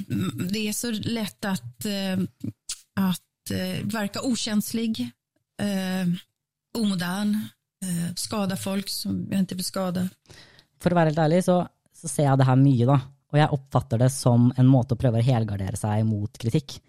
mm. 0.10 0.50
det, 0.50 0.68
er 0.68 0.76
så 0.76 0.92
lett 0.92 1.46
att, 1.46 1.86
att 3.00 3.24
at 3.50 3.52
eh, 3.52 3.86
verka 3.86 4.22
okänslig, 4.22 5.12
eh, 5.62 6.08
omodern, 6.78 7.36
eh, 7.84 8.16
skada 8.16 8.58
folk 8.58 8.90
som 8.90 9.28
jag 9.32 9.42
ikke 9.42 9.56
vill 9.56 9.66
skada. 9.66 10.10
For 10.80 10.92
å 10.92 10.96
være 10.96 11.12
helt 11.12 11.20
ærlig, 11.20 11.44
så, 11.44 11.68
så 11.96 12.08
ser 12.08 12.30
jeg 12.30 12.40
det 12.40 12.48
her 12.48 12.60
mye, 12.60 12.86
da 12.86 13.00
og 13.30 13.38
jeg 13.38 13.54
oppfatter 13.56 14.02
det 14.02 14.10
som 14.14 14.50
en 14.58 14.70
måte 14.70 14.96
å 14.96 15.00
prøve 15.00 15.22
å 15.22 15.26
helgardere 15.26 15.78
seg 15.78 16.06
mot 16.08 16.40
kritikk. 16.42 16.80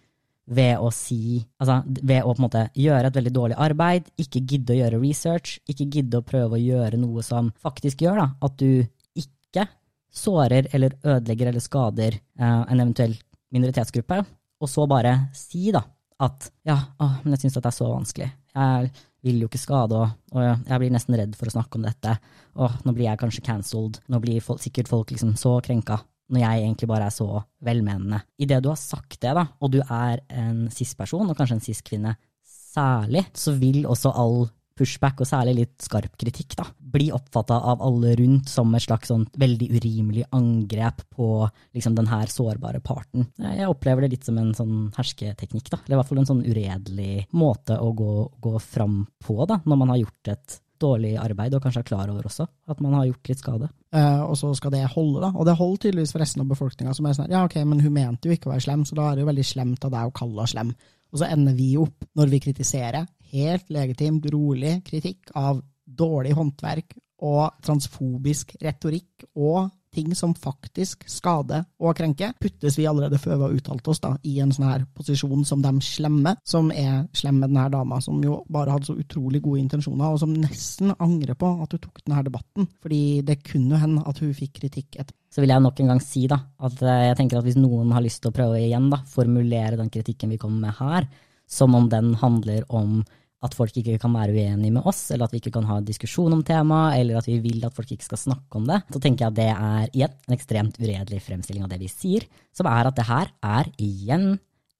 Ved 0.50 0.80
å 0.82 0.88
si 0.90 1.38
Altså, 1.62 1.82
ved 1.86 2.24
å 2.26 2.34
gjøre 2.74 3.10
et 3.10 3.18
veldig 3.18 3.32
dårlig 3.34 3.58
arbeid, 3.60 4.08
ikke 4.18 4.42
gidde 4.42 4.74
å 4.74 4.78
gjøre 4.80 5.02
research, 5.02 5.58
ikke 5.68 5.86
gidde 5.86 6.18
å 6.18 6.26
prøve 6.26 6.56
å 6.56 6.62
gjøre 6.62 6.98
noe 6.98 7.22
som 7.22 7.52
faktisk 7.62 8.02
gjør 8.02 8.22
da, 8.22 8.26
at 8.40 8.56
du 8.58 8.82
ikke 9.20 9.68
sårer 10.10 10.66
eller 10.74 10.96
ødelegger 11.04 11.52
eller 11.52 11.62
skader 11.62 12.16
eh, 12.16 12.62
en 12.64 12.80
eventuell 12.80 13.14
minoritetsgruppe, 13.54 14.24
og 14.60 14.68
så 14.70 14.88
bare 14.90 15.14
si 15.36 15.70
da 15.74 15.84
at 16.20 16.50
ja, 16.66 16.76
å, 17.00 17.06
men 17.22 17.36
jeg 17.36 17.46
syns 17.46 17.60
det 17.60 17.68
er 17.70 17.76
så 17.76 17.88
vanskelig. 17.92 18.30
Jeg 18.56 18.90
vil 19.24 19.42
jo 19.44 19.48
ikke 19.48 19.60
skade, 19.60 19.96
og, 19.96 20.16
og, 20.34 20.64
jeg 20.66 20.82
blir 20.82 20.92
nesten 20.92 21.16
redd 21.20 21.36
for 21.38 21.48
å 21.48 21.54
snakke 21.54 21.78
om 21.78 21.86
dette. 21.86 22.16
Og 22.60 22.82
nå 22.84 22.94
blir 22.96 23.06
jeg 23.06 23.20
kanskje 23.20 23.44
cancelled, 23.46 24.00
nå 24.10 24.20
blir 24.22 24.42
folk, 24.44 24.60
sikkert 24.64 24.90
folk 24.90 25.12
liksom 25.14 25.36
så 25.40 25.58
krenka 25.64 26.00
når 26.30 26.44
jeg 26.44 26.62
egentlig 26.64 26.88
bare 26.90 27.10
er 27.10 27.14
så 27.14 27.42
velmenende. 27.66 28.22
Idet 28.40 28.62
du 28.64 28.70
har 28.72 28.80
sagt 28.80 29.18
det, 29.20 29.34
da, 29.36 29.46
og 29.60 29.74
du 29.74 29.80
er 29.82 30.22
en 30.30 30.64
cis-person, 30.72 31.28
og 31.28 31.36
kanskje 31.38 31.58
en 31.58 31.66
cis-kvinne 31.66 32.14
særlig, 32.46 33.26
så 33.34 33.54
vil 33.58 33.82
også 33.90 34.14
all 34.14 34.44
pushback, 34.80 35.20
og 35.20 35.28
særlig 35.28 35.56
litt 35.58 35.84
skarp 35.84 36.14
kritikk, 36.20 36.54
da, 36.56 36.64
bli 36.94 37.10
oppfatta 37.12 37.58
av 37.72 37.82
alle 37.84 38.14
rundt 38.18 38.48
som 38.48 38.72
et 38.74 38.84
slags 38.86 39.10
sånn 39.10 39.26
veldig 39.38 39.68
urimelig 39.76 40.24
angrep 40.36 41.04
på 41.12 41.28
liksom 41.76 41.98
den 41.98 42.08
her 42.10 42.30
sårbare 42.32 42.80
parten. 42.84 43.28
Jeg 43.36 43.68
opplever 43.68 44.06
det 44.06 44.14
litt 44.14 44.30
som 44.30 44.38
en 44.40 44.54
sånn 44.56 44.88
hersketeknikk, 44.96 45.68
da, 45.72 45.82
eller 45.84 45.98
i 45.98 46.00
hvert 46.00 46.12
fall 46.12 46.22
en 46.22 46.30
sånn 46.32 46.46
uredelig 46.46 47.26
måte 47.36 47.76
å 47.76 47.92
gå, 47.96 48.14
gå 48.40 48.56
fram 48.64 49.02
på, 49.20 49.42
da, 49.50 49.60
når 49.66 49.82
man 49.84 49.94
har 49.94 50.02
gjort 50.06 50.34
et 50.36 50.60
dårlig 50.80 51.14
arbeid, 51.20 51.54
og 51.54 51.62
kanskje 51.64 51.82
er 51.82 51.88
klar 51.88 52.10
over 52.12 52.26
også 52.28 52.46
at 52.70 52.80
man 52.84 52.94
har 52.96 53.08
gjort 53.10 53.30
litt 53.30 53.42
skade. 53.42 53.68
Uh, 53.94 54.22
og 54.26 54.36
så 54.38 54.52
skal 54.56 54.72
det 54.74 54.84
holde, 54.94 55.20
da. 55.24 55.32
Og 55.34 55.46
det 55.48 55.56
holder 55.58 55.84
tydeligvis 55.84 56.14
for 56.14 56.24
resten 56.24 56.44
av 56.44 56.50
befolkninga, 56.50 56.94
som 56.96 57.08
er 57.08 57.18
sånn 57.18 57.32
ja 57.32 57.42
ok, 57.46 57.58
men 57.68 57.82
hun 57.84 57.94
mente 57.94 58.30
jo 58.30 58.36
ikke 58.36 58.50
å 58.50 58.54
være 58.54 58.66
slem, 58.66 58.86
så 58.88 58.98
da 58.98 59.08
er 59.08 59.18
det 59.18 59.24
jo 59.24 59.30
veldig 59.30 59.46
slemt 59.46 59.86
av 59.86 59.94
deg 59.94 60.10
å 60.10 60.16
kalle 60.16 60.38
henne 60.38 60.54
slem. 60.54 60.72
Og 61.10 61.20
så 61.20 61.26
ender 61.26 61.56
vi 61.58 61.72
opp, 61.80 62.06
når 62.18 62.32
vi 62.34 62.42
kritiserer, 62.46 63.08
helt 63.32 63.70
legitimt, 63.74 64.26
rolig 64.32 64.78
kritikk 64.86 65.32
av 65.38 65.60
dårlig 65.84 66.34
håndverk 66.38 66.96
og 67.26 67.60
transfobisk 67.64 68.54
retorikk 68.62 69.26
og 69.36 69.68
ting 69.94 70.14
som 70.16 70.34
faktisk 70.38 71.04
skader 71.10 71.64
og 71.80 71.96
krenker, 71.98 72.34
puttes 72.40 72.78
vi 72.78 72.86
allerede 72.88 73.18
før 73.20 73.36
vi 73.36 73.46
har 73.46 73.56
uttalt 73.58 73.90
oss, 73.90 74.00
da, 74.02 74.14
i 74.26 74.36
en 74.42 74.52
sånn 74.54 74.68
her 74.68 74.86
posisjon 74.96 75.44
som 75.48 75.62
de 75.64 75.72
slemme, 75.84 76.36
som 76.46 76.70
er 76.74 77.04
slem 77.16 77.40
med 77.40 77.50
denne 77.50 77.68
dama, 77.72 78.00
som 78.04 78.20
jo 78.24 78.40
bare 78.52 78.76
hadde 78.76 78.90
så 78.90 78.98
utrolig 79.00 79.42
gode 79.44 79.64
intensjoner, 79.64 80.10
og 80.10 80.20
som 80.22 80.34
nesten 80.34 80.94
angrer 80.98 81.38
på 81.38 81.52
at 81.64 81.76
hun 81.76 81.82
tok 81.86 82.02
denne 82.04 82.26
debatten, 82.26 82.68
fordi 82.82 83.02
det 83.26 83.40
kunne 83.46 83.74
jo 83.74 83.82
hende 83.82 84.04
at 84.06 84.22
hun 84.22 84.36
fikk 84.36 84.60
kritikk 84.60 85.00
etterpå. 85.00 85.16
Så 85.30 85.42
vil 85.44 85.52
jeg 85.52 85.62
nok 85.62 85.78
en 85.78 85.92
gang 85.92 86.00
si 86.02 86.24
da, 86.30 86.40
at 86.58 86.80
eh, 86.82 87.04
jeg 87.06 87.16
tenker 87.20 87.38
at 87.38 87.46
hvis 87.46 87.58
noen 87.60 87.92
har 87.94 88.02
lyst 88.02 88.18
til 88.24 88.32
å 88.32 88.34
prøve 88.34 88.58
igjen 88.58 88.88
da, 88.90 88.98
formulere 89.06 89.78
den 89.78 89.92
kritikken 89.92 90.32
vi 90.34 90.40
kommer 90.42 90.66
med 90.66 90.78
her, 90.80 91.06
som 91.50 91.74
om 91.74 91.86
den 91.90 92.16
handler 92.18 92.66
om 92.68 93.00
at 93.40 93.54
folk 93.56 93.76
ikke 93.80 93.96
kan 94.00 94.12
være 94.12 94.34
uenige 94.36 94.74
med 94.74 94.84
oss, 94.88 95.06
eller 95.14 95.24
at 95.24 95.32
vi 95.32 95.40
ikke 95.40 95.54
kan 95.54 95.68
ha 95.68 95.78
en 95.80 95.86
diskusjon 95.86 96.34
om 96.36 96.42
temaet, 96.44 96.98
eller 97.00 97.20
at 97.20 97.28
vi 97.28 97.38
vil 97.40 97.64
at 97.64 97.76
folk 97.76 97.88
ikke 97.94 98.04
skal 98.04 98.20
snakke 98.20 98.60
om 98.60 98.66
det, 98.68 98.82
så 98.92 99.00
tenker 99.00 99.24
jeg 99.24 99.32
at 99.32 99.38
det 99.38 99.48
er 99.54 99.94
igjen 99.96 100.18
en 100.28 100.36
ekstremt 100.36 100.76
uredelig 100.80 101.22
fremstilling 101.24 101.64
av 101.64 101.72
det 101.72 101.80
vi 101.80 101.88
sier, 101.88 102.26
som 102.52 102.68
er 102.68 102.90
at 102.90 102.98
det 102.98 103.08
her 103.08 103.32
er 103.40 103.70
igjen 103.80 104.28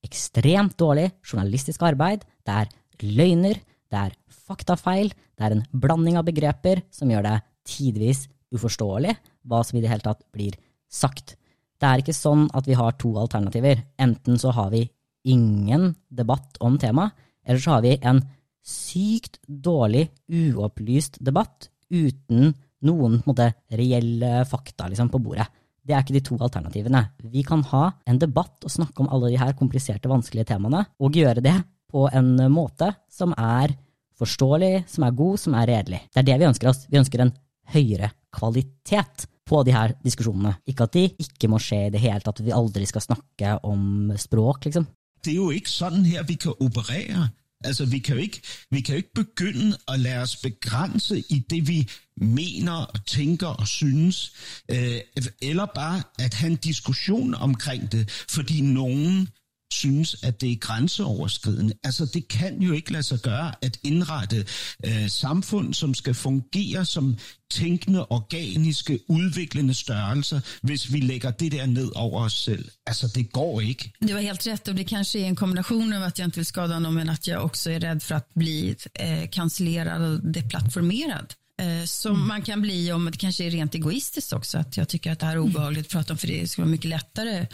ekstremt 0.04 0.76
dårlig 0.80 1.08
journalistisk 1.24 1.82
arbeid, 1.88 2.24
det 2.44 2.62
er 2.62 2.72
løgner, 3.00 3.60
Det 3.90 3.98
er 3.98 4.12
faktafeil, 4.46 5.08
det 5.10 5.42
er 5.42 5.56
en 5.56 5.64
blanding 5.72 6.14
av 6.20 6.22
begreper 6.28 6.84
som 6.94 7.10
gjør 7.10 7.24
det 7.26 7.40
tidvis 7.66 8.28
uforståelig 8.54 9.16
hva 9.50 9.64
som 9.66 9.78
i 9.78 9.82
det 9.82 9.90
hele 9.90 10.04
tatt 10.04 10.22
blir 10.30 10.54
sagt. 10.86 11.34
Det 11.80 11.88
er 11.88 11.98
ikke 11.98 12.14
sånn 12.14 12.44
at 12.54 12.68
vi 12.70 12.76
har 12.78 12.94
to 13.00 13.10
alternativer. 13.18 13.82
Enten 13.98 14.38
så 14.38 14.52
har 14.54 14.70
vi 14.70 14.84
ingen 15.26 15.96
debatt 16.06 16.60
om 16.62 16.78
temaet, 16.78 17.16
eller 17.42 17.58
så 17.58 17.74
har 17.74 17.82
vi 17.82 17.96
en 17.98 18.22
sykt 18.66 19.40
dårlig, 19.46 20.08
uopplyst 20.28 21.18
debatt 21.24 21.70
uten 21.90 22.52
noen 22.86 23.18
på 23.20 23.24
en 23.24 23.32
måte, 23.32 23.48
reelle 23.76 24.44
fakta 24.48 24.88
liksom, 24.88 25.10
på 25.12 25.20
bordet. 25.22 25.46
Det 25.80 25.96
er 25.96 26.04
ikke 26.04 26.16
de 26.16 26.22
to 26.24 26.36
alternativene. 26.38 27.02
Vi 27.32 27.42
kan 27.46 27.62
ha 27.72 27.86
en 28.08 28.20
debatt 28.20 28.64
og 28.64 28.72
snakke 28.72 29.02
om 29.02 29.10
alle 29.12 29.32
de 29.32 29.40
her 29.40 29.56
kompliserte, 29.58 30.10
vanskelige 30.10 30.52
temaene, 30.52 30.84
og 31.00 31.16
gjøre 31.16 31.42
det 31.44 31.56
på 31.90 32.06
en 32.14 32.36
måte 32.52 32.92
som 33.10 33.32
er 33.34 33.74
forståelig, 34.20 34.84
som 34.92 35.06
er 35.06 35.16
god, 35.16 35.40
som 35.40 35.56
er 35.56 35.70
redelig. 35.72 36.02
Det 36.12 36.22
er 36.22 36.28
det 36.28 36.38
vi 36.42 36.48
ønsker 36.50 36.70
oss. 36.70 36.84
Vi 36.90 37.00
ønsker 37.00 37.24
en 37.24 37.34
høyere 37.72 38.12
kvalitet 38.36 39.26
på 39.50 39.64
de 39.66 39.74
her 39.74 39.96
diskusjonene. 40.04 40.54
Ikke 40.68 40.86
at 40.86 40.94
de 40.94 41.06
ikke 41.24 41.50
må 41.50 41.58
skje 41.62 41.86
i 41.88 41.92
det 41.94 42.02
hele 42.04 42.20
tatt, 42.22 42.38
at 42.38 42.46
vi 42.46 42.54
aldri 42.54 42.86
skal 42.86 43.04
snakke 43.08 43.56
om 43.66 44.12
språk, 44.20 44.68
liksom. 44.68 44.86
Det 45.20 45.34
er 45.34 45.40
jo 45.40 45.50
ikke 45.52 45.72
sånn 45.72 46.04
her 46.06 46.24
vi 46.28 46.38
kan 46.40 46.56
operere. 46.64 47.26
Altså, 47.64 47.84
vi 47.84 47.98
kan, 47.98 48.16
jo 48.16 48.22
ikke, 48.22 48.40
vi 48.70 48.80
kan 48.80 48.94
jo 48.94 48.96
ikke 48.96 49.14
begynde 49.14 49.76
å 49.88 49.96
la 50.00 50.22
oss 50.22 50.36
begrense 50.40 51.18
i 51.28 51.38
det 51.50 51.60
vi 51.68 51.88
mener 52.16 52.86
og 52.86 53.06
tenker 53.06 53.46
og 53.46 53.68
synes, 53.68 54.32
øh, 54.70 55.00
eller 55.42 55.66
bare 55.74 56.02
at 56.18 56.34
ha 56.34 56.46
en 56.46 56.56
diskusjon 56.56 57.34
omkring 57.34 57.92
det, 57.92 58.10
fordi 58.28 58.60
noen 58.60 59.28
synes, 59.72 60.16
at 60.22 60.40
det 60.40 60.52
er 60.52 60.56
grænseoverskridende. 60.56 61.74
Altså, 61.84 62.06
det 62.06 62.28
kan 62.28 62.62
jo 62.62 62.72
ikke 62.72 62.92
lade 62.92 63.02
sig 63.02 63.18
gøre 63.20 63.52
at 63.62 63.78
indrette 63.82 64.46
øh, 64.86 65.08
samfund, 65.08 65.74
som 65.74 65.94
skal 65.94 66.14
fungere 66.14 66.84
som 66.84 67.16
tænkende, 67.50 68.06
organiske, 68.06 68.98
udviklende 69.08 69.74
størrelser, 69.74 70.40
hvis 70.62 70.92
vi 70.92 71.00
lægger 71.00 71.30
det 71.30 71.52
der 71.52 71.66
ned 71.66 71.90
over 71.94 72.24
os 72.24 72.32
selv. 72.32 72.68
Altså, 72.86 73.08
det 73.14 73.32
går 73.32 73.60
ikke. 73.60 73.92
Det 74.00 74.14
var 74.14 74.20
helt 74.20 74.46
rätt 74.46 74.68
og 74.68 74.76
det 74.76 74.86
kanskje 74.86 75.20
er 75.20 75.28
en 75.28 75.36
kombination 75.36 75.92
av 75.92 76.02
at 76.02 76.18
jeg 76.18 76.26
ikke 76.26 76.36
vil 76.36 76.46
skada 76.46 76.78
någon 76.78 76.94
men 76.94 77.08
at 77.08 77.28
jeg 77.28 77.38
også 77.38 77.70
er 77.70 77.84
redd 77.84 78.00
for 78.00 78.14
at 78.14 78.26
bli 78.38 78.74
eh, 79.00 79.28
cancellerad 79.28 80.02
og 80.02 80.34
deplattformerad. 80.34 81.34
Eh, 81.60 81.84
som 81.84 82.16
mm. 82.16 82.28
man 82.28 82.42
kan 82.42 82.62
bli 82.62 82.92
om 82.92 83.04
det 83.04 83.18
kanske 83.18 83.44
är 83.44 83.50
rent 83.50 83.74
egoistiskt 83.74 84.32
också. 84.32 84.58
Att 84.58 84.76
jag 84.76 84.88
tycker 84.88 85.12
att 85.12 85.18
det 85.18 85.26
här 85.26 85.32
är 85.32 85.38
obehagligt 85.38 85.86
att 85.86 85.92
prata 85.92 86.12
om 86.12 86.18
för 86.18 86.26
det 86.26 86.50
skulle 86.50 86.64
vara 86.64 86.70
mycket 86.70 86.90
lättare 86.90 87.46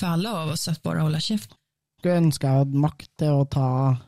for 0.00 0.16
alle 0.16 0.54
oss 0.54 0.68
at 0.70 0.82
bare 0.84 1.04
holder 1.04 1.22
kjeft. 1.24 1.56
Skulle 2.00 2.16
ønske 2.16 2.48
jeg 2.48 2.62
hadde 2.62 2.80
makt 2.80 3.10
til 3.20 3.34
å 3.36 3.42
ta 3.52 3.64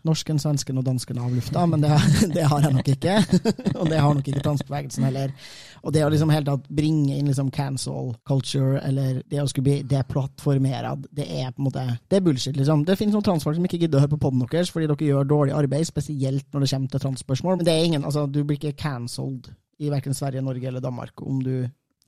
norsken, 0.08 0.38
svensken 0.40 0.78
og 0.80 0.84
dansken 0.86 1.18
av 1.20 1.34
lufta, 1.36 1.66
men 1.68 1.82
det, 1.82 1.90
det, 2.38 2.46
har 2.48 2.64
jeg 2.64 2.72
nok 2.72 2.86
ikke. 2.88 3.16
og 3.82 3.90
det 3.92 3.98
har 4.00 4.14
nok 4.16 4.30
ikke 4.32 4.44
transbevegelsen 4.46 5.04
heller. 5.04 5.34
Og 5.82 5.92
det 5.92 6.06
å 6.06 6.08
liksom 6.08 6.32
helt 6.32 6.48
tatt 6.48 6.70
bringe 6.72 7.18
inn 7.18 7.28
liksom 7.28 7.50
cancel 7.52 8.14
culture, 8.28 8.80
eller 8.80 9.20
det 9.28 9.42
å 9.42 9.44
skulle 9.50 9.66
bli 9.66 9.76
deplattformerad, 9.90 11.04
det 11.12 11.28
er 11.28 11.52
på 11.52 11.60
en 11.60 11.68
måte 11.68 11.84
det 12.08 12.16
er 12.16 12.24
bullshit, 12.24 12.56
liksom. 12.56 12.86
Det 12.88 12.96
finnes 12.96 13.12
noen 13.12 13.28
transfolk 13.28 13.60
som 13.60 13.68
ikke 13.68 13.82
gidder 13.82 14.00
å 14.00 14.06
høre 14.06 14.14
på 14.14 14.22
poden 14.24 14.46
deres 14.46 14.72
fordi 14.72 14.88
dere 14.88 15.10
gjør 15.10 15.28
dårlig 15.28 15.56
arbeid, 15.58 15.84
spesielt 15.90 16.48
når 16.48 16.64
det 16.64 16.72
kommer 16.72 16.94
til 16.94 17.04
transspørsmål. 17.04 17.60
Men 17.60 17.68
det 17.68 17.76
er 17.76 17.90
ingen, 17.90 18.08
altså, 18.08 18.24
du 18.24 18.40
blir 18.40 18.56
ikke 18.56 18.78
cancelled 18.86 19.52
i 19.82 19.92
verken 19.92 20.16
Sverige, 20.16 20.40
Norge 20.40 20.72
eller 20.72 20.80
Danmark 20.80 21.20
om 21.26 21.44
du 21.44 21.56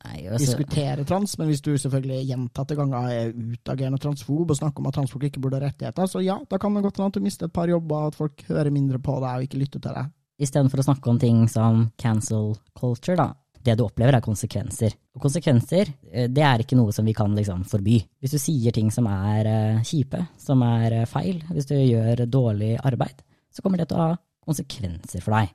Nei, 0.04 0.26
altså, 0.28 0.42
diskutere 0.42 1.04
trans, 1.08 1.36
men 1.40 1.48
hvis 1.48 1.62
du 1.64 1.70
selvfølgelig 1.80 2.26
gjentatte 2.28 2.76
ganger 2.76 3.06
er 3.08 3.30
utagerende 3.32 4.00
transfob 4.02 4.50
og 4.52 4.58
snakker 4.58 4.82
om 4.82 4.90
at 4.90 4.98
transfolk 4.98 5.24
ikke 5.30 5.40
burde 5.40 5.56
ha 5.56 5.64
rettigheter, 5.64 6.10
så 6.10 6.20
ja, 6.20 6.36
da 6.50 6.58
kan 6.60 6.76
det 6.76 6.82
godt 6.84 7.00
hende 7.00 7.12
at 7.12 7.16
du 7.16 7.24
mister 7.24 7.48
et 7.48 7.54
par 7.56 7.70
jobber, 7.72 8.10
at 8.10 8.18
folk 8.18 8.44
hører 8.50 8.74
mindre 8.74 9.00
på 9.00 9.16
deg 9.22 9.30
og 9.38 9.46
ikke 9.46 9.62
lytter 9.62 9.80
til 9.80 9.96
deg. 9.96 10.12
Istedenfor 10.44 10.82
å 10.82 10.86
snakke 10.88 11.10
om 11.10 11.22
ting 11.22 11.40
som 11.48 11.86
cancel 12.00 12.52
culture, 12.76 13.16
da. 13.16 13.30
Det 13.64 13.78
du 13.78 13.86
opplever, 13.86 14.18
er 14.18 14.24
konsekvenser. 14.24 14.92
Og 15.16 15.22
konsekvenser, 15.24 15.88
eh, 16.12 16.26
det 16.28 16.42
er 16.44 16.60
ikke 16.60 16.76
noe 16.76 16.92
som 16.92 17.06
vi 17.08 17.14
kan 17.16 17.32
liksom 17.32 17.62
forby. 17.64 17.96
Hvis 18.20 18.34
du 18.34 18.40
sier 18.42 18.74
ting 18.76 18.90
som 18.92 19.06
er 19.08 19.48
uh, 19.48 19.84
kjipe, 19.86 20.20
som 20.36 20.60
er 20.66 20.98
uh, 21.00 21.06
feil, 21.08 21.40
hvis 21.48 21.70
du 21.70 21.78
gjør 21.78 22.26
dårlig 22.28 22.74
arbeid, 22.76 23.24
så 23.48 23.64
kommer 23.64 23.80
det 23.80 23.88
til 23.88 23.96
å 23.96 24.10
ha 24.10 24.18
konsekvenser 24.44 25.24
for 25.24 25.38
deg. 25.38 25.54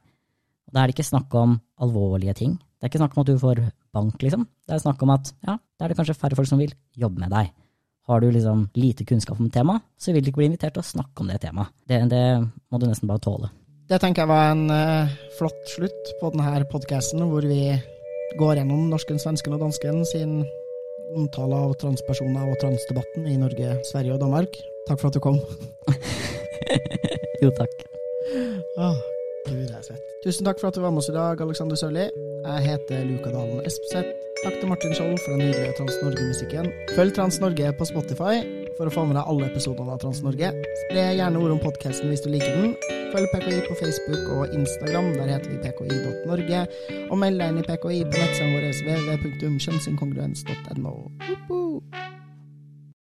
Og 0.66 0.74
da 0.74 0.82
er 0.82 0.90
det 0.90 0.98
ikke 0.98 1.06
snakk 1.06 1.38
om 1.38 1.54
alvorlige 1.86 2.34
ting. 2.42 2.58
Det 2.58 2.88
er 2.88 2.92
ikke 2.94 3.04
snakk 3.04 3.18
om 3.18 3.22
at 3.22 3.30
du 3.30 3.38
får 3.42 3.62
bank, 3.96 4.20
liksom. 4.24 4.46
Det 4.68 4.76
er 4.76 4.84
snakk 4.84 5.02
om 5.06 5.14
at 5.16 5.32
ja, 5.46 5.58
da 5.58 5.86
er 5.86 5.92
det 5.92 6.00
kanskje 6.00 6.18
færre 6.18 6.38
folk 6.40 6.50
som 6.50 6.62
vil 6.62 6.74
jobbe 6.98 7.22
med 7.24 7.34
deg. 7.34 7.52
Har 8.10 8.24
du 8.24 8.32
liksom 8.34 8.66
lite 8.80 9.06
kunnskap 9.06 9.40
om 9.40 9.52
temaet, 9.54 9.86
så 10.00 10.14
vil 10.14 10.24
du 10.26 10.32
ikke 10.32 10.42
bli 10.42 10.50
invitert 10.50 10.74
til 10.78 10.82
å 10.82 10.92
snakke 10.92 11.22
om 11.22 11.30
det 11.30 11.42
temaet. 11.44 11.74
Det, 11.86 12.02
det 12.10 12.24
må 12.42 12.82
du 12.82 12.88
nesten 12.90 13.10
bare 13.10 13.22
tåle. 13.22 13.52
Det 13.90 14.00
tenker 14.02 14.24
jeg 14.24 14.30
var 14.30 14.52
en 14.52 14.66
uh, 14.70 15.14
flott 15.38 15.62
slutt 15.72 16.14
på 16.20 16.32
denne 16.34 16.66
podkasten, 16.70 17.22
hvor 17.30 17.46
vi 17.46 17.74
går 18.38 18.60
gjennom 18.62 18.90
norsken, 18.92 19.22
svensken 19.22 19.56
og 19.58 19.64
dansken 19.64 20.04
sin 20.10 20.44
omtale 21.18 21.58
av 21.58 21.74
transpersoner 21.82 22.50
og 22.52 22.60
transdebatten 22.62 23.26
i 23.30 23.38
Norge, 23.42 23.80
Sverige 23.90 24.14
og 24.14 24.22
Danmark. 24.22 24.60
Takk 24.90 25.02
for 25.02 25.10
at 25.10 25.18
du 25.18 25.24
kom. 25.24 25.40
jo, 27.44 27.50
takk. 27.58 27.74
Åh, 28.78 29.00
Gud, 29.48 29.66
jeg 29.66 29.78
er 29.80 29.86
svett. 29.86 30.06
Tusen 30.26 30.46
takk 30.46 30.62
for 30.62 30.70
at 30.70 30.78
du 30.78 30.86
var 30.86 30.94
med 30.94 31.02
oss 31.02 31.10
i 31.10 31.18
dag, 31.18 31.42
Alexander 31.42 31.80
Sørli. 31.80 32.10
Jeg 32.46 32.62
heter 32.64 33.04
Luka 33.04 33.32
Dalen 33.34 33.66
Espseth. 33.68 34.08
Takk 34.40 34.56
til 34.62 34.70
Martin 34.72 34.94
Skjold 34.96 35.18
for 35.20 35.36
den 35.36 35.42
nydelige 35.44 35.74
Trans 35.78 35.96
Norge-musikken. 36.04 36.66
Følg 36.96 37.12
Trans 37.16 37.38
Norge 37.44 37.66
på 37.76 37.84
Spotify 37.90 38.36
for 38.78 38.86
å 38.88 38.94
få 38.94 39.02
med 39.10 39.16
deg 39.20 39.26
alle 39.28 39.46
episodene 39.50 39.92
av 39.92 40.00
Trans 40.00 40.22
Norge. 40.24 40.48
Spre 40.86 41.04
gjerne 41.20 41.40
ord 41.42 41.52
om 41.58 41.64
podkasten 41.64 42.08
hvis 42.12 42.24
du 42.24 42.30
liker 42.32 42.54
den. 42.56 42.70
Følg 43.12 43.28
PKI 43.34 43.60
på 43.68 43.74
Facebook 43.82 44.24
og 44.38 44.44
Instagram, 44.56 45.08
der 45.18 45.28
heter 45.34 45.50
vi 45.52 45.58
pki.norge. 45.66 46.60
Og 47.10 47.18
meld 47.20 47.36
deg 47.42 47.48
inn 47.52 47.60
i 47.60 47.68
PKI 47.68 48.00
på 48.08 48.16
nettsiden 48.16 48.56
vår 48.56 48.66
www.kjønnsinkongruens.no. 48.86 50.96